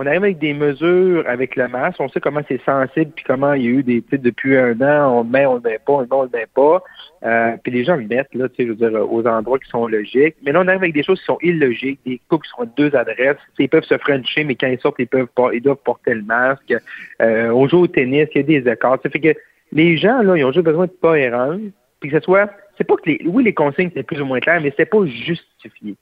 on 0.00 0.06
arrive 0.06 0.22
avec 0.22 0.38
des 0.38 0.54
mesures 0.54 1.24
avec 1.26 1.56
la 1.56 1.66
masse. 1.66 1.96
On 1.98 2.08
sait 2.08 2.20
comment 2.20 2.42
c'est 2.46 2.62
sensible, 2.64 3.10
puis 3.16 3.24
comment 3.24 3.54
il 3.54 3.64
y 3.64 3.66
a 3.66 3.70
eu 3.70 3.82
des, 3.82 4.04
sais, 4.08 4.18
depuis 4.18 4.56
un 4.56 4.80
an, 4.80 5.18
on 5.18 5.22
le 5.24 5.28
met, 5.28 5.44
on 5.44 5.56
le 5.56 5.60
met 5.60 5.80
pas, 5.84 5.94
on 5.94 6.00
le 6.02 6.06
met, 6.06 6.14
on 6.14 6.22
le 6.22 6.30
met 6.32 6.46
pas. 6.54 6.84
Euh, 7.24 7.56
puis 7.60 7.72
les 7.72 7.82
gens 7.82 7.96
le 7.96 8.06
mettent, 8.06 8.32
là, 8.32 8.48
tu 8.48 8.54
sais, 8.54 8.62
je 8.62 8.68
veux 8.68 8.90
dire, 8.90 9.12
aux 9.12 9.26
endroits 9.26 9.58
qui 9.58 9.68
sont 9.68 9.88
logiques. 9.88 10.36
Mais 10.44 10.52
là, 10.52 10.60
on 10.60 10.68
arrive 10.68 10.82
avec 10.82 10.94
des 10.94 11.02
choses 11.02 11.18
qui 11.18 11.24
sont 11.24 11.38
illogiques, 11.42 11.98
des 12.06 12.20
couples 12.28 12.46
qui 12.46 12.52
sont 12.56 12.62
de 12.62 12.70
deux 12.76 12.94
adresses. 12.94 13.38
Ils 13.58 13.68
peuvent 13.68 13.82
se 13.82 13.98
frencher, 13.98 14.44
mais 14.44 14.54
quand 14.54 14.68
ils 14.68 14.78
sortent, 14.78 15.00
ils 15.00 15.08
peuvent 15.08 15.26
pas, 15.34 15.50
ils 15.52 15.60
doivent 15.60 15.82
porter 15.84 16.14
le 16.14 16.22
masque. 16.22 16.72
Euh, 17.20 17.50
on 17.50 17.66
joue 17.66 17.80
au 17.80 17.86
tennis, 17.88 18.28
il 18.36 18.38
y 18.38 18.44
a 18.44 18.62
des 18.62 18.70
écarts. 18.70 19.00
Ça 19.02 19.10
fait 19.10 19.18
que 19.18 19.34
les 19.72 19.96
gens, 19.96 20.22
là, 20.22 20.36
ils 20.36 20.44
ont 20.44 20.52
juste 20.52 20.64
besoin 20.64 20.86
de 20.86 20.94
cohérence. 21.02 21.60
Puis 21.98 22.10
que 22.10 22.20
ce 22.20 22.24
soit, 22.24 22.52
c'est 22.76 22.84
pas 22.84 22.94
que 22.94 23.10
les, 23.10 23.20
oui, 23.26 23.42
les 23.42 23.52
consignes, 23.52 23.90
c'est 23.92 24.04
plus 24.04 24.20
ou 24.20 24.26
moins 24.26 24.38
clair, 24.38 24.60
mais 24.60 24.72
c'est 24.76 24.86
pas 24.86 25.04
justifié. 25.06 25.96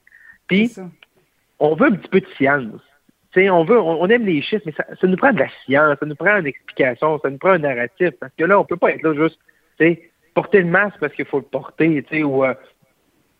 Puis, 0.48 0.70
on 1.58 1.74
veut 1.74 1.86
un 1.86 1.92
petit 1.92 2.08
peu 2.08 2.20
de 2.20 2.26
science. 2.36 2.82
On 3.36 3.64
veut, 3.64 3.78
on, 3.78 4.06
aime 4.08 4.24
les 4.24 4.40
chiffres, 4.40 4.64
mais 4.66 4.72
ça, 4.72 5.06
nous 5.06 5.16
prend 5.16 5.32
de 5.32 5.40
la 5.40 5.48
science, 5.64 5.98
ça 6.00 6.06
nous 6.06 6.14
prend 6.14 6.38
une 6.38 6.46
explication, 6.46 7.18
ça 7.20 7.30
nous 7.30 7.38
prend 7.38 7.50
un 7.50 7.58
narratif. 7.58 8.10
Parce 8.20 8.32
que 8.36 8.44
là, 8.44 8.58
on 8.58 8.64
peut 8.64 8.76
pas 8.76 8.92
être 8.92 9.02
là 9.02 9.14
juste, 9.14 9.38
porter 10.34 10.60
le 10.60 10.66
masque 10.66 10.96
parce 11.00 11.12
qu'il 11.14 11.24
faut 11.26 11.38
le 11.38 11.44
porter, 11.44 12.02
ou 12.24 12.44
euh, 12.44 12.54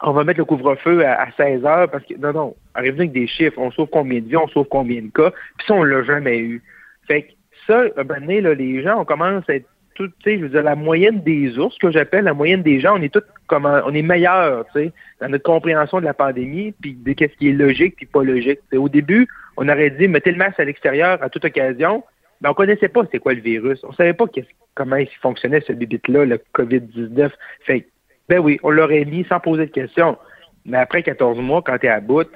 on 0.03 0.13
va 0.13 0.25
mettre 0.25 0.39
le 0.39 0.45
couvre-feu 0.45 1.05
à, 1.05 1.23
à 1.23 1.33
16 1.33 1.65
heures 1.65 1.91
parce 1.91 2.05
que, 2.05 2.15
non, 2.15 2.33
non, 2.33 2.57
arrive 2.75 2.95
avec 2.95 3.13
des 3.13 3.27
chiffres, 3.27 3.59
on 3.59 3.71
sauve 3.71 3.89
combien 3.91 4.21
de 4.21 4.27
vies, 4.27 4.37
on 4.37 4.49
sauve 4.49 4.67
combien 4.69 5.01
de 5.01 5.09
cas, 5.09 5.31
puis 5.59 5.67
ça, 5.67 5.75
on 5.75 5.83
l'a 5.83 6.03
jamais 6.03 6.39
eu. 6.39 6.63
Fait 7.07 7.23
que 7.23 7.33
ça, 7.67 7.83
un 7.97 8.05
moment 8.05 8.21
donné, 8.21 8.41
les 8.41 8.83
gens, 8.83 9.01
on 9.01 9.05
commence 9.05 9.49
à 9.49 9.55
être 9.55 9.67
tout, 9.97 10.09
tu 10.09 10.15
sais, 10.25 10.39
je 10.39 10.43
veux 10.43 10.49
dire, 10.51 10.63
la 10.63 10.77
moyenne 10.77 11.23
des 11.23 11.59
ours, 11.59 11.77
que 11.79 11.91
j'appelle 11.91 12.25
la 12.25 12.35
moyenne 12.35 12.63
des 12.63 12.81
gens, 12.81 12.99
on 12.99 13.03
est 13.03 13.13
tous 13.13 13.23
comment, 13.47 13.81
on 13.87 13.95
est 13.95 14.03
meilleurs, 14.03 14.67
tu 14.67 14.81
sais, 14.81 14.93
dans 15.21 15.29
notre 15.29 15.45
compréhension 15.45 16.01
de 16.01 16.05
la 16.05 16.15
pandémie, 16.15 16.73
puis 16.73 16.95
de 16.95 17.13
qu'est-ce 17.13 17.35
qui 17.37 17.49
est 17.49 17.53
logique 17.53 17.97
puis 17.97 18.07
pas 18.07 18.23
logique. 18.23 18.61
Au 18.75 18.89
début, 18.89 19.27
on 19.57 19.69
aurait 19.69 19.91
dit 19.91 20.09
mettez 20.09 20.33
le 20.33 20.39
masque 20.39 20.61
à 20.61 20.65
l'extérieur 20.65 21.23
à 21.23 21.29
toute 21.31 21.45
occasion, 21.45 22.05
mais 22.41 22.49
on 22.49 22.55
connaissait 22.55 22.89
pas 22.89 23.03
c'est 23.11 23.19
quoi 23.19 23.35
le 23.35 23.41
virus. 23.41 23.83
On 23.85 23.93
savait 23.93 24.15
pas 24.15 24.27
comment 24.75 24.97
il 24.97 25.09
fonctionnait 25.23 25.61
ce 25.61 25.73
bibite-là, 25.73 26.25
le 26.25 26.41
COVID-19. 26.55 27.31
Fait 27.65 27.87
ben 28.29 28.41
oui, 28.41 28.59
on 28.63 28.71
l'aurait 28.71 29.05
mis 29.05 29.25
sans 29.25 29.41
poser 29.41 29.67
de 29.67 29.71
questions. 29.71 30.19
Mais 30.65 30.79
après 30.79 31.03
14 31.03 31.39
mois, 31.39 31.63
quand 31.63 31.79
tu 31.79 31.87
es 31.87 31.89
à 31.89 32.01
bout, 32.01 32.29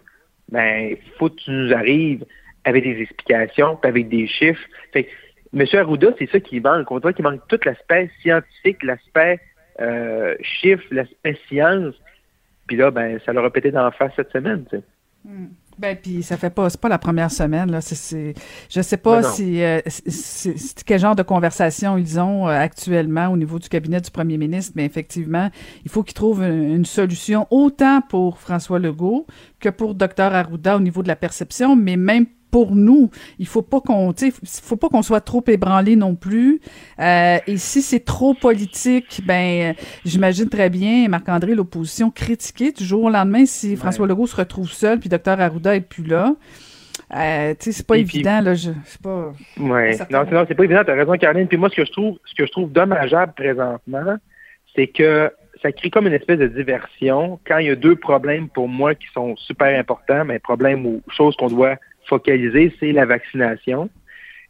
ben, 0.50 0.96
faut 1.18 1.28
que 1.28 1.36
tu 1.36 1.50
nous 1.50 1.72
arrives 1.72 2.24
avec 2.64 2.84
des 2.84 3.00
explications, 3.02 3.78
avec 3.82 4.08
des 4.08 4.26
chiffres. 4.26 4.62
Fait 4.92 5.08
M. 5.52 5.66
Arruda, 5.72 6.08
c'est 6.18 6.30
ça 6.30 6.38
qui 6.38 6.60
manque. 6.60 6.90
On 6.90 6.98
voit 7.00 7.12
qu'il 7.12 7.24
manque 7.24 7.46
tout 7.48 7.58
l'aspect 7.64 8.08
scientifique, 8.20 8.82
l'aspect 8.84 9.40
euh, 9.80 10.36
chiffre, 10.42 10.84
l'aspect 10.92 11.36
science. 11.48 11.94
Puis 12.68 12.76
là, 12.76 12.92
ben, 12.92 13.18
ça 13.26 13.32
l'a 13.32 13.42
répété 13.42 13.72
dans 13.72 13.82
la 13.82 13.90
face 13.90 14.12
cette 14.14 14.30
semaine. 14.30 14.64
sais. 14.70 14.82
Ben 15.80 15.96
puis 15.96 16.22
ça 16.22 16.36
fait 16.36 16.50
pas 16.50 16.68
c'est 16.68 16.80
pas 16.80 16.90
la 16.90 16.98
première 16.98 17.30
semaine 17.30 17.70
là, 17.70 17.80
c'est 17.80 17.94
c'est 17.94 18.34
je 18.68 18.82
sais 18.82 18.98
pas 18.98 19.22
Ben 19.22 19.30
si 19.30 19.62
euh, 19.62 19.80
c'est 19.86 20.84
quel 20.84 21.00
genre 21.00 21.16
de 21.16 21.22
conversation 21.22 21.96
ils 21.96 22.20
ont 22.20 22.46
euh, 22.46 22.50
actuellement 22.50 23.28
au 23.28 23.36
niveau 23.38 23.58
du 23.58 23.70
cabinet 23.70 24.00
du 24.02 24.10
premier 24.10 24.36
ministre, 24.36 24.72
mais 24.76 24.84
effectivement, 24.84 25.48
il 25.84 25.90
faut 25.90 26.02
qu'ils 26.02 26.14
trouvent 26.14 26.42
une, 26.42 26.74
une 26.74 26.84
solution 26.84 27.46
autant 27.50 28.02
pour 28.02 28.38
François 28.38 28.78
Legault 28.78 29.26
que 29.58 29.70
pour 29.70 29.94
Dr 29.94 30.34
Arruda 30.34 30.76
au 30.76 30.80
niveau 30.80 31.02
de 31.02 31.08
la 31.08 31.16
perception, 31.16 31.76
mais 31.76 31.96
même 31.96 32.26
pour 32.50 32.74
nous, 32.74 33.10
il 33.38 33.46
faut 33.46 33.62
pas 33.62 33.80
qu'on, 33.80 34.12
tu 34.12 34.30
sais, 34.30 34.60
faut 34.62 34.76
pas 34.76 34.88
qu'on 34.88 35.02
soit 35.02 35.20
trop 35.20 35.42
ébranlé 35.46 35.96
non 35.96 36.14
plus. 36.14 36.60
Euh, 36.98 37.38
et 37.46 37.56
si 37.56 37.82
c'est 37.82 38.04
trop 38.04 38.34
politique, 38.34 39.20
ben, 39.24 39.74
j'imagine 40.04 40.48
très 40.48 40.70
bien 40.70 41.08
Marc-André 41.08 41.54
l'opposition 41.54 42.10
critiquer 42.10 42.72
du 42.72 42.84
jour 42.84 43.04
au 43.04 43.10
lendemain 43.10 43.46
si 43.46 43.76
François 43.76 44.06
Legault 44.06 44.26
se 44.26 44.36
retrouve 44.36 44.70
seul 44.70 44.98
puis 44.98 45.08
Dr 45.08 45.40
Arruda 45.40 45.74
est 45.76 45.80
plus 45.80 46.04
là. 46.04 46.34
Euh, 47.16 47.54
tu 47.58 47.64
sais, 47.66 47.72
c'est 47.72 47.86
pas 47.86 47.96
Et 47.96 48.04
puis- 48.04 48.18
évident 48.18 48.40
là. 48.40 48.54
Je, 48.54 48.70
sais 48.84 48.98
pas. 49.02 49.32
Ouais. 49.58 49.96
Non, 50.10 50.24
c'est- 50.28 50.32
non, 50.32 50.44
c'est 50.46 50.54
pas 50.54 50.64
évident, 50.64 50.82
t'as 50.86 50.94
raison, 50.94 51.12
Caroline. 51.14 51.48
Puis 51.48 51.56
moi, 51.56 51.68
ce 51.70 51.76
que 51.76 51.84
je 51.84 51.90
trouve, 51.92 52.18
ce 52.24 52.34
que 52.34 52.46
je 52.46 52.52
trouve 52.52 52.70
dommageable 52.70 53.32
présentement, 53.34 54.16
c'est 54.76 54.86
que 54.86 55.32
ça 55.62 55.72
crée 55.72 55.90
comme 55.90 56.06
une 56.06 56.12
espèce 56.12 56.38
de 56.38 56.46
diversion 56.46 57.38
quand 57.46 57.58
il 57.58 57.66
y 57.66 57.70
a 57.70 57.74
deux 57.76 57.96
problèmes 57.96 58.48
pour 58.48 58.68
moi 58.68 58.94
qui 58.94 59.06
sont 59.12 59.34
super 59.36 59.78
importants, 59.78 60.24
mais 60.24 60.38
problème 60.38 60.86
ou 60.86 61.02
chose 61.08 61.36
qu'on 61.36 61.48
doit 61.48 61.76
focaliser, 62.10 62.74
c'est 62.78 62.92
la 62.92 63.06
vaccination 63.06 63.88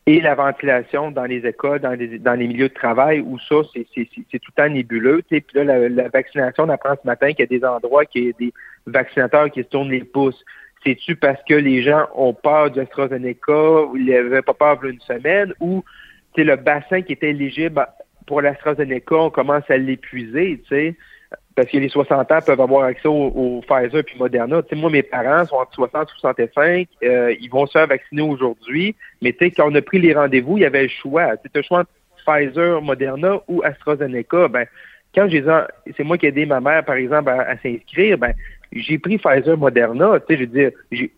et 0.06 0.20
la 0.20 0.34
ventilation 0.34 1.10
dans 1.12 1.26
les 1.26 1.46
écoles, 1.46 1.78
dans 1.78 1.92
les, 1.92 2.46
milieux 2.48 2.68
de 2.68 2.74
travail 2.74 3.20
où 3.20 3.38
ça, 3.38 3.56
c'est, 3.72 3.84
tout 3.84 4.52
le 4.56 4.56
temps 4.56 4.68
nébuleux. 4.68 5.22
Puis 5.28 5.44
là, 5.54 5.88
la, 5.88 6.08
vaccination, 6.08 6.64
on 6.64 6.68
apprend 6.70 6.94
ce 7.00 7.06
matin 7.06 7.28
qu'il 7.28 7.40
y 7.40 7.54
a 7.54 7.58
des 7.58 7.64
endroits 7.64 8.04
qu'il 8.06 8.24
y 8.24 8.28
a 8.30 8.32
des 8.38 8.52
vaccinateurs 8.86 9.50
qui 9.50 9.62
se 9.62 9.68
tournent 9.68 9.90
les 9.90 10.04
pouces. 10.04 10.42
C'est-tu 10.82 11.14
parce 11.14 11.40
que 11.46 11.54
les 11.54 11.82
gens 11.82 12.06
ont 12.14 12.32
peur 12.32 12.70
du 12.70 12.80
AstraZeneca 12.80 13.82
ou 13.82 13.96
ils 13.96 14.06
n'avaient 14.06 14.42
pas 14.42 14.54
peur 14.54 14.82
une 14.84 15.00
semaine 15.00 15.52
ou 15.60 15.84
le 16.36 16.56
bassin 16.56 17.02
qui 17.02 17.12
était 17.12 17.30
éligible 17.30 17.86
pour 18.26 18.40
l'AstraZeneca, 18.40 19.16
on 19.16 19.30
commence 19.30 19.68
à 19.68 19.76
l'épuiser, 19.76 20.62
parce 21.56 21.68
que 21.68 21.78
les 21.78 21.88
60 21.88 22.30
ans 22.30 22.38
peuvent 22.44 22.60
avoir 22.60 22.84
accès 22.84 23.08
au, 23.08 23.60
Pfizer 23.66 24.04
puis 24.04 24.18
Moderna. 24.18 24.62
Tu 24.62 24.70
sais, 24.70 24.80
moi, 24.80 24.90
mes 24.90 25.02
parents 25.02 25.44
sont 25.46 25.56
entre 25.56 25.74
60 25.74 26.08
et 26.08 26.12
65, 26.20 26.88
euh, 27.02 27.34
ils 27.40 27.50
vont 27.50 27.66
se 27.66 27.72
faire 27.72 27.86
vacciner 27.86 28.22
aujourd'hui, 28.22 28.94
mais 29.20 29.32
tu 29.32 29.44
sais, 29.44 29.50
quand 29.50 29.70
on 29.70 29.74
a 29.74 29.82
pris 29.82 29.98
les 29.98 30.14
rendez-vous, 30.14 30.58
il 30.58 30.62
y 30.62 30.66
avait 30.66 30.84
le 30.84 30.88
choix. 30.88 31.32
Sais, 31.32 31.50
le 31.54 31.62
choix 31.62 31.80
entre 31.80 31.90
Pfizer, 32.24 32.80
Moderna 32.80 33.40
ou 33.48 33.62
AstraZeneca. 33.62 34.48
Ben, 34.48 34.66
quand 35.14 35.28
j'ai 35.28 35.44
c'est 35.96 36.04
moi 36.04 36.16
qui 36.18 36.26
ai 36.26 36.28
aidé 36.28 36.46
ma 36.46 36.60
mère, 36.60 36.84
par 36.84 36.94
exemple, 36.94 37.30
à, 37.30 37.56
s'inscrire, 37.58 38.16
ben, 38.16 38.32
j'ai 38.72 38.98
pris 38.98 39.18
Pfizer, 39.18 39.56
Moderna. 39.56 40.20
Tu 40.20 40.34
sais, 40.34 40.40
je 40.40 40.44
veux 40.44 40.46
dire, 40.46 41.10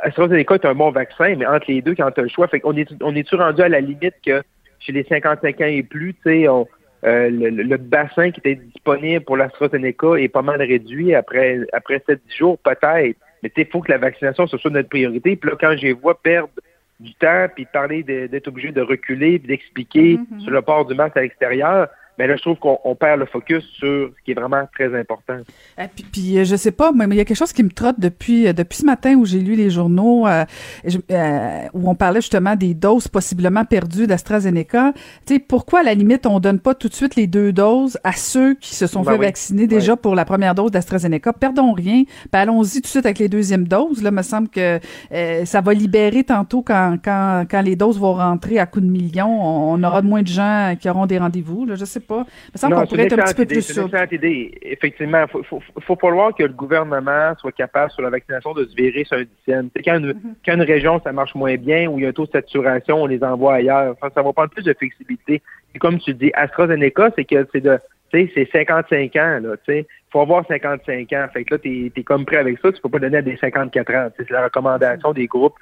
AstraZeneca 0.00 0.56
est 0.56 0.66
un 0.66 0.74
bon 0.74 0.90
vaccin, 0.90 1.34
mais 1.36 1.46
entre 1.46 1.66
les 1.68 1.80
deux, 1.80 1.94
quand 1.94 2.10
tu 2.10 2.20
as 2.20 2.24
le 2.24 2.28
choix, 2.28 2.46
fait 2.48 2.60
on 2.64 2.76
est-tu 2.76 3.34
rendu 3.36 3.62
à 3.62 3.68
la 3.68 3.80
limite 3.80 4.14
que 4.24 4.42
chez 4.80 4.92
les 4.92 5.04
55 5.04 5.60
ans 5.60 5.64
et 5.64 5.82
plus, 5.82 6.14
tu 6.14 6.20
sais, 6.24 6.48
on- 6.48 6.68
euh, 7.04 7.30
le, 7.30 7.50
le- 7.50 7.76
bassin 7.76 8.30
qui 8.30 8.40
était 8.40 8.56
disponible 8.56 9.24
pour 9.24 9.36
l'AstraZeneca 9.36 10.16
est 10.16 10.28
pas 10.28 10.42
mal 10.42 10.60
réduit 10.60 11.14
après 11.14 11.60
après 11.72 12.02
7 12.06 12.20
jours, 12.36 12.58
peut-être. 12.58 13.18
Mais 13.42 13.52
il 13.56 13.66
faut 13.66 13.80
que 13.80 13.92
la 13.92 13.98
vaccination 13.98 14.46
ce 14.48 14.58
soit 14.58 14.70
notre 14.70 14.88
priorité. 14.88 15.36
Puis 15.36 15.48
là, 15.50 15.56
quand 15.60 15.76
je 15.76 15.82
les 15.82 15.92
vois 15.92 16.20
perdre 16.20 16.50
du 16.98 17.14
temps, 17.14 17.46
puis 17.54 17.66
parler 17.72 18.02
d'être 18.02 18.48
obligé 18.48 18.72
de 18.72 18.80
reculer, 18.80 19.38
puis 19.38 19.46
d'expliquer 19.48 20.18
sur 20.40 20.50
le 20.50 20.62
port 20.62 20.84
du 20.86 20.94
masque 20.94 21.16
à 21.16 21.20
l'extérieur, 21.20 21.86
mais 22.18 22.26
là, 22.26 22.36
je 22.36 22.42
trouve 22.42 22.56
qu'on 22.58 22.78
on 22.84 22.94
perd 22.94 23.20
le 23.20 23.26
focus 23.26 23.64
sur 23.64 24.10
ce 24.10 24.24
qui 24.24 24.32
est 24.32 24.34
vraiment 24.34 24.62
très 24.74 24.98
important. 24.98 25.36
Euh, 25.78 25.86
puis, 25.94 26.04
puis, 26.10 26.38
euh, 26.38 26.44
je 26.44 26.56
sais 26.56 26.72
pas, 26.72 26.92
mais 26.92 27.04
il 27.06 27.14
y 27.16 27.20
a 27.20 27.24
quelque 27.24 27.36
chose 27.36 27.52
qui 27.52 27.62
me 27.62 27.70
trotte 27.70 27.98
depuis 27.98 28.46
euh, 28.48 28.52
depuis 28.52 28.78
ce 28.78 28.84
matin 28.86 29.14
où 29.14 29.24
j'ai 29.24 29.40
lu 29.40 29.54
les 29.54 29.70
journaux 29.70 30.26
euh, 30.26 30.44
je- 30.84 30.98
euh, 31.10 31.62
où 31.74 31.88
on 31.88 31.94
parlait 31.94 32.20
justement 32.20 32.56
des 32.56 32.74
doses 32.74 33.08
possiblement 33.08 33.64
perdues 33.64 34.06
d'AstraZeneca. 34.06 34.92
Tu 35.26 35.34
sais, 35.34 35.38
pourquoi 35.40 35.80
à 35.80 35.82
la 35.82 35.94
limite 35.94 36.26
on 36.26 36.40
donne 36.40 36.58
pas 36.60 36.74
tout 36.74 36.88
de 36.88 36.94
suite 36.94 37.14
les 37.16 37.26
deux 37.26 37.52
doses 37.52 37.98
à 38.04 38.12
ceux 38.12 38.54
qui 38.54 38.74
se 38.74 38.86
sont 38.86 39.02
Ben 39.02 39.12
fait 39.12 39.18
oui. 39.18 39.26
vacciner 39.26 39.66
déjà 39.66 39.96
pour 39.96 40.14
la 40.14 40.24
première 40.24 40.54
dose 40.54 40.70
d'AstraZeneca? 40.70 41.32
Perdons 41.32 41.72
rien, 41.72 42.04
puis 42.04 42.28
allons-y 42.32 42.76
tout 42.76 42.80
de 42.82 42.86
suite 42.86 43.06
avec 43.06 43.18
les 43.18 43.28
deuxièmes 43.28 43.68
doses. 43.68 44.02
Là, 44.02 44.10
me 44.10 44.22
semble 44.22 44.48
que 44.48 44.80
euh, 45.12 45.44
ça 45.44 45.60
va 45.60 45.74
libérer 45.74 46.24
tantôt 46.24 46.62
quand 46.62 46.96
quand 47.04 47.44
quand 47.50 47.60
les 47.62 47.76
doses 47.76 47.98
vont 47.98 48.14
rentrer 48.14 48.58
à 48.58 48.66
coups 48.66 48.84
de 48.84 48.90
millions, 48.90 49.28
on, 49.42 49.74
on 49.74 49.82
aura 49.84 50.02
moins 50.02 50.22
de 50.22 50.28
gens 50.28 50.74
qui 50.80 50.88
auront 50.90 51.06
des 51.06 51.18
rendez-vous. 51.18 51.64
Là, 51.66 51.74
je 51.76 51.84
sais 51.84 52.00
pas. 52.00 52.07
Il 52.10 52.24
me 52.54 52.58
semble 52.58 52.74
qu'on 52.74 52.86
pourrait 52.86 53.04
être 53.04 53.18
un 53.18 53.24
petit 53.24 53.34
peu 53.34 53.46
plus 53.46 53.62
c'est 53.62 53.80
une 53.80 53.86
excellente 53.86 54.12
idée. 54.12 54.58
Effectivement, 54.62 55.22
il 55.22 55.28
faut, 55.28 55.42
faut, 55.42 55.62
faut 55.80 55.96
falloir 55.96 56.34
que 56.34 56.42
le 56.42 56.52
gouvernement 56.52 57.34
soit 57.38 57.52
capable 57.52 57.90
sur 57.90 58.02
la 58.02 58.10
vaccination 58.10 58.54
de 58.54 58.64
se 58.64 58.74
virer 58.74 59.04
sur 59.04 59.18
un 59.18 59.24
dixième. 59.24 59.70
Quand 59.84 59.98
une, 59.98 60.14
quand 60.44 60.54
une 60.54 60.62
région, 60.62 61.00
ça 61.02 61.12
marche 61.12 61.34
moins 61.34 61.56
bien, 61.56 61.88
où 61.88 61.98
il 61.98 62.02
y 62.02 62.06
a 62.06 62.08
un 62.08 62.12
taux 62.12 62.26
de 62.26 62.30
saturation, 62.30 63.02
on 63.02 63.06
les 63.06 63.22
envoie 63.22 63.54
ailleurs. 63.54 63.92
Enfin, 63.92 64.12
ça 64.14 64.22
va 64.22 64.32
prendre 64.32 64.50
plus 64.50 64.64
de 64.64 64.74
flexibilité. 64.74 65.42
Et 65.74 65.78
comme 65.78 65.98
tu 65.98 66.14
dis, 66.14 66.30
AstraZeneca, 66.34 67.10
c'est 67.16 67.24
que 67.24 67.46
c'est 67.52 67.60
de 67.60 67.78
tu 68.10 68.26
sais, 68.26 68.32
c'est 68.34 68.50
55 68.50 69.16
ans, 69.16 69.40
là, 69.42 69.56
tu 69.56 69.72
sais. 69.72 69.86
Faut 70.10 70.20
avoir 70.20 70.46
55 70.46 71.12
ans. 71.12 71.26
Fait 71.32 71.44
que 71.44 71.54
là, 71.54 71.58
t'es 71.58 71.92
es 71.94 72.02
comme 72.02 72.24
prêt 72.24 72.38
avec 72.38 72.58
ça, 72.60 72.72
tu 72.72 72.80
peux 72.80 72.88
pas 72.88 72.98
donner 72.98 73.18
à 73.18 73.22
des 73.22 73.36
54 73.36 73.94
ans. 73.94 74.08
C'est 74.16 74.30
la 74.30 74.44
recommandation 74.44 75.12
des 75.12 75.26
groupes 75.26 75.56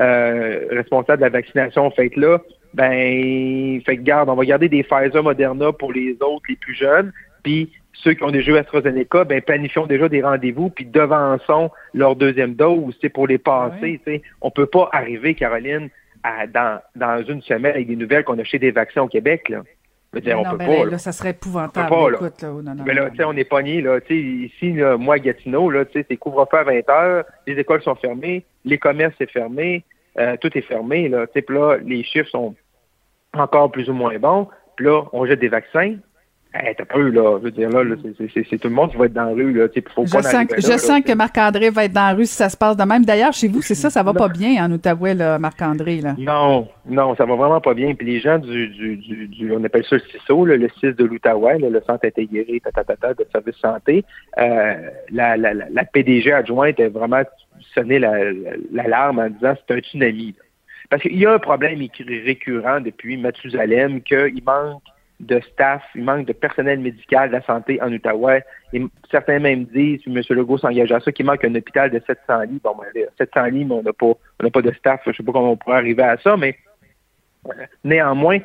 euh, 0.00 0.66
responsables 0.70 1.18
de 1.18 1.26
la 1.26 1.30
vaccination. 1.30 1.88
Fait 1.92 2.10
que 2.10 2.18
là, 2.18 2.38
ben, 2.74 3.80
fait 3.84 3.96
que 3.96 4.02
garde, 4.02 4.28
on 4.28 4.34
va 4.34 4.44
garder 4.44 4.68
des 4.68 4.82
Pfizer, 4.82 5.22
Moderna 5.22 5.72
pour 5.72 5.92
les 5.92 6.16
autres, 6.20 6.44
les 6.48 6.56
plus 6.56 6.74
jeunes, 6.74 7.12
puis 7.42 7.70
ceux 7.92 8.14
qui 8.14 8.24
ont 8.24 8.30
déjà 8.30 8.52
eu 8.52 8.56
AstraZeneca, 8.56 9.24
ben, 9.24 9.40
planifions 9.40 9.86
déjà 9.86 10.08
des 10.08 10.22
rendez-vous, 10.22 10.70
puis 10.70 10.84
devançons 10.84 11.70
leur 11.94 12.16
deuxième 12.16 12.54
dose, 12.54 12.96
c'est 13.00 13.08
pour 13.08 13.26
les 13.26 13.38
passer, 13.38 14.00
tu 14.04 14.12
sais. 14.12 14.22
On 14.40 14.50
peut 14.50 14.66
pas 14.66 14.88
arriver, 14.92 15.34
Caroline, 15.34 15.88
à, 16.22 16.46
dans, 16.46 16.80
dans 16.96 17.22
une 17.24 17.42
semaine 17.42 17.72
avec 17.72 17.86
des 17.86 17.96
nouvelles 17.96 18.24
qu'on 18.24 18.38
a 18.38 18.44
chez 18.44 18.58
des 18.58 18.70
vaccins 18.70 19.02
au 19.02 19.08
Québec, 19.08 19.48
là. 19.48 19.62
Je 20.12 20.18
veux 20.18 20.24
dire, 20.24 20.36
Mais 20.36 20.46
on 20.46 20.50
peut 20.50 20.58
ben 20.58 20.66
pas, 20.66 20.90
là, 20.90 20.98
ça 20.98 21.10
serait 21.10 21.30
épouvantable. 21.30 21.86
On 21.90 21.96
peut 21.96 22.04
pas, 22.04 22.10
là. 22.10 22.28
Écoute, 22.28 22.42
là, 22.42 22.52
oh, 22.52 22.62
non, 22.62 22.74
non, 22.74 22.84
Mais 22.86 22.92
là, 22.92 23.08
tu 23.10 23.16
sais, 23.16 23.24
on 23.24 23.32
est 23.32 23.44
pogné, 23.44 23.80
là. 23.80 24.00
Tu 24.00 24.08
sais, 24.08 24.20
ici, 24.20 24.72
là, 24.72 24.98
moi, 24.98 25.14
à 25.14 25.18
Gatineau, 25.18 25.70
là, 25.70 25.86
tu 25.86 25.92
sais, 25.92 26.06
c'est 26.08 26.16
couvre-feu 26.16 26.58
à 26.58 26.64
20 26.64 26.88
heures, 26.90 27.24
les 27.46 27.58
écoles 27.58 27.82
sont 27.82 27.94
fermées, 27.94 28.44
les 28.66 28.76
commerces 28.76 29.14
c'est 29.16 29.30
fermé, 29.30 29.84
euh, 30.18 30.36
tout 30.38 30.56
est 30.56 30.62
fermé, 30.62 31.08
là. 31.08 31.26
Tu 31.28 31.40
sais, 31.40 31.52
là, 31.52 31.78
les 31.82 32.02
chiffres 32.02 32.28
sont 32.28 32.54
encore 33.40 33.70
plus 33.70 33.88
ou 33.88 33.92
moins 33.94 34.18
bons. 34.18 34.48
Puis 34.76 34.86
là, 34.86 35.02
on 35.12 35.26
jette 35.26 35.40
des 35.40 35.48
vaccins. 35.48 35.94
Hey, 36.54 36.74
t'as 36.76 36.84
peu, 36.84 37.08
là. 37.08 37.38
Je 37.38 37.44
veux 37.44 37.50
dire, 37.50 37.70
là, 37.70 37.82
là, 37.82 37.94
c'est- 38.34 38.58
tout 38.58 38.68
le 38.68 38.74
monde 38.74 38.90
qui 38.90 38.98
va 38.98 39.06
être 39.06 39.14
dans 39.14 39.24
la 39.24 39.32
rue, 39.32 39.54
là. 39.54 39.68
Faut 39.94 40.04
Je 40.04 40.12
pas 40.12 40.22
sens, 40.22 40.44
que, 40.44 40.60
je 40.60 40.68
là. 40.68 40.76
sens 40.76 41.00
que 41.00 41.14
Marc-André 41.14 41.70
va 41.70 41.86
être 41.86 41.94
dans 41.94 42.08
la 42.08 42.12
rue 42.12 42.26
si 42.26 42.34
ça 42.34 42.50
se 42.50 42.58
passe 42.58 42.76
de 42.76 42.84
même. 42.84 43.06
D'ailleurs, 43.06 43.32
chez 43.32 43.48
vous, 43.48 43.62
c'est 43.62 43.74
ça, 43.74 43.88
ça 43.88 44.02
va 44.02 44.12
pas 44.12 44.28
bien 44.28 44.62
en 44.62 44.70
Outaouais, 44.70 45.14
là, 45.14 45.38
Marc-André. 45.38 46.02
Là. 46.02 46.14
Non, 46.18 46.68
non, 46.84 47.14
ça 47.16 47.24
va 47.24 47.36
vraiment 47.36 47.62
pas 47.62 47.72
bien. 47.72 47.94
Puis 47.94 48.06
les 48.06 48.20
gens 48.20 48.36
du, 48.38 48.68
du, 48.68 48.96
du, 48.98 49.28
du- 49.28 49.50
on 49.52 49.64
appelle 49.64 49.84
ça 49.86 49.96
le 49.96 50.02
CISO, 50.02 50.44
là, 50.44 50.58
le 50.58 50.68
CIS 50.78 50.92
de 50.92 51.04
l'Outaouais, 51.04 51.58
le 51.58 51.80
Centre 51.86 52.04
intégré 52.06 52.60
tatatata, 52.62 53.14
de 53.14 53.26
services 53.32 53.56
santé, 53.56 54.04
euh, 54.36 54.74
la, 55.10 55.38
la, 55.38 55.54
la, 55.54 55.64
la 55.70 55.84
PDG 55.86 56.34
adjointe 56.34 56.78
a 56.80 56.88
vraiment 56.90 57.22
sonné 57.74 57.98
la- 57.98 58.24
la- 58.30 58.32
l'alarme 58.72 59.20
en 59.20 59.30
disant 59.30 59.54
c'est 59.66 59.74
un 59.74 59.78
tsunami. 59.80 60.34
Parce 60.92 61.00
qu'il 61.04 61.16
y 61.16 61.24
a 61.24 61.32
un 61.32 61.38
problème 61.38 61.78
récurrent 62.06 62.82
depuis 62.82 63.16
Mathusalem 63.16 64.02
qu'il 64.02 64.44
manque 64.44 64.82
de 65.20 65.40
staff, 65.40 65.82
il 65.94 66.04
manque 66.04 66.26
de 66.26 66.34
personnel 66.34 66.80
médical 66.80 67.30
de 67.30 67.36
la 67.36 67.42
santé 67.44 67.80
en 67.80 67.90
Outaouais. 67.90 68.44
Et 68.74 68.82
certains 69.10 69.38
même 69.38 69.64
disent, 69.64 70.02
M. 70.06 70.20
Legault 70.28 70.58
s'engage 70.58 70.92
à 70.92 71.00
ça, 71.00 71.10
qu'il 71.10 71.24
manque 71.24 71.46
un 71.46 71.54
hôpital 71.54 71.90
de 71.90 71.98
700 72.06 72.42
lits. 72.42 72.60
Bon, 72.62 72.76
ben, 72.78 72.84
là, 72.94 73.06
700 73.16 73.44
lits, 73.44 73.64
mais 73.64 73.74
on 73.74 73.82
n'a 73.82 73.94
pas, 73.94 74.12
on 74.42 74.50
pas 74.50 74.60
de 74.60 74.70
staff. 74.72 75.00
Je 75.06 75.12
sais 75.12 75.22
pas 75.22 75.32
comment 75.32 75.52
on 75.52 75.56
pourrait 75.56 75.78
arriver 75.78 76.02
à 76.02 76.18
ça, 76.18 76.36
mais 76.36 76.58
euh, 77.48 77.52
néanmoins, 77.84 78.40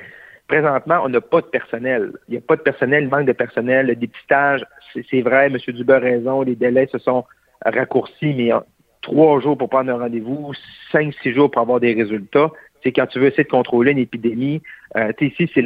présentement, 0.47 1.01
on 1.03 1.09
n'a 1.09 1.19
pas 1.19 1.41
de 1.41 1.47
personnel. 1.47 2.13
Il 2.29 2.31
n'y 2.31 2.37
a 2.37 2.41
pas 2.41 2.55
de 2.55 2.61
personnel, 2.61 3.03
il 3.03 3.09
manque 3.09 3.27
de 3.27 3.33
personnel. 3.33 3.87
Le 3.87 3.95
dépistage, 3.97 4.63
c'est 4.93 5.21
vrai, 5.21 5.47
M. 5.47 5.57
Dubé 5.57 5.95
a 5.95 5.99
raison, 5.99 6.43
les 6.43 6.55
délais 6.55 6.87
se 6.93 6.97
sont 6.97 7.25
raccourcis, 7.65 8.33
mais 8.33 8.53
trois 9.07 9.39
jours 9.39 9.57
pour 9.57 9.69
prendre 9.69 9.89
un 9.91 9.97
rendez-vous, 9.97 10.51
cinq, 10.91 11.13
six 11.23 11.33
jours 11.33 11.49
pour 11.49 11.61
avoir 11.61 11.79
des 11.79 11.93
résultats. 11.93 12.51
C'est 12.83 12.91
quand 12.91 13.07
tu 13.07 13.19
veux 13.19 13.27
essayer 13.27 13.45
de 13.45 13.49
contrôler 13.49 13.91
une 13.93 13.97
épidémie. 13.97 14.61
Euh, 14.97 15.11
ici, 15.21 15.49
c'est 15.53 15.63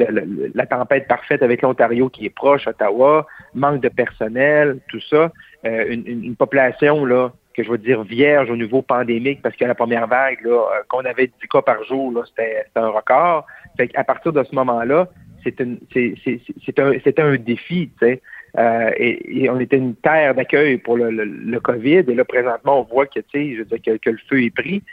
la 0.53 0.65
tempête 0.67 1.07
parfaite 1.07 1.41
avec 1.43 1.61
l'Ontario 1.63 2.07
qui 2.09 2.25
est 2.25 2.29
proche, 2.29 2.67
Ottawa, 2.67 3.25
manque 3.55 3.81
de 3.81 3.89
personnel, 3.89 4.79
tout 4.89 5.01
ça. 5.09 5.31
Euh, 5.65 5.85
une, 5.89 6.07
une- 6.07 6.35
population 6.35 7.05
là 7.05 7.31
que 7.55 7.63
je 7.63 7.69
veux 7.69 7.77
dire 7.77 8.03
vierge 8.03 8.49
au 8.49 8.55
niveau 8.55 8.81
pandémique 8.81 9.41
parce 9.41 9.55
que 9.55 9.65
la 9.65 9.75
première 9.75 10.07
vague, 10.07 10.39
là, 10.45 10.51
euh, 10.51 10.81
qu'on 10.87 11.03
avait 11.05 11.27
10 11.27 11.47
cas 11.51 11.61
par 11.61 11.83
jour, 11.83 12.23
c'était 12.27 12.63
un 12.75 12.89
record. 12.89 13.45
Fait 13.75 13.87
qu'à 13.87 14.03
partir 14.03 14.31
de 14.33 14.43
ce 14.43 14.55
moment-là, 14.55 15.07
c'est 15.43 15.59
un, 15.61 15.75
un 17.25 17.35
défi. 17.37 17.89
Euh, 18.57 18.91
et, 18.97 19.49
on 19.49 19.59
était 19.59 19.77
une 19.77 19.95
terre 19.95 20.35
d'accueil 20.35 20.77
pour 20.77 20.97
le, 20.97 21.59
COVID. 21.59 22.03
Et 22.07 22.15
là, 22.15 22.25
présentement, 22.25 22.81
on 22.81 22.83
voit 22.83 23.05
que, 23.05 23.19
je 23.33 23.63
dire, 23.63 23.65
que, 24.01 24.09
le 24.09 24.17
feu 24.29 24.43
est 24.43 24.55
pris. 24.55 24.83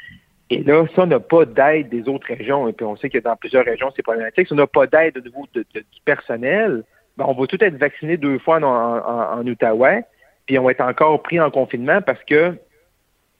Et 0.51 0.63
là, 0.63 0.85
on 0.97 1.07
n'a 1.07 1.21
pas 1.21 1.45
d'aide 1.45 1.89
des 1.91 2.09
autres 2.09 2.27
régions, 2.27 2.69
et 2.69 2.73
puis 2.73 2.87
on 2.87 2.97
sait 2.97 3.11
que 3.11 3.19
dans 3.19 3.37
plusieurs 3.37 3.65
régions, 3.65 3.93
c'est 3.95 4.03
problématique, 4.03 4.47
si 4.47 4.53
on 4.55 4.57
n'a 4.57 4.67
pas 4.67 4.87
d'aide 4.87 5.19
au 5.19 5.21
niveau 5.21 5.47
du 5.55 5.83
personnel, 6.07 6.85
ben, 7.19 7.27
on 7.29 7.35
va 7.35 7.47
tout 7.47 7.63
être 7.63 7.77
vacciné 7.77 8.17
deux 8.17 8.39
fois 8.39 8.57
en, 8.57 8.65
en, 8.65 9.41
en 9.41 9.47
Outaouais, 9.47 10.05
puis 10.47 10.59
on 10.59 10.63
va 10.63 10.71
être 10.71 10.81
encore 10.81 11.23
pris 11.23 11.39
en 11.39 11.51
confinement 11.51 12.01
parce 12.01 12.23
que 12.25 12.55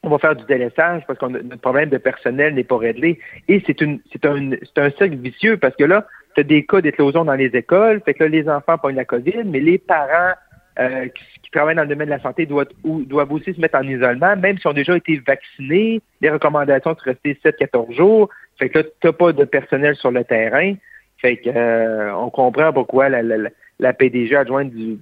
on 0.03 0.11
va 0.11 0.19
faire 0.19 0.37
du 0.37 0.45
délaissage 0.45 1.03
parce 1.07 1.19
que 1.19 1.27
notre 1.27 1.61
problème 1.61 1.89
de 1.89 1.99
personnel 1.99 2.55
n'est 2.55 2.65
pas 2.65 2.77
réglé. 2.77 3.19
Et 3.49 3.63
c'est 3.67 3.81
une 3.81 4.01
c'est 4.13 4.25
un 4.27 4.51
c'est 4.63 4.81
un 4.81 4.91
cercle 4.91 5.17
vicieux 5.17 5.57
parce 5.57 5.75
que 5.77 5.85
là, 5.85 6.07
des 6.45 6.65
cas 6.65 6.81
d'éclosion 6.81 7.25
dans 7.25 7.35
les 7.35 7.55
écoles, 7.55 8.01
fait 8.05 8.15
que 8.15 8.25
là, 8.25 8.31
les 8.31 8.49
enfants 8.49 8.79
pognent 8.79 8.97
la 8.97 9.05
COVID, 9.05 9.45
mais 9.45 9.61
les 9.61 9.79
parents 9.79 10.33
euh, 10.79 11.09
qui, 11.09 11.51
travaillent 11.51 11.75
dans 11.75 11.83
le 11.83 11.89
domaine 11.89 12.09
de 12.09 12.13
la 12.13 12.21
santé 12.21 12.47
doivent, 12.47 13.33
aussi 13.33 13.55
se 13.55 13.61
mettre 13.61 13.79
en 13.79 13.83
isolement, 13.83 14.37
même 14.37 14.59
s'ils 14.59 14.69
ont 14.69 14.75
déjà 14.75 14.97
été 14.97 15.21
vaccinés. 15.27 16.01
Les 16.21 16.31
recommandations 16.31 16.95
sont 16.95 17.05
rester 17.05 17.39
7-14 17.45 17.97
jours. 17.97 18.29
Fait 18.59 18.69
que 18.69 18.79
là, 18.79 18.85
tu 19.01 19.13
pas 19.13 19.33
de 19.33 19.45
personnel 19.45 19.97
sur 19.97 20.11
le 20.11 20.25
terrain. 20.25 20.75
Fait 21.21 21.39
que 21.39 21.49
euh, 21.49 22.15
on 22.15 22.31
comprend 22.31 22.73
pourquoi 22.73 23.09
la, 23.09 23.93
PDG 23.93 24.37
adjointe 24.37 24.71
du, 24.71 24.99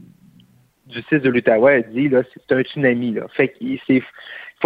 du 0.87 1.03
6 1.11 1.19
de 1.19 1.29
l'Outaouais 1.29 1.75
a 1.75 1.83
dit 1.83 2.09
là, 2.09 2.23
c'est 2.33 2.55
un 2.55 2.63
tsunami. 2.63 3.13
Là. 3.13 3.27
Fait 3.35 3.49
qu'il 3.49 3.79
faut 3.81 4.01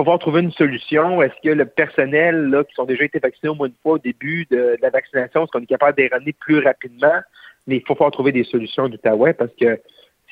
pouvoir 0.05 0.19
trouver 0.19 0.41
une 0.41 0.53
solution. 0.53 1.21
Est-ce 1.23 1.35
que 1.43 1.55
le 1.55 1.67
personnel 1.67 2.47
là, 2.47 2.65
qui 2.65 2.75
sont 2.75 2.85
déjà 2.85 3.05
été 3.05 3.19
vaccinés 3.19 3.51
au 3.51 3.55
moins 3.55 3.69
une 3.69 3.75
fois 3.83 3.95
au 3.95 3.99
début 3.99 4.47
de, 4.51 4.77
la 4.81 4.91
vaccination, 4.91 5.45
est-ce 5.45 5.51
qu'on 5.51 5.61
est 5.61 5.67
capable 5.67 6.03
ramener 6.11 6.33
plus 6.33 6.59
rapidement? 6.59 7.21
Mais 7.67 7.77
il 7.77 7.81
faut 7.87 7.95
pouvoir 7.95 8.11
trouver 8.11 8.33
des 8.33 8.45
solutions 8.45 8.89
d'Outaouais 8.89 9.35
parce 9.35 9.53
que 9.61 9.81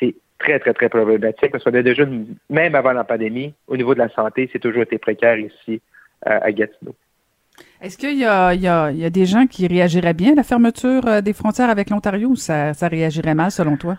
c'est 0.01 0.15
très, 0.39 0.59
très, 0.59 0.73
très 0.73 0.89
problématique 0.89 1.51
parce 1.53 1.63
qu'on 1.65 1.75
a 1.75 1.83
déjà, 1.83 2.05
même 2.49 2.75
avant 2.75 2.93
la 2.93 3.05
pandémie, 3.05 3.53
au 3.67 3.77
niveau 3.77 3.95
de 3.95 3.99
la 3.99 4.09
santé, 4.09 4.49
c'est 4.53 4.59
toujours 4.59 4.83
été 4.83 4.99
précaire 4.99 5.39
ici 5.39 5.81
à 6.25 6.51
Gatineau. 6.51 6.95
Est-ce 7.81 7.99
qu'il 7.99 8.15
y, 8.15 8.21
y, 8.21 8.99
y 9.01 9.05
a, 9.05 9.11
des 9.11 9.27
gens 9.27 9.47
qui 9.47 9.67
réagiraient 9.67 10.15
bien 10.15 10.33
à 10.33 10.37
la 10.37 10.43
fermeture 10.43 11.07
euh, 11.07 11.21
des 11.21 11.33
frontières 11.33 11.71
avec 11.71 11.91
l'Ontario 11.91 12.31
ou 12.31 12.37
ça, 12.37 12.75
ça 12.75 12.89
réagirait 12.89 13.35
mal 13.35 13.51
selon 13.51 13.77
toi? 13.77 13.97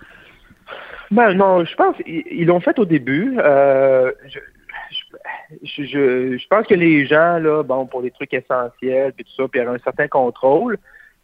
Ben 1.12 1.34
non, 1.34 1.64
je 1.66 1.76
pense 1.76 1.96
ils 2.06 2.46
l'ont 2.46 2.60
fait 2.60 2.78
au 2.78 2.86
début. 2.86 3.36
Euh, 3.40 4.12
je, 4.28 4.40
je, 5.64 5.84
je, 5.84 6.48
pense 6.48 6.68
que 6.68 6.74
les 6.74 7.06
gens, 7.06 7.40
là, 7.40 7.64
bon, 7.64 7.86
pour 7.86 8.02
des 8.02 8.12
trucs 8.12 8.34
essentiels, 8.34 9.14
puis 9.14 9.26
tout 9.26 9.32
ça, 9.36 9.48
puis 9.48 9.60
il 9.60 9.64
y 9.64 9.68
a 9.68 9.72
un 9.72 9.80
certain 9.80 10.08
contrôle. 10.08 10.78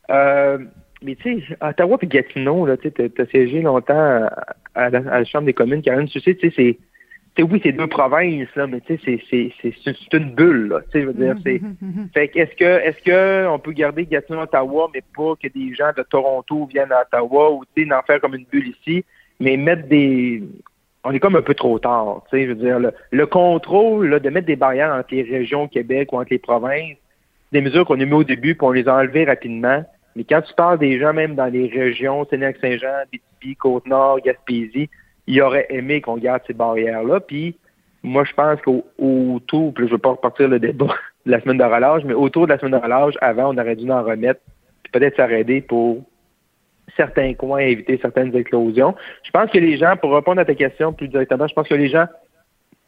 Euh, 0.10 0.58
mais 1.02 1.16
tu 1.16 1.42
sais, 1.42 1.58
Ottawa 1.62 1.98
et 2.02 2.08
Gatineau, 2.08 2.66
là, 2.66 2.78
tu 2.78 2.92
sais, 2.96 3.10
t'as 3.10 3.26
siégé 3.28 3.62
longtemps 3.62 4.28
à, 4.76 4.90
la, 4.90 5.24
Chambre 5.26 5.46
des 5.46 5.54
communes, 5.54 5.82
tu 5.82 6.20
sais, 6.20 6.36
tu 6.36 6.52
sais, 6.52 6.54
c'est 6.56 7.44
oui, 7.44 7.60
c'est 7.62 7.74
deux 7.74 7.88
provinces, 7.88 8.48
là, 8.56 8.66
mais 8.66 8.80
tu 8.82 8.98
sais, 8.98 9.22
c'est 9.30 10.14
une 10.14 10.32
bulle, 10.32 10.70
là. 10.70 10.82
Tu 10.84 10.92
sais, 10.92 11.02
je 11.02 11.08
veux 11.08 11.14
dire, 11.14 11.36
c'est. 11.44 11.62
fait 12.14 12.30
que 12.30 12.40
est-ce 12.40 12.56
que 12.56 12.64
est-ce 12.64 13.02
que 13.04 13.48
on 13.48 13.60
peut 13.60 13.74
garder 13.74 14.06
Gatineau 14.06 14.42
Ottawa, 14.42 14.90
mais 14.94 15.04
pas 15.16 15.34
que 15.42 15.50
des 15.50 15.74
gens 15.74 15.92
de 15.98 16.04
Toronto 16.04 16.66
viennent 16.68 16.94
à 16.94 17.02
Ottawa 17.02 17.52
ou 17.52 17.64
tu 17.76 17.84
sais, 17.84 17.90
d'en 17.90 18.02
faire 18.04 18.22
comme 18.22 18.36
une 18.36 18.46
bulle 18.46 18.70
ici, 18.70 19.04
mais 19.40 19.58
mettre 19.58 19.88
des 19.88 20.44
on 21.06 21.12
est 21.12 21.20
comme 21.20 21.36
un 21.36 21.42
peu 21.42 21.54
trop 21.54 21.78
tard. 21.80 22.24
Je 22.34 22.48
veux 22.48 22.56
dire, 22.56 22.80
le, 23.12 23.26
contrôle 23.28 24.20
de 24.20 24.30
mettre 24.30 24.48
des 24.48 24.56
barrières 24.56 24.94
entre 24.94 25.14
les 25.14 25.22
régions 25.22 25.68
Québec 25.68 26.12
ou 26.12 26.18
entre 26.18 26.32
les 26.32 26.40
provinces, 26.40 26.98
des 27.52 27.62
mesures 27.62 27.86
qu'on 27.86 28.00
a 28.00 28.06
mis 28.06 28.14
au 28.14 28.24
début, 28.24 28.58
on 28.60 28.72
les 28.72 28.88
a 28.88 28.96
enlevées 28.96 29.26
rapidement. 29.26 29.86
Mais 30.16 30.24
quand 30.24 30.42
tu 30.42 30.54
parles 30.56 30.80
des 30.80 31.00
gens, 31.00 31.14
même 31.14 31.36
dans 31.36 31.46
les 31.46 31.68
régions, 31.68 32.26
Sénégal-Saint-Jean, 32.30 33.04
BTP, 33.14 33.56
Côte-Nord, 33.58 34.20
Gaspésie, 34.22 34.90
il 35.28 35.42
aurait 35.42 35.68
aimé 35.70 36.02
qu'on 36.02 36.18
garde 36.18 36.42
ces 36.48 36.54
barrières-là. 36.54 37.20
Puis 37.20 37.56
moi, 38.02 38.24
je 38.24 38.34
pense 38.34 38.60
qu'autour, 38.62 39.74
puis 39.74 39.84
je 39.84 39.90
ne 39.90 39.92
veux 39.92 39.98
pas 40.00 40.12
repartir 40.12 40.48
le 40.48 40.60
débat 40.60 40.96
de 41.26 41.32
la 41.32 41.40
semaine 41.42 41.58
de 41.60 41.64
relâche, 41.64 42.04
mais 42.04 42.14
autour 42.14 42.48
de 42.48 42.54
la 42.54 42.60
semaine 42.60 42.80
de 42.80 42.84
relâche, 42.84 43.16
avant, 43.22 43.54
on 43.54 43.58
aurait 43.58 43.76
dû 43.76 43.90
en 43.92 44.04
remettre, 44.04 44.42
puis 44.84 44.92
peut-être 44.92 45.18
s'arrêter 45.18 45.62
pour 45.62 46.04
certains 46.96 47.34
coins, 47.34 47.60
éviter 47.60 48.00
certaines 48.02 48.36
éclosions. 48.36 48.96
Je 49.24 49.32
pense 49.32 49.50
que 49.52 49.58
les 49.58 49.78
gens, 49.78 49.96
pour 49.98 50.14
répondre 50.14 50.42
à 50.42 50.46
ta 50.46 50.56
question 50.56 50.94
plus 50.94 51.08
directement, 51.08 51.48
je 51.48 51.54
pense 51.54 51.68
que 51.68 51.76
les 51.76 51.90
gens, 51.90 52.06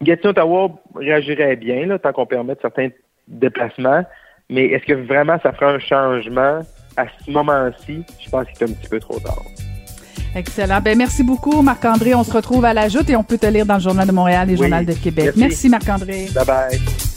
Gatineau, 0.02 0.32
Ottawa 0.32 0.70
réagirait 0.96 1.56
bien, 1.56 1.86
là, 1.86 2.00
tant 2.00 2.14
qu'on 2.14 2.26
permet 2.26 2.56
certains 2.62 2.90
déplacements. 3.28 4.04
Mais 4.50 4.66
est-ce 4.68 4.86
que 4.86 4.94
vraiment 4.94 5.38
ça 5.42 5.52
fera 5.52 5.72
un 5.72 5.80
changement 5.80 6.62
à 6.96 7.06
ce 7.26 7.32
moment-ci? 7.32 8.04
Je 8.24 8.30
pense 8.30 8.46
que 8.46 8.52
c'est 8.54 8.66
un 8.66 8.74
petit 8.74 8.90
peu 8.90 9.00
trop 9.00 9.20
tard. 9.20 9.44
Excellent. 10.36 10.80
Ben, 10.82 10.98
merci 10.98 11.24
beaucoup, 11.24 11.62
Marc-André. 11.62 12.14
On 12.14 12.24
se 12.24 12.32
retrouve 12.32 12.64
à 12.66 12.74
la 12.74 12.90
joute 12.90 13.10
et 13.10 13.16
on 13.16 13.24
peut 13.24 13.38
te 13.38 13.48
lire 13.48 13.66
dans 13.66 13.76
le 13.76 13.82
Journal 13.82 14.08
de 14.08 14.12
Montréal 14.12 14.48
et 14.50 14.52
le 14.52 14.58
Journal 14.58 14.86
de 14.86 14.94
Québec. 14.94 15.34
Merci, 15.36 15.40
merci 15.40 15.70
Marc-André. 15.70 16.28
Bye 16.34 16.46
bye. 16.46 17.17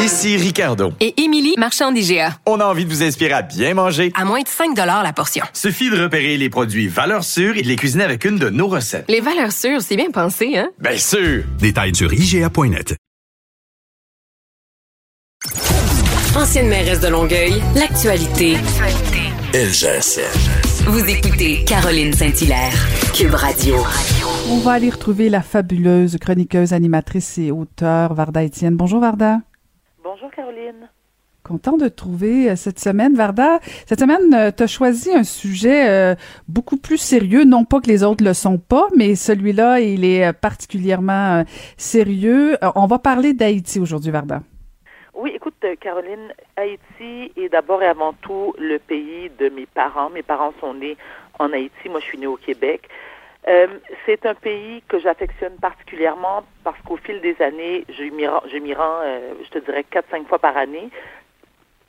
Ici 0.00 0.38
Ricardo. 0.38 0.94
Et 0.98 1.20
Émilie, 1.20 1.54
marchand 1.58 1.92
d'IGA. 1.92 2.38
On 2.46 2.58
a 2.58 2.64
envie 2.64 2.86
de 2.86 2.90
vous 2.90 3.02
inspirer 3.02 3.34
à 3.34 3.42
bien 3.42 3.74
manger. 3.74 4.10
À 4.14 4.24
moins 4.24 4.40
de 4.40 4.48
5 4.48 4.74
la 4.74 5.12
portion. 5.12 5.44
Suffit 5.52 5.90
de 5.90 6.02
repérer 6.02 6.38
les 6.38 6.48
produits 6.48 6.88
valeurs 6.88 7.22
sûres 7.22 7.58
et 7.58 7.62
de 7.62 7.68
les 7.68 7.76
cuisiner 7.76 8.04
avec 8.04 8.24
une 8.24 8.38
de 8.38 8.48
nos 8.48 8.66
recettes. 8.66 9.04
Les 9.08 9.20
valeurs 9.20 9.52
sûres, 9.52 9.82
c'est 9.82 9.96
bien 9.96 10.10
pensé, 10.10 10.56
hein? 10.56 10.70
Bien 10.78 10.96
sûr! 10.96 11.44
Détails 11.58 11.94
sur 11.94 12.10
IGA.net. 12.14 12.96
Ancienne 16.34 16.68
mairesse 16.68 17.00
de 17.00 17.08
Longueuil, 17.08 17.62
l'actualité. 17.76 18.56
LGSN. 19.52 20.86
Vous 20.86 21.04
écoutez 21.04 21.62
Caroline 21.64 22.14
Saint-Hilaire, 22.14 22.72
Cube 23.12 23.34
Radio. 23.34 23.76
On 24.48 24.60
va 24.60 24.72
aller 24.72 24.88
retrouver 24.88 25.28
la 25.28 25.42
fabuleuse 25.42 26.16
chroniqueuse, 26.18 26.72
animatrice 26.72 27.36
et 27.36 27.50
auteure 27.50 28.14
Varda 28.14 28.42
Étienne. 28.42 28.76
Bonjour 28.76 29.00
Varda. 29.00 29.40
Bonjour 30.02 30.30
Caroline. 30.30 30.88
Content 31.42 31.76
de 31.76 31.88
te 31.88 31.94
trouver 31.94 32.50
euh, 32.50 32.56
cette 32.56 32.78
semaine, 32.78 33.14
Varda. 33.14 33.58
Cette 33.86 34.00
semaine, 34.00 34.32
euh, 34.32 34.50
tu 34.50 34.62
as 34.62 34.66
choisi 34.66 35.12
un 35.12 35.24
sujet 35.24 35.90
euh, 35.90 36.14
beaucoup 36.48 36.78
plus 36.78 36.96
sérieux, 36.96 37.44
non 37.44 37.64
pas 37.66 37.80
que 37.80 37.88
les 37.88 38.02
autres 38.02 38.24
le 38.24 38.32
sont 38.32 38.56
pas, 38.56 38.88
mais 38.96 39.14
celui-là, 39.14 39.80
il 39.80 40.06
est 40.06 40.32
particulièrement 40.32 41.44
sérieux. 41.76 42.56
on 42.74 42.86
va 42.86 42.98
parler 42.98 43.34
d'Haïti 43.34 43.78
aujourd'hui, 43.78 44.10
Varda. 44.10 44.40
Oui, 45.12 45.32
écoute, 45.34 45.66
Caroline, 45.80 46.32
Haïti 46.56 47.32
est 47.36 47.50
d'abord 47.50 47.82
et 47.82 47.86
avant 47.86 48.14
tout 48.14 48.54
le 48.58 48.78
pays 48.78 49.30
de 49.38 49.50
mes 49.50 49.66
parents. 49.66 50.08
Mes 50.08 50.22
parents 50.22 50.54
sont 50.60 50.72
nés 50.72 50.96
en 51.38 51.52
Haïti. 51.52 51.90
Moi, 51.90 52.00
je 52.00 52.06
suis 52.06 52.18
née 52.18 52.26
au 52.26 52.36
Québec. 52.36 52.88
Euh, 53.48 53.66
c'est 54.04 54.26
un 54.26 54.34
pays 54.34 54.82
que 54.88 54.98
j'affectionne 54.98 55.56
particulièrement 55.56 56.44
parce 56.62 56.78
qu'au 56.82 56.98
fil 56.98 57.20
des 57.20 57.40
années, 57.40 57.84
je 57.88 58.04
m'y 58.04 58.26
rends, 58.26 58.42
je, 58.46 58.58
euh, 58.58 59.34
te 59.50 59.58
dirais, 59.60 59.84
quatre, 59.84 60.10
cinq 60.10 60.28
fois 60.28 60.38
par 60.38 60.56
année. 60.56 60.90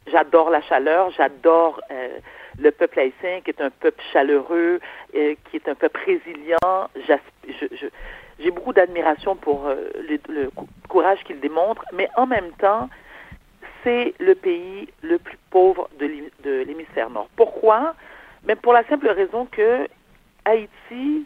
J'adore 0.07 0.49
la 0.49 0.61
chaleur, 0.61 1.11
j'adore 1.11 1.81
euh, 1.91 2.17
le 2.57 2.71
peuple 2.71 2.99
haïtien 3.01 3.41
qui 3.41 3.51
est 3.51 3.61
un 3.61 3.69
peuple 3.69 4.01
chaleureux, 4.13 4.79
qui 5.11 5.55
est 5.57 5.67
un 5.67 5.75
peuple 5.75 5.99
résilient. 6.05 6.89
J'ai 8.39 8.51
beaucoup 8.51 8.73
d'admiration 8.73 9.35
pour 9.35 9.67
le, 9.67 10.19
le, 10.29 10.49
courage 10.89 11.23
qu'il 11.25 11.39
démontre, 11.39 11.85
mais 11.93 12.09
en 12.15 12.25
même 12.25 12.51
temps, 12.53 12.89
c'est 13.83 14.13
le 14.19 14.33
pays 14.35 14.89
le 15.01 15.19
plus 15.19 15.37
pauvre 15.49 15.89
de 15.99 16.63
l'hémisphère 16.63 17.09
nord. 17.09 17.29
Pourquoi? 17.35 17.93
Mais 18.45 18.55
pour 18.55 18.73
la 18.73 18.83
simple 18.85 19.07
raison 19.07 19.45
que 19.45 19.87
Haïti, 20.45 21.25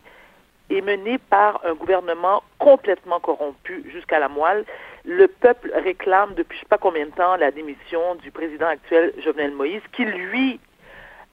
est 0.70 0.82
mené 0.82 1.18
par 1.18 1.62
un 1.66 1.74
gouvernement 1.74 2.44
complètement 2.60 3.20
corrompu 3.20 3.84
jusqu'à 3.92 4.20
la 4.20 4.30
moelle. 4.30 4.66
Le 5.04 5.28
peuple 5.28 5.72
réclame 5.76 6.34
depuis 6.34 6.58
je 6.58 6.62
sais 6.62 6.70
pas 6.70 6.78
combien 6.78 7.06
de 7.06 7.12
temps 7.12 7.36
la 7.36 7.52
démission 7.52 8.16
du 8.16 8.32
président 8.32 8.68
actuel 8.68 9.14
Jovenel 9.24 9.52
Moïse, 9.52 9.82
qui 9.92 10.06
lui 10.06 10.60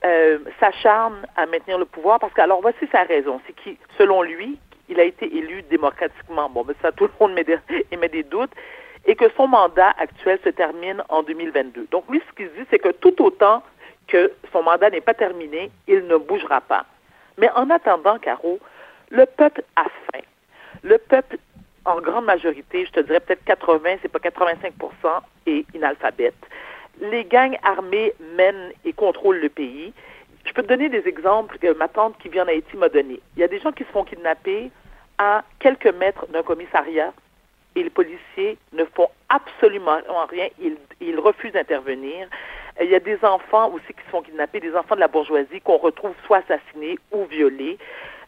euh, 0.04 0.38
s'acharne 0.60 1.26
à 1.36 1.46
maintenir 1.46 1.78
le 1.78 1.84
pouvoir 1.84 2.18
parce 2.18 2.32
que 2.34 2.40
alors 2.40 2.60
voici 2.60 2.86
sa 2.90 3.04
raison, 3.04 3.40
c'est 3.46 3.54
qu'il 3.54 3.76
selon 3.96 4.22
lui 4.22 4.58
il 4.88 5.00
a 5.00 5.04
été 5.04 5.24
élu 5.24 5.62
démocratiquement. 5.70 6.50
Bon, 6.50 6.64
ben 6.64 6.74
ça 6.82 6.92
tout 6.92 7.04
le 7.04 7.12
monde 7.20 7.34
met 7.34 7.44
des, 7.44 7.58
émet 7.90 8.08
des 8.08 8.24
doutes 8.24 8.52
et 9.06 9.16
que 9.16 9.30
son 9.36 9.48
mandat 9.48 9.94
actuel 9.98 10.38
se 10.44 10.50
termine 10.50 11.02
en 11.08 11.22
2022. 11.22 11.88
Donc 11.90 12.04
lui 12.10 12.20
ce 12.28 12.34
qu'il 12.34 12.48
dit 12.48 12.66
c'est 12.70 12.78
que 12.78 12.90
tout 12.90 13.22
autant 13.22 13.62
que 14.08 14.30
son 14.52 14.62
mandat 14.62 14.90
n'est 14.90 15.00
pas 15.00 15.14
terminé, 15.14 15.70
il 15.88 16.06
ne 16.06 16.16
bougera 16.16 16.60
pas. 16.60 16.84
Mais 17.38 17.50
en 17.54 17.70
attendant, 17.70 18.18
Caro, 18.18 18.58
le 19.12 19.26
peuple 19.26 19.62
a 19.76 19.84
faim. 19.84 20.24
Le 20.82 20.96
peuple, 20.96 21.36
en 21.84 22.00
grande 22.00 22.24
majorité, 22.24 22.86
je 22.86 22.92
te 22.92 23.00
dirais 23.00 23.20
peut-être 23.20 23.44
80, 23.44 23.96
c'est 24.00 24.08
pas 24.10 24.18
85% 24.18 24.72
est 25.46 25.66
inalphabète. 25.74 26.34
Les 27.00 27.24
gangs 27.24 27.56
armés 27.62 28.14
mènent 28.36 28.72
et 28.84 28.92
contrôlent 28.92 29.40
le 29.40 29.50
pays. 29.50 29.92
Je 30.44 30.52
peux 30.52 30.62
te 30.62 30.68
donner 30.68 30.88
des 30.88 31.06
exemples 31.06 31.58
que 31.58 31.72
ma 31.74 31.88
tante 31.88 32.16
qui 32.18 32.30
vient 32.30 32.44
en 32.44 32.48
Haïti 32.48 32.76
m'a 32.76 32.88
donné. 32.88 33.20
Il 33.36 33.40
y 33.40 33.44
a 33.44 33.48
des 33.48 33.60
gens 33.60 33.72
qui 33.72 33.84
se 33.84 33.90
font 33.90 34.04
kidnapper 34.04 34.70
à 35.18 35.44
quelques 35.58 35.94
mètres 35.94 36.26
d'un 36.28 36.42
commissariat 36.42 37.12
et 37.74 37.82
les 37.82 37.90
policiers 37.90 38.56
ne 38.72 38.84
font 38.84 39.08
absolument 39.28 39.98
rien. 40.30 40.48
Ils, 40.58 40.76
ils 41.00 41.18
refusent 41.18 41.52
d'intervenir. 41.52 42.28
Il 42.80 42.88
y 42.88 42.94
a 42.94 43.00
des 43.00 43.22
enfants 43.22 43.70
aussi 43.72 43.88
qui 43.88 44.02
se 44.06 44.10
font 44.10 44.22
kidnapper, 44.22 44.60
des 44.60 44.74
enfants 44.74 44.94
de 44.94 45.00
la 45.00 45.08
bourgeoisie 45.08 45.60
qu'on 45.60 45.76
retrouve 45.76 46.14
soit 46.26 46.38
assassinés 46.38 46.98
ou 47.12 47.24
violés. 47.26 47.78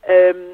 Euh, 0.08 0.52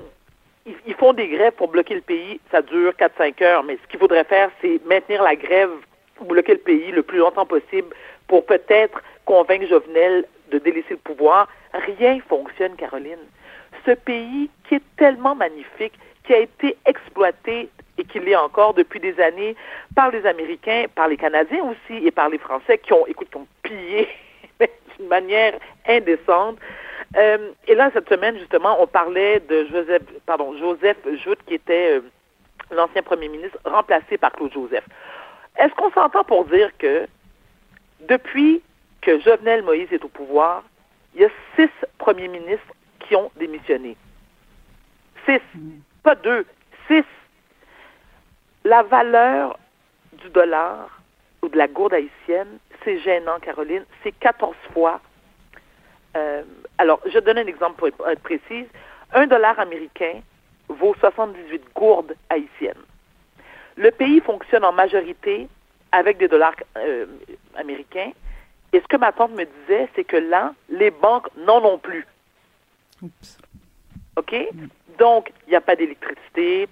ils, 0.67 0.95
font 0.95 1.13
des 1.13 1.29
grèves 1.29 1.53
pour 1.53 1.69
bloquer 1.69 1.95
le 1.95 2.01
pays. 2.01 2.41
Ça 2.51 2.63
dure 2.63 2.93
4-5 2.93 3.43
heures, 3.43 3.63
mais 3.63 3.79
ce 3.83 3.89
qu'il 3.89 3.99
faudrait 3.99 4.25
faire, 4.25 4.51
c'est 4.61 4.81
maintenir 4.87 5.23
la 5.23 5.37
grève 5.37 5.71
ou 6.21 6.25
bloquer 6.25 6.53
le 6.53 6.59
pays 6.59 6.91
le 6.93 7.03
plus 7.03 7.19
longtemps 7.19 7.47
possible 7.47 7.95
pour 8.29 8.45
peut-être 8.45 9.03
convaincre 9.25 9.67
Jovenel 9.67 10.25
de 10.51 10.59
délaisser 10.59 10.91
le 10.91 10.97
pouvoir. 10.99 11.49
Rien 11.73 12.19
fonctionne, 12.29 12.77
Caroline. 12.77 13.19
Ce 13.87 13.93
pays 13.93 14.51
qui 14.69 14.77
est 14.77 14.97
tellement 14.97 15.35
magnifique, 15.35 15.95
qui 16.25 16.35
a 16.35 16.39
été 16.39 16.77
exploité 16.87 17.71
et 17.99 18.05
qui 18.05 18.19
l'est 18.19 18.37
encore 18.37 18.75
depuis 18.75 19.01
des 19.01 19.19
années 19.21 19.57
par 19.95 20.11
les 20.11 20.27
Américains, 20.27 20.85
par 20.95 21.09
les 21.09 21.17
Canadiens 21.17 21.65
aussi 21.65 22.07
et 22.07 22.11
par 22.11 22.29
les 22.29 22.39
Français 22.39 22.79
qui 22.79 22.93
ont, 22.93 23.07
écoute, 23.07 23.29
qui 23.31 23.37
ont 23.37 23.47
pillé 23.63 24.09
d'une 25.01 25.09
manière 25.09 25.59
indécente. 25.89 26.59
Euh, 27.17 27.51
et 27.67 27.75
là, 27.75 27.91
cette 27.93 28.09
semaine, 28.09 28.39
justement, 28.39 28.81
on 28.81 28.87
parlait 28.87 29.41
de 29.41 29.67
Joseph, 29.67 30.03
pardon, 30.27 30.57
Joseph 30.59 30.99
Joute, 31.25 31.41
qui 31.47 31.55
était 31.55 31.97
euh, 31.97 32.01
l'ancien 32.71 33.03
premier 33.03 33.29
ministre, 33.29 33.59
remplacé 33.65 34.19
par 34.19 34.33
Claude 34.33 34.53
Joseph. 34.53 34.85
Est-ce 35.59 35.75
qu'on 35.75 35.91
s'entend 35.91 36.25
pour 36.25 36.45
dire 36.45 36.71
que 36.79 37.07
depuis 38.09 38.63
que 39.01 39.19
Jovenel 39.21 39.63
Moïse 39.63 39.89
est 39.93 40.05
au 40.05 40.09
pouvoir, 40.09 40.63
il 41.15 41.23
y 41.23 41.25
a 41.25 41.31
six 41.57 41.71
premiers 41.99 42.29
ministres 42.29 42.73
qui 43.01 43.17
ont 43.17 43.31
démissionné? 43.37 43.97
Six. 45.27 45.41
Pas 46.05 46.15
deux. 46.15 46.47
Six. 46.87 47.05
La 48.65 48.83
valeur 48.83 49.59
du 50.13 50.29
dollar 50.31 51.01
ou 51.43 51.49
de 51.49 51.57
la 51.57 51.67
gourde 51.67 51.95
haïtienne, 51.95 52.59
c'est 52.85 52.99
gênant, 53.01 53.39
Caroline. 53.41 53.85
C'est 54.03 54.13
14 54.13 54.55
fois. 54.73 55.01
Euh, 56.17 56.43
alors, 56.79 57.01
je 57.07 57.19
donne 57.19 57.39
un 57.39 57.47
exemple 57.47 57.91
pour 57.93 58.09
être 58.09 58.23
précise. 58.23 58.67
Un 59.13 59.27
dollar 59.27 59.59
américain 59.59 60.21
vaut 60.69 60.95
78 61.01 61.63
gourdes 61.75 62.15
haïtiennes. 62.29 62.75
Le 63.77 63.91
pays 63.91 64.21
fonctionne 64.21 64.65
en 64.65 64.73
majorité 64.73 65.49
avec 65.93 66.19
des 66.19 66.29
dollars 66.29 66.55
euh, 66.77 67.07
américains. 67.57 68.13
Et 68.73 68.81
ce 68.81 68.87
que 68.87 68.97
ma 68.97 69.13
tante 69.13 69.33
me 69.33 69.45
disait, 69.45 69.89
c'est 69.95 70.05
que 70.05 70.17
là, 70.17 70.55
les 70.69 70.91
banques 70.91 71.29
n'en 71.37 71.65
ont 71.65 71.79
plus. 71.79 72.07
Oups. 73.03 73.39
OK? 74.17 74.35
Donc, 74.99 75.33
il 75.47 75.51
n'y 75.51 75.57
a 75.57 75.61
pas 75.61 75.77
d'électricité, 75.77 76.69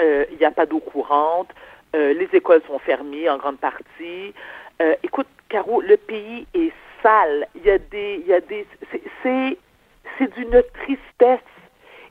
euh, 0.00 0.24
il 0.32 0.38
n'y 0.38 0.44
a 0.44 0.50
pas 0.50 0.66
d'eau 0.66 0.80
courante, 0.80 1.50
euh, 1.94 2.14
les 2.14 2.28
écoles 2.32 2.62
sont 2.66 2.78
fermées 2.78 3.28
en 3.28 3.36
grande 3.36 3.58
partie. 3.58 4.32
Euh, 4.82 4.96
écoute, 5.04 5.28
Caro, 5.48 5.80
le 5.80 5.96
pays 5.96 6.46
est 6.54 6.72
sale. 7.02 7.46
Il 7.54 7.62
y 7.62 7.70
a 7.70 7.78
des, 7.78 8.20
il 8.20 8.26
y 8.26 8.34
a 8.34 8.40
des, 8.40 8.66
c'est, 8.90 9.58
c'est, 10.18 10.34
d'une 10.34 10.62
tristesse. 10.74 11.40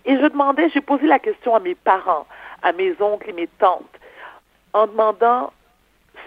Et 0.06 0.16
je 0.16 0.26
demandais, 0.26 0.70
j'ai 0.70 0.82
posé 0.82 1.06
la 1.06 1.20
question 1.20 1.54
à 1.54 1.60
mes 1.60 1.76
parents, 1.76 2.26
à 2.62 2.72
mes 2.72 2.96
oncles 3.02 3.30
et 3.30 3.34
mes 3.34 3.48
tantes, 3.48 4.00
en 4.74 4.88
demandant, 4.88 5.52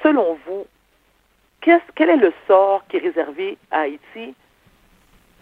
selon 0.02 0.38
vous, 0.46 0.66
qu'est-ce, 1.62 1.84
quel 1.94 2.10
est 2.10 2.16
le 2.16 2.32
sort 2.46 2.84
qui 2.88 2.98
est 2.98 3.00
réservé 3.00 3.56
à 3.70 3.80
Haïti? 3.80 4.34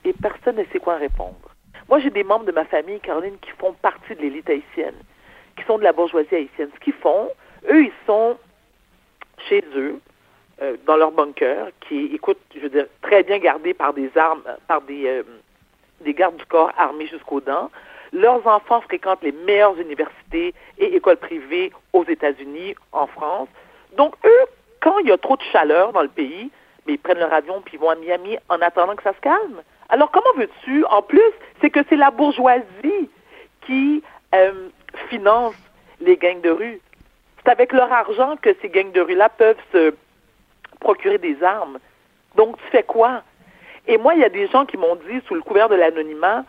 Et 0.04 0.12
personne 0.14 0.56
ne 0.56 0.64
sait 0.72 0.78
quoi 0.78 0.96
répondre. 0.96 1.50
Moi, 1.88 1.98
j'ai 1.98 2.10
des 2.10 2.24
membres 2.24 2.44
de 2.44 2.52
ma 2.52 2.64
famille, 2.64 3.00
Caroline, 3.00 3.38
qui 3.40 3.50
font 3.58 3.72
partie 3.72 4.14
de 4.14 4.20
l'élite 4.20 4.48
haïtienne, 4.48 4.94
qui 5.56 5.64
sont 5.64 5.78
de 5.78 5.84
la 5.84 5.92
bourgeoisie 5.92 6.34
haïtienne. 6.34 6.70
Ce 6.74 6.80
qu'ils 6.80 6.94
font, 6.94 7.28
eux, 7.68 7.84
ils 7.84 7.92
sont 8.06 8.38
chez 9.48 9.64
eux, 9.74 10.00
euh, 10.62 10.76
dans 10.86 10.96
leur 10.96 11.10
bunker, 11.10 11.68
qui, 11.80 12.10
écoute, 12.14 12.38
je 12.54 12.60
veux 12.60 12.68
dire, 12.68 12.86
très 13.02 13.24
bien 13.24 13.38
gardés 13.38 13.74
par 13.74 13.92
des 13.92 14.10
armes, 14.16 14.44
par 14.68 14.80
des, 14.82 15.06
euh, 15.06 15.22
des 16.02 16.14
gardes 16.14 16.36
du 16.36 16.46
corps 16.46 16.70
armés 16.78 17.06
jusqu'aux 17.06 17.40
dents. 17.40 17.70
Leurs 18.12 18.46
enfants 18.46 18.80
fréquentent 18.82 19.22
les 19.22 19.32
meilleures 19.32 19.78
universités 19.80 20.54
et 20.78 20.94
écoles 20.94 21.16
privées 21.16 21.72
aux 21.92 22.04
États-Unis, 22.04 22.76
en 22.92 23.06
France. 23.08 23.48
Donc, 23.96 24.14
eux, 24.24 24.44
quand 24.80 24.98
il 24.98 25.08
y 25.08 25.12
a 25.12 25.18
trop 25.18 25.36
de 25.36 25.42
chaleur 25.52 25.92
dans 25.92 26.02
le 26.02 26.08
pays, 26.08 26.50
mais 26.86 26.94
ils 26.94 26.98
prennent 26.98 27.18
leur 27.18 27.32
avion 27.32 27.60
puis 27.60 27.74
ils 27.74 27.80
vont 27.80 27.90
à 27.90 27.96
Miami 27.96 28.36
en 28.48 28.60
attendant 28.60 28.94
que 28.94 29.02
ça 29.02 29.14
se 29.14 29.20
calme. 29.20 29.62
Alors, 29.88 30.10
comment 30.10 30.32
veux-tu? 30.36 30.84
En 30.86 31.02
plus, 31.02 31.32
c'est 31.60 31.70
que 31.70 31.80
c'est 31.88 31.96
la 31.96 32.10
bourgeoisie 32.10 33.10
qui 33.66 34.02
euh, 34.34 34.68
finance 35.08 35.54
les 36.00 36.16
gangs 36.16 36.40
de 36.40 36.50
rue. 36.50 36.80
C'est 37.44 37.50
avec 37.50 37.72
leur 37.72 37.92
argent 37.92 38.36
que 38.36 38.50
ces 38.62 38.68
gangs 38.68 38.92
de 38.92 39.00
rue-là 39.00 39.28
peuvent 39.28 39.56
se 39.72 39.94
procurer 40.82 41.18
des 41.18 41.42
armes. 41.42 41.78
Donc, 42.36 42.56
tu 42.58 42.64
fais 42.70 42.82
quoi? 42.82 43.22
Et 43.86 43.96
moi, 43.98 44.14
il 44.14 44.20
y 44.20 44.24
a 44.24 44.28
des 44.28 44.48
gens 44.48 44.66
qui 44.66 44.76
m'ont 44.76 44.96
dit, 44.96 45.20
sous 45.26 45.34
le 45.34 45.42
couvert 45.42 45.68
de 45.68 45.74
l'anonymat, 45.74 46.44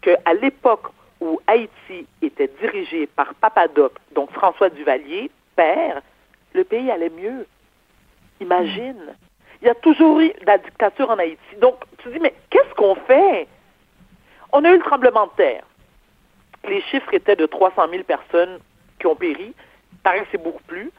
qu'à 0.00 0.34
l'époque 0.34 0.88
où 1.20 1.40
Haïti 1.46 2.06
était 2.20 2.50
dirigé 2.60 3.06
par 3.06 3.34
Papadoc, 3.34 3.92
donc 4.14 4.30
François 4.32 4.70
Duvalier, 4.70 5.30
père, 5.56 6.02
le 6.52 6.64
pays 6.64 6.90
allait 6.90 7.10
mieux. 7.10 7.46
Imagine. 8.40 9.14
Il 9.60 9.68
y 9.68 9.70
a 9.70 9.74
toujours 9.76 10.18
eu 10.20 10.28
de 10.28 10.46
la 10.46 10.58
dictature 10.58 11.08
en 11.08 11.18
Haïti. 11.18 11.56
Donc, 11.60 11.76
tu 11.98 12.10
dis, 12.10 12.18
mais 12.18 12.34
qu'est-ce 12.50 12.74
qu'on 12.74 12.96
fait? 12.96 13.46
On 14.52 14.64
a 14.64 14.70
eu 14.70 14.78
le 14.78 14.82
tremblement 14.82 15.26
de 15.26 15.32
terre. 15.36 15.64
Les 16.68 16.80
chiffres 16.82 17.14
étaient 17.14 17.36
de 17.36 17.46
300 17.46 17.88
000 17.90 18.02
personnes 18.02 18.58
qui 18.98 19.06
ont 19.06 19.14
péri. 19.14 19.54
Il 19.92 19.98
paraît 20.02 20.20
que 20.22 20.28
c'est 20.32 20.42
beaucoup 20.42 20.62
plus. 20.64 20.90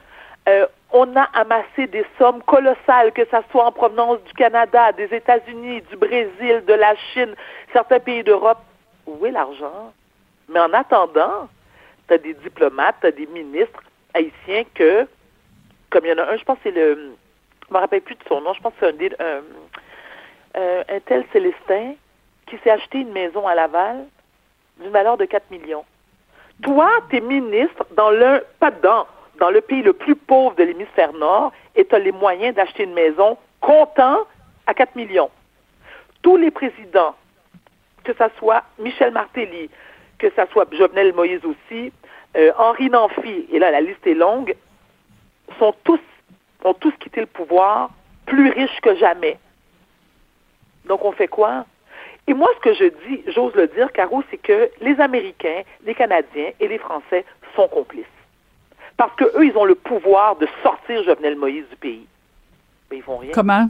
Euh, 0.48 0.66
on 0.94 1.16
a 1.16 1.24
amassé 1.34 1.88
des 1.88 2.06
sommes 2.18 2.40
colossales, 2.44 3.12
que 3.12 3.24
ce 3.24 3.36
soit 3.50 3.66
en 3.66 3.72
provenance 3.72 4.22
du 4.22 4.32
Canada, 4.34 4.92
des 4.92 5.12
États-Unis, 5.12 5.82
du 5.82 5.96
Brésil, 5.96 6.62
de 6.66 6.72
la 6.72 6.94
Chine, 7.12 7.34
certains 7.72 7.98
pays 7.98 8.22
d'Europe. 8.22 8.60
Où 9.06 9.26
est 9.26 9.32
l'argent? 9.32 9.92
Mais 10.48 10.60
en 10.60 10.72
attendant, 10.72 11.48
tu 12.06 12.14
as 12.14 12.18
des 12.18 12.34
diplomates, 12.34 12.94
tu 13.00 13.08
as 13.08 13.10
des 13.10 13.26
ministres 13.26 13.82
haïtiens 14.14 14.62
que, 14.72 15.06
comme 15.90 16.04
il 16.04 16.10
y 16.10 16.12
en 16.12 16.18
a 16.18 16.30
un, 16.30 16.36
je 16.36 16.44
pense 16.44 16.58
que 16.58 16.70
c'est 16.70 16.70
le, 16.70 17.16
je 17.68 17.74
me 17.74 17.78
rappelle 17.78 18.00
plus 18.00 18.14
de 18.14 18.24
son 18.28 18.40
nom, 18.40 18.54
je 18.54 18.60
pense 18.60 18.72
que 18.74 18.86
c'est 18.86 19.20
un, 19.20 19.42
euh, 20.56 20.84
un 20.88 21.00
tel 21.00 21.24
Célestin 21.32 21.94
qui 22.46 22.56
s'est 22.62 22.70
acheté 22.70 22.98
une 22.98 23.12
maison 23.12 23.48
à 23.48 23.56
Laval 23.56 24.04
d'une 24.78 24.92
valeur 24.92 25.16
de 25.16 25.24
4 25.24 25.50
millions. 25.50 25.84
Toi, 26.62 26.88
tu 27.10 27.16
es 27.16 27.20
ministre 27.20 27.84
dans 27.96 28.10
l'un, 28.10 28.40
pas 28.60 28.70
dedans, 28.70 29.08
dans 29.40 29.50
le 29.50 29.60
pays 29.60 29.82
le 29.82 29.92
plus 29.92 30.16
pauvre 30.16 30.54
de 30.56 30.64
l'hémisphère 30.64 31.12
nord 31.12 31.52
et 31.74 31.84
tu 31.84 31.98
les 32.00 32.12
moyens 32.12 32.54
d'acheter 32.54 32.84
une 32.84 32.94
maison 32.94 33.36
comptant 33.60 34.20
à 34.66 34.74
4 34.74 34.96
millions. 34.96 35.30
Tous 36.22 36.36
les 36.36 36.50
présidents, 36.50 37.14
que 38.04 38.12
ce 38.12 38.24
soit 38.38 38.64
Michel 38.78 39.12
Martelly, 39.12 39.70
que 40.18 40.28
ce 40.30 40.42
soit 40.52 40.66
Jovenel 40.72 41.12
Moïse 41.14 41.44
aussi, 41.44 41.92
euh, 42.36 42.52
Henri 42.56 42.90
Nanfi, 42.90 43.46
et 43.50 43.58
là 43.58 43.70
la 43.70 43.80
liste 43.80 44.06
est 44.06 44.14
longue, 44.14 44.54
sont 45.58 45.74
tous, 45.84 46.00
ont 46.64 46.74
tous 46.74 46.92
quitté 46.98 47.20
le 47.20 47.26
pouvoir 47.26 47.90
plus 48.26 48.50
riches 48.50 48.80
que 48.80 48.96
jamais. 48.96 49.38
Donc 50.86 51.04
on 51.04 51.12
fait 51.12 51.28
quoi? 51.28 51.66
Et 52.26 52.32
moi, 52.32 52.48
ce 52.56 52.60
que 52.60 52.74
je 52.74 52.84
dis, 53.06 53.22
j'ose 53.34 53.54
le 53.54 53.68
dire, 53.68 53.92
Caro, 53.92 54.22
c'est 54.30 54.38
que 54.38 54.70
les 54.80 54.98
Américains, 54.98 55.62
les 55.84 55.94
Canadiens 55.94 56.50
et 56.58 56.68
les 56.68 56.78
Français 56.78 57.24
sont 57.54 57.68
complices. 57.68 58.04
Parce 58.96 59.14
que 59.16 59.24
eux, 59.24 59.46
ils 59.46 59.56
ont 59.56 59.64
le 59.64 59.74
pouvoir 59.74 60.36
de 60.36 60.46
sortir 60.62 61.02
Jovenel 61.02 61.36
Moïse 61.36 61.64
du 61.70 61.76
pays. 61.76 62.06
Mais 62.90 62.98
ils 62.98 63.02
font 63.02 63.18
rien. 63.18 63.32
Comment? 63.34 63.68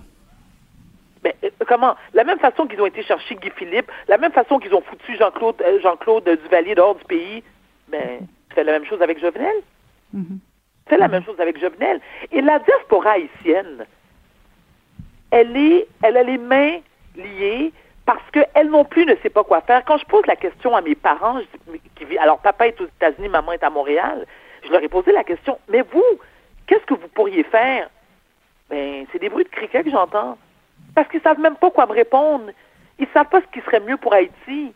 Ben, 1.23 1.33
comment? 1.67 1.97
La 2.13 2.25
même 2.25 2.39
façon 2.39 2.67
qu'ils 2.67 2.81
ont 2.83 2.87
été 2.87 3.03
chercher 3.03 3.35
Guy 3.37 3.51
Philippe, 3.57 3.91
la 4.09 4.19
même 4.19 4.33
façon 4.33 4.59
qu'ils 4.59 4.75
ont 4.75 4.83
foutu 4.83 5.17
Jean-Claude 5.17 5.63
euh, 5.63 5.81
Jean-Claude 5.81 6.29
Duvalier 6.43 6.75
dehors 6.75 6.97
du 6.97 7.05
pays, 7.05 7.43
ben, 7.89 8.27
tu 8.51 8.55
fais 8.55 8.65
la 8.65 8.73
même 8.73 8.85
chose 8.85 9.01
avec 9.01 9.19
Jovenel. 9.19 9.57
Mhm. 10.13 10.39
Tu 10.87 10.91
fais 10.91 10.99
la 10.99 11.09
même 11.09 11.25
chose 11.25 11.41
avec 11.41 11.59
Jovenel. 11.59 12.01
Et 12.31 12.43
la 12.43 12.59
diaspora 12.59 13.13
haïtienne, 13.13 13.87
elle 15.31 15.57
est, 15.57 15.87
elle 16.03 16.19
a 16.19 16.23
les 16.23 16.39
mains 16.39 16.79
liées 17.17 17.73
parce 18.07 18.23
qu'elle 18.33 18.69
non 18.69 18.85
plus 18.85 19.07
ne 19.07 19.15
sait 19.23 19.31
pas 19.31 19.45
quoi 19.45 19.63
faire. 19.63 19.85
Quand 19.85 19.97
je 19.97 20.05
pose 20.05 20.27
la 20.27 20.37
question 20.37 20.77
à 20.77 20.83
mes 20.83 20.95
parents, 20.95 21.41
je 21.41 21.73
dis, 21.73 21.81
qui 21.97 22.19
alors 22.19 22.39
papa 22.39 22.69
est 22.69 22.81
aux 22.81 22.87
États-Unis, 22.87 23.29
maman 23.29 23.53
est 23.53 23.65
à 23.65 23.71
Montréal, 23.71 24.27
je 24.65 24.71
leur 24.71 24.83
ai 24.83 24.89
posé 24.89 25.13
la 25.13 25.25
question, 25.25 25.59
mais 25.69 25.83
vous, 25.83 26.05
qu'est-ce 26.67 26.85
que 26.87 26.95
vous 26.95 27.09
pourriez 27.09 27.43
faire? 27.45 27.89
Ben, 28.71 29.07
c'est 29.13 29.19
des 29.19 29.29
bruits 29.29 29.45
de 29.45 29.51
criquet 29.51 29.83
que 29.83 29.91
j'entends. 29.91 30.39
Parce 30.95 31.09
qu'ils 31.09 31.21
savent 31.21 31.41
même 31.41 31.57
pas 31.57 31.71
quoi 31.71 31.87
me 31.87 31.93
répondre. 31.93 32.51
Ils 32.99 33.09
savent 33.13 33.29
pas 33.29 33.41
ce 33.41 33.47
qui 33.53 33.65
serait 33.65 33.81
mieux 33.81 33.97
pour 33.97 34.15
Haïti. 34.15 34.73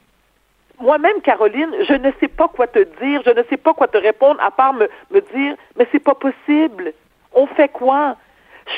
Moi-même, 0.81 1.21
Caroline, 1.23 1.75
je 1.89 1.95
ne 1.95 2.11
sais 2.21 2.29
pas 2.29 2.49
quoi 2.49 2.67
te 2.67 2.79
dire, 3.01 3.23
je 3.25 3.31
ne 3.31 3.43
sais 3.45 3.57
pas 3.57 3.75
quoi 3.75 3.89
te 3.89 3.99
répondre, 3.99 4.41
à 4.41 4.51
part 4.51 4.75
me, 4.75 4.89
me 5.11 5.21
dire, 5.21 5.57
mais 5.77 5.87
c'est 5.91 5.99
pas 5.99 6.15
possible. 6.15 6.93
On 7.33 7.47
fait 7.47 7.69
quoi? 7.69 8.17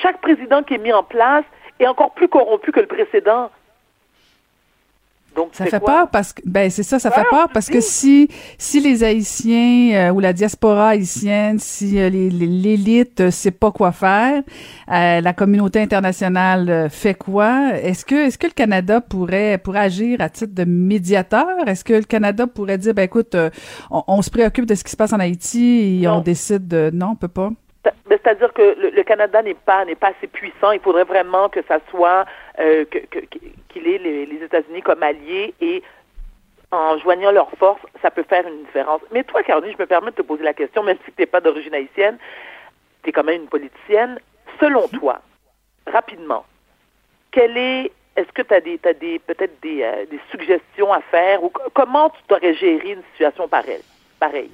Chaque 0.03 0.21
président 0.21 0.63
qui 0.63 0.75
est 0.75 0.79
mis 0.79 0.93
en 0.93 1.03
place 1.03 1.45
est 1.79 1.87
encore 1.87 2.13
plus 2.13 2.29
corrompu 2.29 2.73
que 2.73 2.81
le 2.81 2.87
précédent. 2.87 3.51
Donc, 5.37 5.51
Ça 5.53 5.65
fait 5.67 5.79
quoi? 5.79 5.95
peur 5.95 6.09
parce 6.11 6.33
que 6.33 6.43
ben 6.45 6.69
c'est 6.71 6.83
ça, 6.83 6.99
ça 6.99 7.11
fait 7.11 7.25
Peur, 7.31 7.49
parce 7.55 7.69
que 7.69 7.81
si 7.81 8.29
si 8.59 8.81
les 8.81 9.05
Haïtiens 9.05 10.09
euh, 10.09 10.11
ou 10.13 10.19
la 10.21 10.33
diaspora 10.33 10.89
haïtienne, 10.91 11.59
si 11.61 11.99
euh, 12.01 12.09
l'élite 12.11 13.21
euh, 13.21 13.31
sait 13.31 13.53
pas 13.53 13.71
quoi 13.71 13.93
faire, 13.93 14.43
euh, 14.91 15.21
la 15.21 15.33
communauté 15.33 15.81
internationale 15.81 16.69
euh, 16.69 16.89
fait 16.89 17.15
quoi? 17.15 17.75
Est-ce 17.75 18.05
que 18.05 18.27
est-ce 18.27 18.39
que 18.39 18.49
le 18.49 18.53
Canada 18.53 19.01
pourrait 19.01 19.59
pourrait 19.59 19.79
agir 19.81 20.21
à 20.21 20.29
titre 20.29 20.55
de 20.55 20.65
médiateur? 20.65 21.47
Est-ce 21.67 21.85
que 21.85 21.93
le 21.95 22.03
Canada 22.03 22.47
pourrait 22.49 22.79
dire 22.79 22.93
ben 22.95 23.05
écoute, 23.05 23.37
on, 23.91 24.03
on 24.09 24.23
se 24.23 24.31
préoccupe 24.31 24.67
de 24.67 24.75
ce 24.75 24.83
qui 24.83 24.91
se 24.91 24.97
passe 24.97 25.13
en 25.13 25.21
Haïti 25.21 26.01
et 26.03 26.09
on 26.09 26.21
décide 26.21 26.67
de 26.67 26.91
non, 26.93 27.11
on 27.13 27.17
peut 27.17 27.29
pas? 27.29 27.51
Ben, 27.85 27.93
C'est-à-dire 28.09 28.53
que 28.53 28.63
le, 28.79 28.91
le 28.91 29.03
Canada 29.05 29.41
n'est 29.43 29.55
pas 29.55 29.85
n'est 29.85 29.95
pas 29.95 30.09
assez 30.09 30.27
puissant. 30.27 30.73
Il 30.73 30.81
faudrait 30.81 31.05
vraiment 31.05 31.49
que 31.49 31.63
ça 31.63 31.79
soit 31.91 32.27
euh, 32.59 32.85
que- 32.85 32.99
qu'il 33.69 33.89
ait 33.89 33.99
les, 33.99 34.27
les 34.27 34.45
États-Unis 34.45 34.83
comme 34.83 35.03
alliés 35.03 35.55
et 35.61 35.83
en 36.73 36.99
joignant 36.99 37.33
leurs 37.33 37.51
forces, 37.53 37.81
ça 38.01 38.11
peut 38.11 38.23
faire 38.23 38.47
une 38.47 38.63
différence. 38.65 39.01
Mais 39.11 39.25
toi, 39.25 39.43
Caroline, 39.43 39.73
je 39.77 39.83
me 39.83 39.87
permets 39.87 40.11
de 40.13 40.17
te 40.17 40.23
poser 40.23 40.45
la 40.45 40.55
question, 40.55 40.83
même 40.85 40.99
si 41.05 41.13
tu 41.13 41.21
n'es 41.23 41.27
pas 41.27 41.41
d'origine 41.41 41.75
haïtienne, 41.75 42.17
tu 43.03 43.09
es 43.09 43.13
quand 43.13 43.25
même 43.25 43.43
une 43.43 43.49
politicienne. 43.49 44.21
Selon 44.61 44.87
toi, 44.89 45.21
rapidement, 45.87 46.45
quelle 47.33 47.57
est 47.57 47.91
est-ce 48.17 48.31
que 48.33 48.43
tu 48.43 48.53
as 48.55 48.61
des, 48.61 48.77
t'as 48.79 48.93
des 48.93 49.19
peut-être 49.21 49.59
des, 49.63 49.83
euh, 49.83 50.05
des 50.11 50.21
suggestions 50.31 50.93
à 50.93 51.01
faire 51.01 51.43
ou 51.43 51.49
co- 51.49 51.63
comment 51.73 52.11
tu 52.11 52.21
t'aurais 52.29 52.55
géré 52.55 52.91
une 52.93 53.03
situation 53.13 53.49
pareille? 53.49 53.83
pareille? 54.19 54.51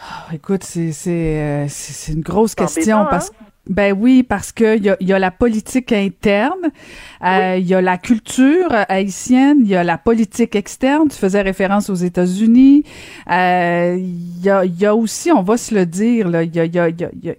Oh, 0.00 0.32
écoute, 0.34 0.62
c'est 0.64 0.92
c'est 0.92 1.10
euh, 1.40 1.66
c'est 1.68 1.92
c'est 1.92 2.12
une 2.12 2.20
grosse 2.20 2.54
question 2.54 2.98
embêtant, 2.98 3.10
parce 3.10 3.32
ben 3.68 3.92
oui 3.98 4.22
parce 4.22 4.52
que 4.52 4.76
il 4.76 4.84
y 4.84 4.88
a, 4.90 4.96
y 5.00 5.12
a 5.12 5.18
la 5.18 5.30
politique 5.30 5.92
interne, 5.92 6.70
euh, 7.24 7.56
il 7.58 7.66
y 7.66 7.74
a 7.74 7.80
la 7.82 7.98
culture 7.98 8.68
haïtienne, 8.88 9.58
il 9.60 9.68
y 9.68 9.76
a 9.76 9.84
la 9.84 9.98
politique 9.98 10.54
externe. 10.56 11.08
Tu 11.08 11.16
faisais 11.18 11.42
référence 11.42 11.90
aux 11.90 11.94
États-Unis. 11.96 12.84
Euh, 13.30 13.96
Il 13.98 14.40
y 14.42 14.48
a 14.48 14.64
y 14.64 14.86
a 14.86 14.94
aussi, 14.94 15.32
on 15.32 15.42
va 15.42 15.56
se 15.56 15.74
le 15.74 15.84
dire 15.84 16.28
là, 16.28 16.44
il 16.44 16.54
y 16.54 16.60
a 16.60 16.64
y 16.64 16.78
a, 16.78 16.88
y 16.88 17.04
a- 17.04 17.10
il 17.12 17.24
y 17.24 17.30
a- 17.30 17.34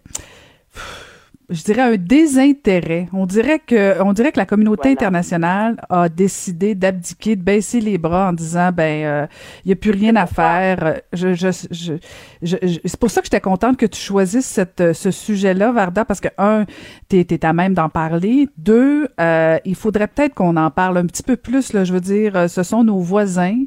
je 1.50 1.64
dirais 1.64 1.82
un 1.82 1.98
désintérêt. 1.98 3.08
On 3.14 3.26
dirait 3.26 3.60
que 3.60 4.02
on 4.04 4.14
dirait 4.14 4.32
que 4.32 4.38
la 4.40 4.46
communauté 4.46 4.90
internationale 4.92 5.78
a 5.90 6.08
décidé 6.10 6.76
d'abdiquer, 6.76 7.36
de 7.36 7.42
baisser 7.42 7.82
les 7.82 7.98
bras 7.98 8.30
en 8.30 8.34
disant 8.34 8.72
ben 8.72 9.04
euh, 9.06 9.28
il 9.66 9.70
y 9.70 9.72
a 9.72 9.76
plus 9.76 9.92
rien 9.92 10.16
à 10.16 10.26
faire. 10.28 11.02
Je, 11.14 11.34
je, 11.34 11.50
je, 11.72 11.94
je- 12.42 12.80
c'est 12.86 13.00
pour 13.00 13.10
ça 13.10 13.22
que 13.22 13.26
j'étais 13.26 13.42
contente 13.42 13.78
que 13.78 13.86
tu 13.86 14.00
choisisses 14.00 14.46
cette, 14.46 14.94
ce 14.94 15.12
sujet-là, 15.12 15.72
Varda, 15.72 16.06
parce 16.06 16.20
que 16.22 16.30
un, 16.38 16.66
t'es 17.08 17.26
es 17.30 17.46
à 17.46 17.54
même 17.54 17.74
d'en 17.74 17.90
parler. 17.90 18.48
Deux, 18.58 19.08
euh, 19.20 19.58
il 19.66 19.76
faudrait 19.76 20.08
peut-être 20.08 20.36
qu'on 20.36 20.56
en 20.58 20.70
parle 20.72 20.98
un 20.98 21.06
petit 21.06 21.24
peu 21.24 21.36
plus. 21.36 21.74
Là, 21.74 21.84
je 21.84 21.94
veux 21.94 22.02
dire, 22.02 22.36
euh, 22.36 22.48
ce 22.48 22.64
sont 22.64 22.84
nos 22.84 23.00
voisins. 23.00 23.64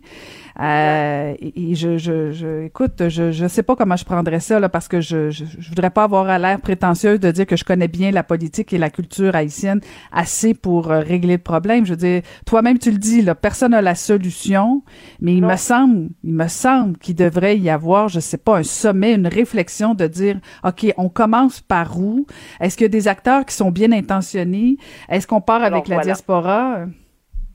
Euh, 0.61 1.35
et, 1.39 1.71
et 1.71 1.75
je, 1.75 1.97
je, 1.97 2.31
je, 2.31 2.65
écoute, 2.65 3.09
je, 3.09 3.33
je 3.33 3.47
sais 3.47 3.63
pas 3.63 3.77
comment 3.77 3.97
je 3.97 4.05
prendrais 4.05 4.41
ça 4.41 4.61
là, 4.61 4.69
parce 4.69 4.89
que 4.89 5.01
je, 5.01 5.31
je, 5.31 5.45
je 5.59 5.69
voudrais 5.69 5.91
pas 5.91 6.05
avoir 6.05 6.29
à 6.29 6.39
l'air 6.39 6.61
prétentieuse 6.61 7.21
de 7.21 7.31
dire 7.31 7.47
que 7.47 7.57
je 7.57 7.65
connais 7.65 7.89
bien 7.89 8.11
la 8.11 8.23
politique 8.23 8.73
et 8.73 8.79
la 8.79 8.91
culture 8.91 9.35
haïtienne 9.35 9.81
assez 10.13 10.55
pour 10.55 10.91
euh, 10.91 11.01
régler 11.01 11.35
le 11.37 11.43
problème. 11.43 11.87
Je 11.87 11.91
veux 11.91 11.97
dire, 11.97 12.23
toi-même 12.47 12.79
tu 12.79 12.91
le 12.91 12.99
dis, 12.99 13.23
là, 13.23 13.35
personne 13.35 13.73
n'a 13.73 13.83
la 13.83 13.95
solution, 13.95 14.83
mais 15.21 15.35
il 15.35 15.43
me 15.45 15.57
semble, 15.57 16.11
il 16.23 16.35
me 16.35 16.49
semble 16.49 16.99
qu'il 16.99 17.15
devrait 17.15 17.59
y 17.59 17.71
avoir, 17.71 18.09
je 18.09 18.21
sais 18.21 18.39
pas, 18.39 18.59
un 18.59 18.63
sommet, 18.63 19.15
une 19.15 19.27
réflexion 19.27 19.95
de 19.95 20.07
dire, 20.07 20.39
ok, 20.65 20.93
on 20.97 21.09
commence 21.09 21.61
par 21.61 21.99
où? 21.99 22.27
Est-ce 22.61 22.77
qu'il 22.77 22.85
y 22.85 22.87
a 22.87 22.89
des 22.89 23.09
acteurs 23.09 23.45
qui 23.47 23.55
sont 23.55 23.71
bien 23.71 23.93
intentionnés? 23.93 24.77
Est-ce 25.09 25.27
qu'on 25.27 25.41
part 25.41 25.63
Alors, 25.63 25.79
avec 25.79 25.89
la 25.89 25.97
voilà. 25.97 26.05
diaspora? 26.07 26.87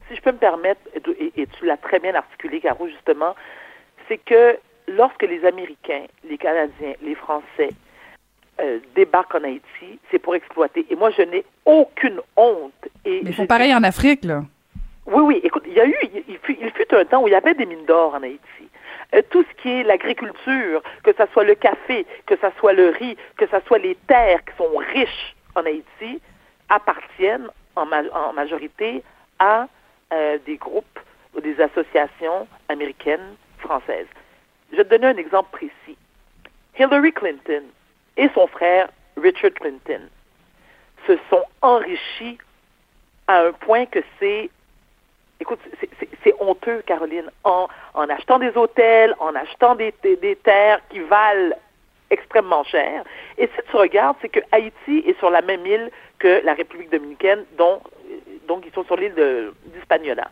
Si 0.09 0.15
je 0.15 0.21
peux 0.21 0.31
me 0.31 0.37
permettre, 0.37 0.81
et, 1.19 1.33
et 1.41 1.47
tu 1.47 1.65
l'as 1.65 1.77
très 1.77 1.99
bien 1.99 2.15
articulé, 2.15 2.59
Caro, 2.59 2.87
justement, 2.87 3.35
c'est 4.07 4.17
que 4.17 4.57
lorsque 4.87 5.23
les 5.23 5.43
Américains, 5.45 6.05
les 6.23 6.37
Canadiens, 6.37 6.93
les 7.01 7.15
Français 7.15 7.71
euh, 8.61 8.79
débarquent 8.95 9.35
en 9.35 9.43
Haïti, 9.43 9.99
c'est 10.09 10.19
pour 10.19 10.33
exploiter. 10.35 10.85
Et 10.89 10.95
moi, 10.95 11.09
je 11.11 11.21
n'ai 11.23 11.43
aucune 11.65 12.19
honte. 12.35 12.73
Et 13.05 13.21
Mais 13.23 13.31
font 13.33 13.45
pareil 13.47 13.73
en 13.75 13.83
Afrique, 13.83 14.23
là. 14.23 14.43
oui, 15.05 15.21
oui. 15.23 15.41
Écoute, 15.43 15.63
il 15.67 15.73
y 15.73 15.79
a 15.81 15.85
eu, 15.85 15.95
il, 16.03 16.23
il 16.27 16.37
fut, 16.39 16.57
il 16.59 16.71
fut 16.71 16.93
un 16.95 17.05
temps 17.05 17.21
où 17.21 17.27
il 17.27 17.31
y 17.31 17.35
avait 17.35 17.53
des 17.53 17.65
mines 17.65 17.85
d'or 17.85 18.15
en 18.15 18.23
Haïti. 18.23 18.41
Euh, 19.13 19.21
tout 19.29 19.43
ce 19.43 19.61
qui 19.61 19.69
est 19.69 19.83
l'agriculture, 19.83 20.81
que 21.03 21.11
ce 21.17 21.23
soit 21.31 21.43
le 21.43 21.55
café, 21.55 22.05
que 22.25 22.35
ce 22.35 22.47
soit 22.59 22.73
le 22.73 22.89
riz, 22.89 23.15
que 23.37 23.45
ce 23.47 23.57
soit 23.67 23.77
les 23.77 23.95
terres 24.07 24.43
qui 24.43 24.55
sont 24.57 24.75
riches 24.93 25.35
en 25.55 25.65
Haïti, 25.65 26.21
appartiennent 26.69 27.47
en, 27.75 27.85
ma- 27.85 28.09
en 28.13 28.33
majorité 28.33 29.03
à 29.39 29.67
euh, 30.13 30.37
des 30.45 30.57
groupes 30.57 30.99
ou 31.35 31.41
des 31.41 31.59
associations 31.61 32.47
américaines, 32.69 33.35
françaises. 33.59 34.07
Je 34.71 34.77
vais 34.77 34.83
te 34.83 34.89
donner 34.89 35.07
un 35.07 35.17
exemple 35.17 35.49
précis. 35.51 35.97
Hillary 36.77 37.11
Clinton 37.11 37.63
et 38.17 38.29
son 38.35 38.47
frère 38.47 38.89
Richard 39.17 39.51
Clinton 39.53 40.01
se 41.07 41.17
sont 41.29 41.43
enrichis 41.61 42.37
à 43.27 43.41
un 43.41 43.51
point 43.51 43.85
que 43.85 43.99
c'est 44.19 44.49
Écoute, 45.39 45.59
c'est- 46.23 46.33
honteux, 46.39 46.81
Caroline, 46.87 47.29
en, 47.43 47.67
achetant 48.09 48.39
des 48.39 48.57
hôtels, 48.57 49.13
en 49.19 49.35
achetant 49.35 49.75
des 49.75 49.93
terres 50.43 50.81
qui 50.89 50.99
valent 50.99 51.53
extrêmement 52.09 52.63
cher. 52.63 53.03
Et 53.37 53.47
si 53.47 53.61
tu 53.69 53.75
regardes, 53.75 54.17
c'est 54.21 54.29
que 54.29 54.39
Haïti 54.51 55.03
est 55.05 55.17
sur 55.19 55.29
la 55.29 55.41
même 55.41 55.65
île 55.65 55.91
que 56.19 56.41
la 56.43 56.53
République 56.53 56.89
dominicaine, 56.89 57.45
dont 57.57 57.81
donc 58.47 58.65
ils 58.65 58.73
sont 58.73 58.83
sur 58.85 58.95
l'île 58.95 59.13
d'Hispaniola. 59.65 60.29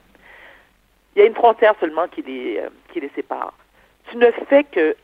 Il 1.16 1.20
y 1.20 1.22
a 1.22 1.28
une 1.28 1.36
frontière 1.36 1.76
seulement 1.80 2.08
qui 2.08 2.22
les, 2.24 2.58
euh, 2.58 2.70
qui 2.92 3.00
les 3.00 3.12
sépare. 3.16 3.54
Tu 4.10 4.18
ne 4.18 4.32
fais 4.50 4.64
que 4.64 4.96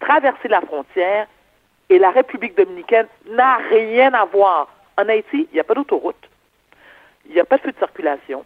traverser 0.00 0.48
la 0.48 0.60
frontière 0.60 1.26
et 1.88 1.98
la 1.98 2.10
République 2.10 2.56
dominicaine 2.56 3.06
n'a 3.28 3.56
rien 3.56 4.12
à 4.14 4.24
voir. 4.24 4.68
En 4.98 5.08
Haïti, 5.08 5.48
il 5.50 5.54
n'y 5.54 5.60
a 5.60 5.64
pas 5.64 5.74
d'autoroute, 5.74 6.28
il 7.26 7.32
n'y 7.32 7.40
a 7.40 7.44
pas 7.44 7.56
de 7.56 7.62
feu 7.62 7.72
de 7.72 7.78
circulation. 7.78 8.44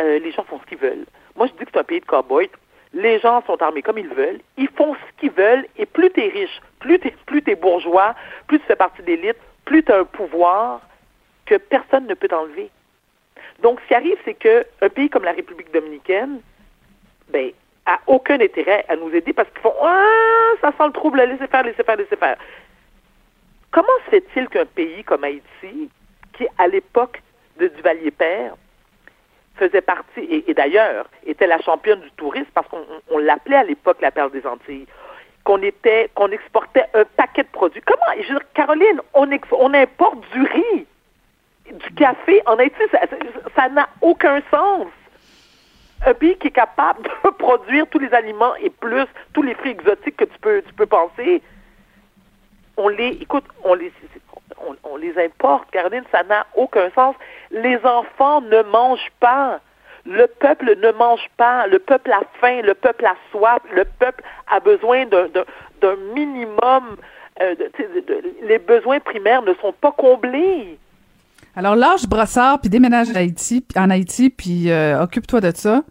Euh, 0.00 0.18
les 0.18 0.32
gens 0.32 0.44
font 0.44 0.60
ce 0.60 0.66
qu'ils 0.66 0.78
veulent. 0.78 1.06
Moi, 1.34 1.46
je 1.46 1.52
dis 1.52 1.64
que 1.64 1.70
c'est 1.72 1.80
un 1.80 1.84
pays 1.84 2.00
de 2.00 2.04
cow-boys. 2.04 2.48
Les 2.92 3.18
gens 3.18 3.42
sont 3.46 3.60
armés 3.62 3.82
comme 3.82 3.98
ils 3.98 4.08
veulent. 4.08 4.40
Ils 4.58 4.68
font 4.68 4.94
ce 4.94 5.20
qu'ils 5.20 5.30
veulent. 5.30 5.66
Et 5.76 5.86
plus 5.86 6.10
tu 6.10 6.20
es 6.20 6.28
riche, 6.28 6.60
plus 6.78 6.98
tu 6.98 7.08
es, 7.08 7.14
plus 7.24 7.42
t'es 7.42 7.54
bourgeois, 7.54 8.14
plus 8.46 8.58
tu 8.60 8.66
fais 8.66 8.76
partie 8.76 9.00
de 9.02 9.06
l'élite, 9.06 9.38
plus 9.64 9.82
tu 9.82 9.92
as 9.92 10.00
un 10.00 10.04
pouvoir 10.04 10.82
que 11.46 11.56
personne 11.56 12.06
ne 12.06 12.14
peut 12.14 12.28
t'enlever. 12.28 12.70
Donc, 13.62 13.80
ce 13.82 13.88
qui 13.88 13.94
arrive, 13.94 14.16
c'est 14.24 14.34
qu'un 14.34 14.88
pays 14.94 15.08
comme 15.10 15.24
la 15.24 15.32
République 15.32 15.72
dominicaine, 15.72 16.40
ben, 17.28 17.50
a 17.86 17.98
aucun 18.06 18.40
intérêt 18.40 18.84
à 18.88 18.96
nous 18.96 19.10
aider 19.14 19.32
parce 19.32 19.48
qu'ils 19.50 19.60
font 19.60 19.74
Ah, 19.82 20.52
ça 20.60 20.70
sent 20.72 20.86
le 20.86 20.92
trouble, 20.92 21.20
laissez 21.22 21.46
faire, 21.46 21.62
laissez 21.62 21.82
faire, 21.84 21.96
laissez 21.96 22.16
faire. 22.16 22.36
Comment 23.70 23.86
se 24.06 24.10
fait-il 24.10 24.48
qu'un 24.48 24.64
pays 24.66 25.04
comme 25.04 25.24
Haïti, 25.24 25.90
qui 26.32 26.46
à 26.58 26.68
l'époque 26.68 27.22
de 27.58 27.68
Duvalier-Père, 27.68 28.54
faisait 29.56 29.80
partie, 29.80 30.44
et, 30.46 30.52
d'ailleurs 30.52 31.08
était 31.24 31.46
la 31.46 31.58
championne 31.62 32.00
du 32.00 32.10
tourisme 32.12 32.50
parce 32.54 32.68
qu'on 32.68 32.78
on- 32.78 33.14
on 33.16 33.18
l'appelait 33.18 33.56
à 33.56 33.64
l'époque 33.64 34.02
la 34.02 34.10
perle 34.10 34.30
des 34.30 34.46
Antilles, 34.46 34.86
qu'on 35.44 35.62
était, 35.62 36.10
qu'on 36.14 36.28
exportait 36.30 36.84
un 36.92 37.04
paquet 37.16 37.44
de 37.44 37.48
produits. 37.48 37.80
Comment, 37.86 38.12
je 38.16 38.28
veux 38.32 38.38
dire, 38.38 38.52
Caroline, 38.52 39.00
on 39.14 39.72
importe 39.72 40.20
du 40.32 40.42
riz, 40.42 40.86
du 41.72 41.90
café 41.94 42.42
en 42.46 42.56
Haïti, 42.58 42.76
ça 43.54 43.68
n'a 43.68 43.88
aucun 44.00 44.40
sens. 44.50 44.86
Un 46.04 46.14
pays 46.14 46.36
qui 46.38 46.48
est 46.48 46.52
capable 46.52 47.02
de 47.24 47.30
produire 47.30 47.86
tous 47.88 47.98
les 47.98 48.12
aliments 48.12 48.54
et 48.56 48.70
plus 48.70 49.06
tous 49.32 49.42
les 49.42 49.54
fruits 49.54 49.72
exotiques 49.72 50.16
que 50.16 50.24
tu 50.24 50.38
peux, 50.40 50.62
tu 50.62 50.74
peux 50.74 50.86
penser, 50.86 51.42
on 52.76 52.88
les, 52.88 53.08
écoute, 53.22 53.44
on 53.64 53.74
les, 53.74 53.90
on, 54.66 54.76
on 54.84 54.96
les 54.96 55.18
importe, 55.18 55.70
Caroline, 55.70 56.04
ça 56.12 56.22
n'a 56.24 56.46
aucun 56.54 56.90
sens. 56.94 57.16
Les 57.50 57.78
enfants 57.84 58.42
ne 58.42 58.62
mangent 58.64 59.12
pas. 59.20 59.60
Le 60.04 60.26
peuple 60.26 60.76
ne 60.78 60.92
mange 60.92 61.26
pas. 61.38 61.66
Le 61.66 61.78
peuple 61.78 62.12
a 62.12 62.20
faim. 62.40 62.60
Le 62.62 62.74
peuple 62.74 63.06
a 63.06 63.16
soif. 63.32 63.60
Le 63.72 63.84
peuple 63.84 64.22
a 64.48 64.60
besoin 64.60 65.06
d'un 65.06 65.96
minimum. 66.14 66.96
euh, 67.40 67.54
de- 67.54 68.34
les 68.42 68.58
besoins 68.58 69.00
primaires 69.00 69.42
ne 69.42 69.52
sont 69.54 69.72
pas 69.72 69.92
comblés. 69.92 70.78
Alors, 71.58 71.74
lâche 71.74 72.06
Brossard, 72.06 72.60
puis 72.60 72.68
déménage 72.68 73.08
à 73.16 73.20
Haïti, 73.20 73.66
en 73.76 73.88
Haïti, 73.88 74.28
puis 74.28 74.70
euh, 74.70 75.02
occupe-toi 75.02 75.40
de 75.40 75.52
ça. 75.54 75.82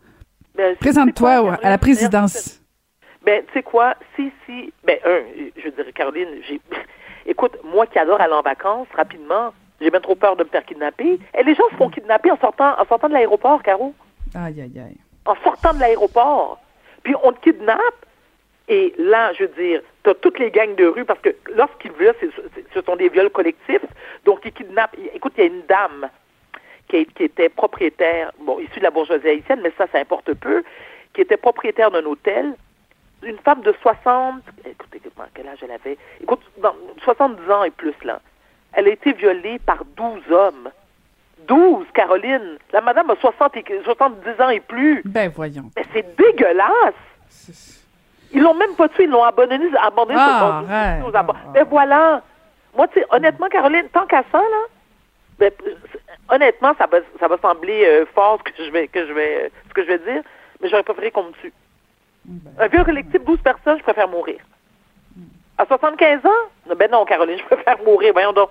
Ben, 0.54 0.76
Présente-toi 0.76 1.58
à 1.62 1.70
la 1.72 1.80
présidence. 1.80 2.62
Ben, 3.26 3.44
tu 3.48 3.54
sais 3.54 3.64
quoi, 3.64 3.96
si, 4.16 4.32
si, 4.46 4.72
ben, 4.84 5.00
un, 5.04 5.22
je 5.58 5.70
dirais, 5.70 5.92
Caroline, 5.92 6.28
j'ai, 6.48 6.62
écoute, 7.26 7.54
moi 7.64 7.88
qui 7.88 7.98
adore 7.98 8.22
aller 8.22 8.34
en 8.34 8.44
vacances, 8.44 8.88
rapidement, 8.96 9.54
j'ai 9.82 9.90
bien 9.90 10.00
trop 10.02 10.14
peur 10.14 10.36
de 10.36 10.44
me 10.44 10.50
faire 10.50 10.64
kidnapper. 10.64 11.20
Et 11.36 11.44
les 11.44 11.56
gens 11.56 11.68
se 11.72 11.76
font 11.78 11.90
kidnapper 11.90 12.30
en 12.30 12.38
sortant, 12.38 12.80
en 12.80 12.86
sortant 12.86 13.10
de 13.10 13.14
l'aéroport, 13.14 13.64
Caro. 13.64 13.96
Aïe, 14.36 14.62
aïe, 14.62 14.80
aïe. 14.80 14.98
En 15.26 15.36
sortant 15.44 15.74
de 15.74 15.80
l'aéroport. 15.80 16.60
Puis 17.02 17.16
on 17.24 17.32
te 17.32 17.40
kidnappe. 17.40 18.05
Et 18.68 18.94
là, 18.98 19.32
je 19.34 19.44
veux 19.44 19.54
dire, 19.62 19.82
tu 20.04 20.10
as 20.10 20.16
toutes 20.16 20.40
les 20.40 20.50
gangs 20.50 20.76
de 20.76 20.86
rue 20.86 21.06
parce 21.06 21.20
que 21.20 21.36
lorsqu'ils 21.56 21.92
violent, 21.94 22.18
ce 22.74 22.82
sont 22.82 22.96
des 22.96 23.10
viols 23.10 23.30
collectifs. 23.30 23.86
Donc, 24.26 24.40
ils 24.44 24.52
kidnappent. 24.52 24.96
Écoute, 25.14 25.34
il 25.38 25.42
y 25.42 25.44
a 25.44 25.48
une 25.48 25.62
dame 25.68 26.10
qui, 26.88 27.06
qui 27.06 27.24
était 27.24 27.50
propriétaire, 27.50 28.32
bon, 28.40 28.60
issu 28.60 28.80
de 28.80 28.84
la 28.84 28.92
bourgeoisie 28.92 29.28
haïtienne, 29.28 29.60
mais 29.62 29.72
ça, 29.78 29.86
ça 29.92 30.00
importe 30.00 30.34
peu, 30.34 30.64
qui 31.14 31.22
était 31.22 31.38
propriétaire 31.38 31.92
d'un 31.92 32.06
hôtel, 32.06 32.56
une 33.24 33.38
femme 33.40 33.62
de 33.62 33.74
60, 33.82 34.44
écoutez, 34.66 35.02
quel 35.34 35.48
âge 35.48 35.60
elle 35.62 35.72
avait? 35.72 35.98
Écoute, 36.22 36.42
dans 36.58 36.76
70 37.04 37.52
ans 37.52 37.64
et 37.64 37.72
plus, 37.72 37.96
là. 38.04 38.22
Elle 38.74 38.88
a 38.88 38.92
été 38.92 39.14
violée 39.14 39.60
par 39.60 39.86
12 39.96 40.32
hommes. 40.32 40.70
12, 41.48 41.86
Caroline. 41.94 42.58
La 42.74 42.82
madame 42.82 43.10
a 43.10 43.16
60 43.16 43.58
et, 43.58 43.64
70 43.84 44.42
ans 44.42 44.50
et 44.50 44.60
plus. 44.60 45.02
Ben, 45.06 45.32
voyons. 45.34 45.72
Mais 45.76 45.86
c'est 45.94 46.16
dégueulasse. 46.18 46.94
Ils 48.36 48.42
l'ont 48.44 48.54
même 48.54 48.76
pas 48.76 48.88
tué, 48.90 49.06
ils 49.06 49.10
l'ont 49.10 49.24
abandonné, 49.24 49.66
abandonné 49.82 50.20
Ah, 50.22 50.38
sur 50.38 50.76
arrête. 50.76 51.04
aux 51.06 51.16
abats. 51.16 51.36
Mais 51.54 51.64
voilà. 51.64 52.22
Moi, 52.76 52.88
tu 52.90 53.00
sais, 53.00 53.06
honnêtement, 53.10 53.48
Caroline, 53.48 53.88
tant 53.94 54.06
qu'à 54.06 54.24
ça, 54.32 54.38
là, 54.40 54.62
ben, 55.40 55.52
honnêtement, 56.30 56.74
ça 56.78 56.86
va, 56.88 56.98
ça 57.20 57.28
va 57.28 57.38
sembler 57.38 57.86
euh, 57.86 58.06
fort 58.14 58.40
ce 58.46 58.52
que 58.52 58.64
je 58.64 58.70
vais, 58.72 58.88
que 58.88 59.08
je 59.08 59.14
vais, 59.14 59.52
ce 59.70 59.74
que 59.74 59.84
je 59.84 59.88
vais 59.88 60.00
dire, 60.00 60.22
mais 60.62 60.70
j'aurais 60.70 60.84
préféré 60.84 61.12
qu'on 61.12 61.24
me 61.24 61.32
tue. 61.42 61.54
Un 62.60 62.68
vieux 62.68 62.84
collectif, 62.84 63.24
12 63.24 63.40
personnes, 63.42 63.78
je 63.78 63.84
préfère 63.84 64.08
mourir. 64.10 64.40
À 65.58 65.66
75 65.66 66.26
ans? 66.26 66.76
Ben 66.76 66.92
non, 66.92 67.06
Caroline, 67.06 67.38
je 67.40 67.44
préfère 67.46 67.78
mourir, 67.84 68.12
voyons 68.14 68.34
donc. 68.34 68.50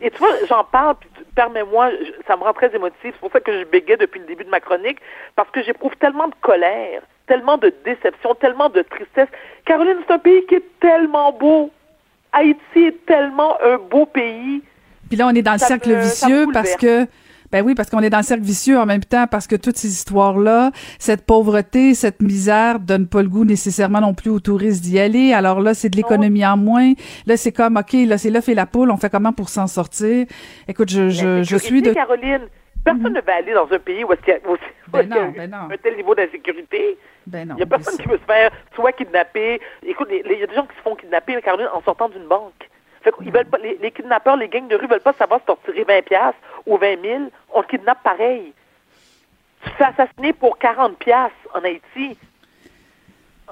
Et 0.00 0.10
tu 0.10 0.18
vois, 0.18 0.30
j'en 0.48 0.64
parle, 0.64 0.96
puis 0.96 1.08
permets-moi, 1.34 1.90
ça 2.26 2.36
me 2.36 2.42
rend 2.42 2.52
très 2.52 2.74
émotif. 2.74 2.96
C'est 3.02 3.20
pour 3.20 3.30
ça 3.32 3.40
que 3.40 3.52
je 3.60 3.64
bégais 3.64 3.96
depuis 3.96 4.18
le 4.20 4.26
début 4.26 4.44
de 4.44 4.50
ma 4.50 4.60
chronique, 4.60 4.98
parce 5.36 5.48
que 5.50 5.62
j'éprouve 5.62 5.94
tellement 5.96 6.28
de 6.28 6.34
colère, 6.40 7.02
tellement 7.26 7.58
de 7.58 7.72
déception, 7.84 8.34
tellement 8.34 8.68
de 8.68 8.82
tristesse. 8.82 9.28
Caroline, 9.64 9.96
c'est 10.06 10.14
un 10.14 10.18
pays 10.18 10.44
qui 10.48 10.56
est 10.56 10.64
tellement 10.80 11.32
beau. 11.32 11.70
Haïti 12.32 12.60
est 12.76 13.06
tellement 13.06 13.56
un 13.62 13.78
beau 13.78 14.06
pays. 14.06 14.62
Puis 15.08 15.16
là, 15.16 15.26
on 15.26 15.34
est 15.34 15.42
dans 15.42 15.52
le 15.52 15.58
cercle 15.58 15.90
me 15.90 16.00
vicieux 16.00 16.46
parce 16.52 16.76
que, 16.76 17.06
ben 17.52 17.64
oui, 17.64 17.74
parce 17.74 17.88
qu'on 17.88 18.00
est 18.00 18.10
dans 18.10 18.18
le 18.18 18.24
cercle 18.24 18.42
vicieux 18.42 18.78
en 18.78 18.86
même 18.86 19.04
temps 19.04 19.26
parce 19.28 19.46
que 19.46 19.56
toutes 19.56 19.76
ces 19.76 19.88
histoires-là, 19.88 20.72
cette 20.98 21.24
pauvreté, 21.24 21.94
cette 21.94 22.20
misère 22.20 22.80
donne 22.80 23.06
pas 23.06 23.22
le 23.22 23.28
goût 23.28 23.44
nécessairement 23.44 24.00
non 24.00 24.14
plus 24.14 24.30
aux 24.30 24.40
touristes 24.40 24.82
d'y 24.82 24.98
aller. 24.98 25.32
Alors 25.32 25.60
là, 25.60 25.74
c'est 25.74 25.88
de 25.88 25.96
l'économie 25.96 26.44
en 26.44 26.56
moins. 26.56 26.92
Là, 27.26 27.36
c'est 27.36 27.52
comme, 27.52 27.76
OK, 27.76 27.92
là, 27.92 28.18
c'est 28.18 28.30
l'œuf 28.30 28.48
et 28.48 28.54
la 28.54 28.66
poule. 28.66 28.90
On 28.90 28.96
fait 28.96 29.10
comment 29.10 29.32
pour 29.32 29.48
s'en 29.48 29.68
sortir? 29.68 30.26
Écoute, 30.68 30.90
je, 30.90 31.08
je, 31.08 31.42
je 31.42 31.56
suis 31.56 31.82
de... 31.82 31.92
Caroline, 31.92 32.48
personne 32.94 33.12
ne 33.12 33.20
va 33.20 33.34
aller 33.36 33.52
dans 33.52 33.70
un 33.72 33.78
pays 33.78 34.04
où 34.04 34.12
est-ce 34.12 34.22
qu'il 34.22 34.34
y 34.34 34.36
a, 34.36 34.50
où- 34.50 34.56
Ben 34.88 35.02
y 35.02 35.08
non. 35.48 35.68
un 35.70 35.76
tel 35.76 35.96
niveau 35.96 36.14
d'insécurité. 36.14 36.96
Ben. 37.26 37.48
Il 37.50 37.56
n'y 37.56 37.62
a 37.62 37.66
personne 37.66 37.96
qui 37.98 38.08
veut 38.08 38.18
se 38.18 38.24
faire 38.24 38.50
soit 38.74 38.92
kidnapper. 38.92 39.60
Écoute, 39.84 40.08
il 40.10 40.38
y 40.38 40.42
a 40.42 40.46
des 40.46 40.54
gens 40.54 40.66
qui 40.66 40.76
se 40.76 40.82
font 40.82 40.94
kidnapper, 40.96 41.40
Caroline, 41.42 41.68
en 41.72 41.82
sortant 41.82 42.08
d'une 42.08 42.26
banque. 42.26 42.68
Fait 43.02 43.12
veulent 43.20 43.46
pas, 43.46 43.58
les, 43.58 43.76
les 43.80 43.90
kidnappeurs, 43.92 44.36
les 44.36 44.48
gangs 44.48 44.66
de 44.68 44.76
rue 44.76 44.86
veulent 44.88 45.00
pas 45.00 45.12
savoir 45.12 45.40
si 45.40 45.46
t'as 45.46 45.52
retiré 45.54 45.84
20 45.84 46.02
piastres 46.04 46.40
ou 46.66 46.76
20 46.78 47.00
000. 47.02 47.22
On 47.52 47.62
te 47.62 47.68
kidnappe 47.68 48.02
pareil. 48.02 48.52
Tu 49.62 49.70
te 49.70 49.76
fais 49.76 49.84
assassiner 49.84 50.32
pour 50.32 50.58
40 50.58 50.96
piastres 50.98 51.36
en 51.54 51.62
Haïti. 51.64 52.18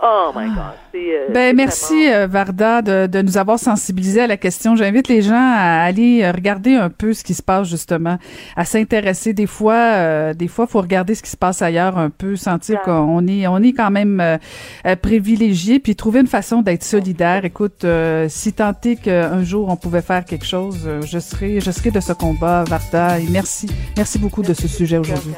Oh 0.03 0.33
my 0.35 0.49
God. 0.49 0.57
C'est, 0.93 0.99
euh, 0.99 1.29
Ben 1.33 1.55
merci 1.55 2.11
euh, 2.11 2.27
Varda 2.27 2.83
de, 2.83 3.07
de 3.07 3.23
nous 3.23 3.39
avoir 3.39 3.59
sensibilisés 3.59 4.23
à 4.23 4.27
la 4.27 4.37
question. 4.37 4.75
J'invite 4.75 5.09
les 5.09 5.23
gens 5.23 5.35
à 5.35 5.83
aller 5.83 6.23
euh, 6.23 6.33
regarder 6.33 6.75
un 6.75 6.91
peu 6.91 7.13
ce 7.15 7.23
qui 7.23 7.33
se 7.33 7.43
passe 7.43 7.69
justement, 7.69 8.19
à 8.57 8.65
s'intéresser. 8.65 9.33
Des 9.33 9.47
fois, 9.47 9.75
euh, 9.75 10.35
des 10.35 10.49
fois, 10.49 10.67
faut 10.67 10.81
regarder 10.81 11.15
ce 11.15 11.23
qui 11.23 11.31
se 11.31 11.37
passe 11.37 11.63
ailleurs 11.63 11.97
un 11.97 12.11
peu, 12.11 12.35
sentir 12.35 12.83
qu'on 12.83 13.27
est, 13.29 13.47
on 13.47 13.59
est 13.59 13.73
quand 13.73 13.91
même 13.91 14.21
euh, 14.21 14.97
privilégié, 14.97 15.79
puis 15.79 15.95
trouver 15.95 16.21
une 16.21 16.27
façon 16.27 16.61
d'être 16.61 16.85
solidaire. 16.85 17.45
Écoute, 17.45 17.87
si 18.29 18.53
tant 18.53 18.75
est 18.85 18.97
qu'un 18.97 19.45
jour 19.45 19.69
on 19.69 19.77
pouvait 19.77 20.03
faire 20.03 20.25
quelque 20.25 20.47
chose, 20.47 20.89
je 21.05 21.19
serai, 21.19 21.61
je 21.61 21.71
serai 21.71 21.91
de 21.91 22.01
ce 22.01 22.13
combat, 22.13 22.65
Varda. 22.65 23.21
Et 23.21 23.27
merci, 23.31 23.71
merci 23.97 24.19
beaucoup 24.19 24.43
de 24.43 24.55
ce 24.55 24.67
sujet 24.69 24.99
aujourd'hui. 24.99 25.35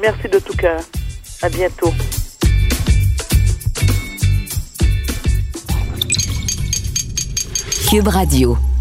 Merci 0.00 0.28
de 0.28 0.38
tout 0.38 0.56
cœur. 0.56 0.80
À 1.42 1.48
bientôt. 1.48 1.92
Cube 7.92 8.08
Radio. 8.08 8.71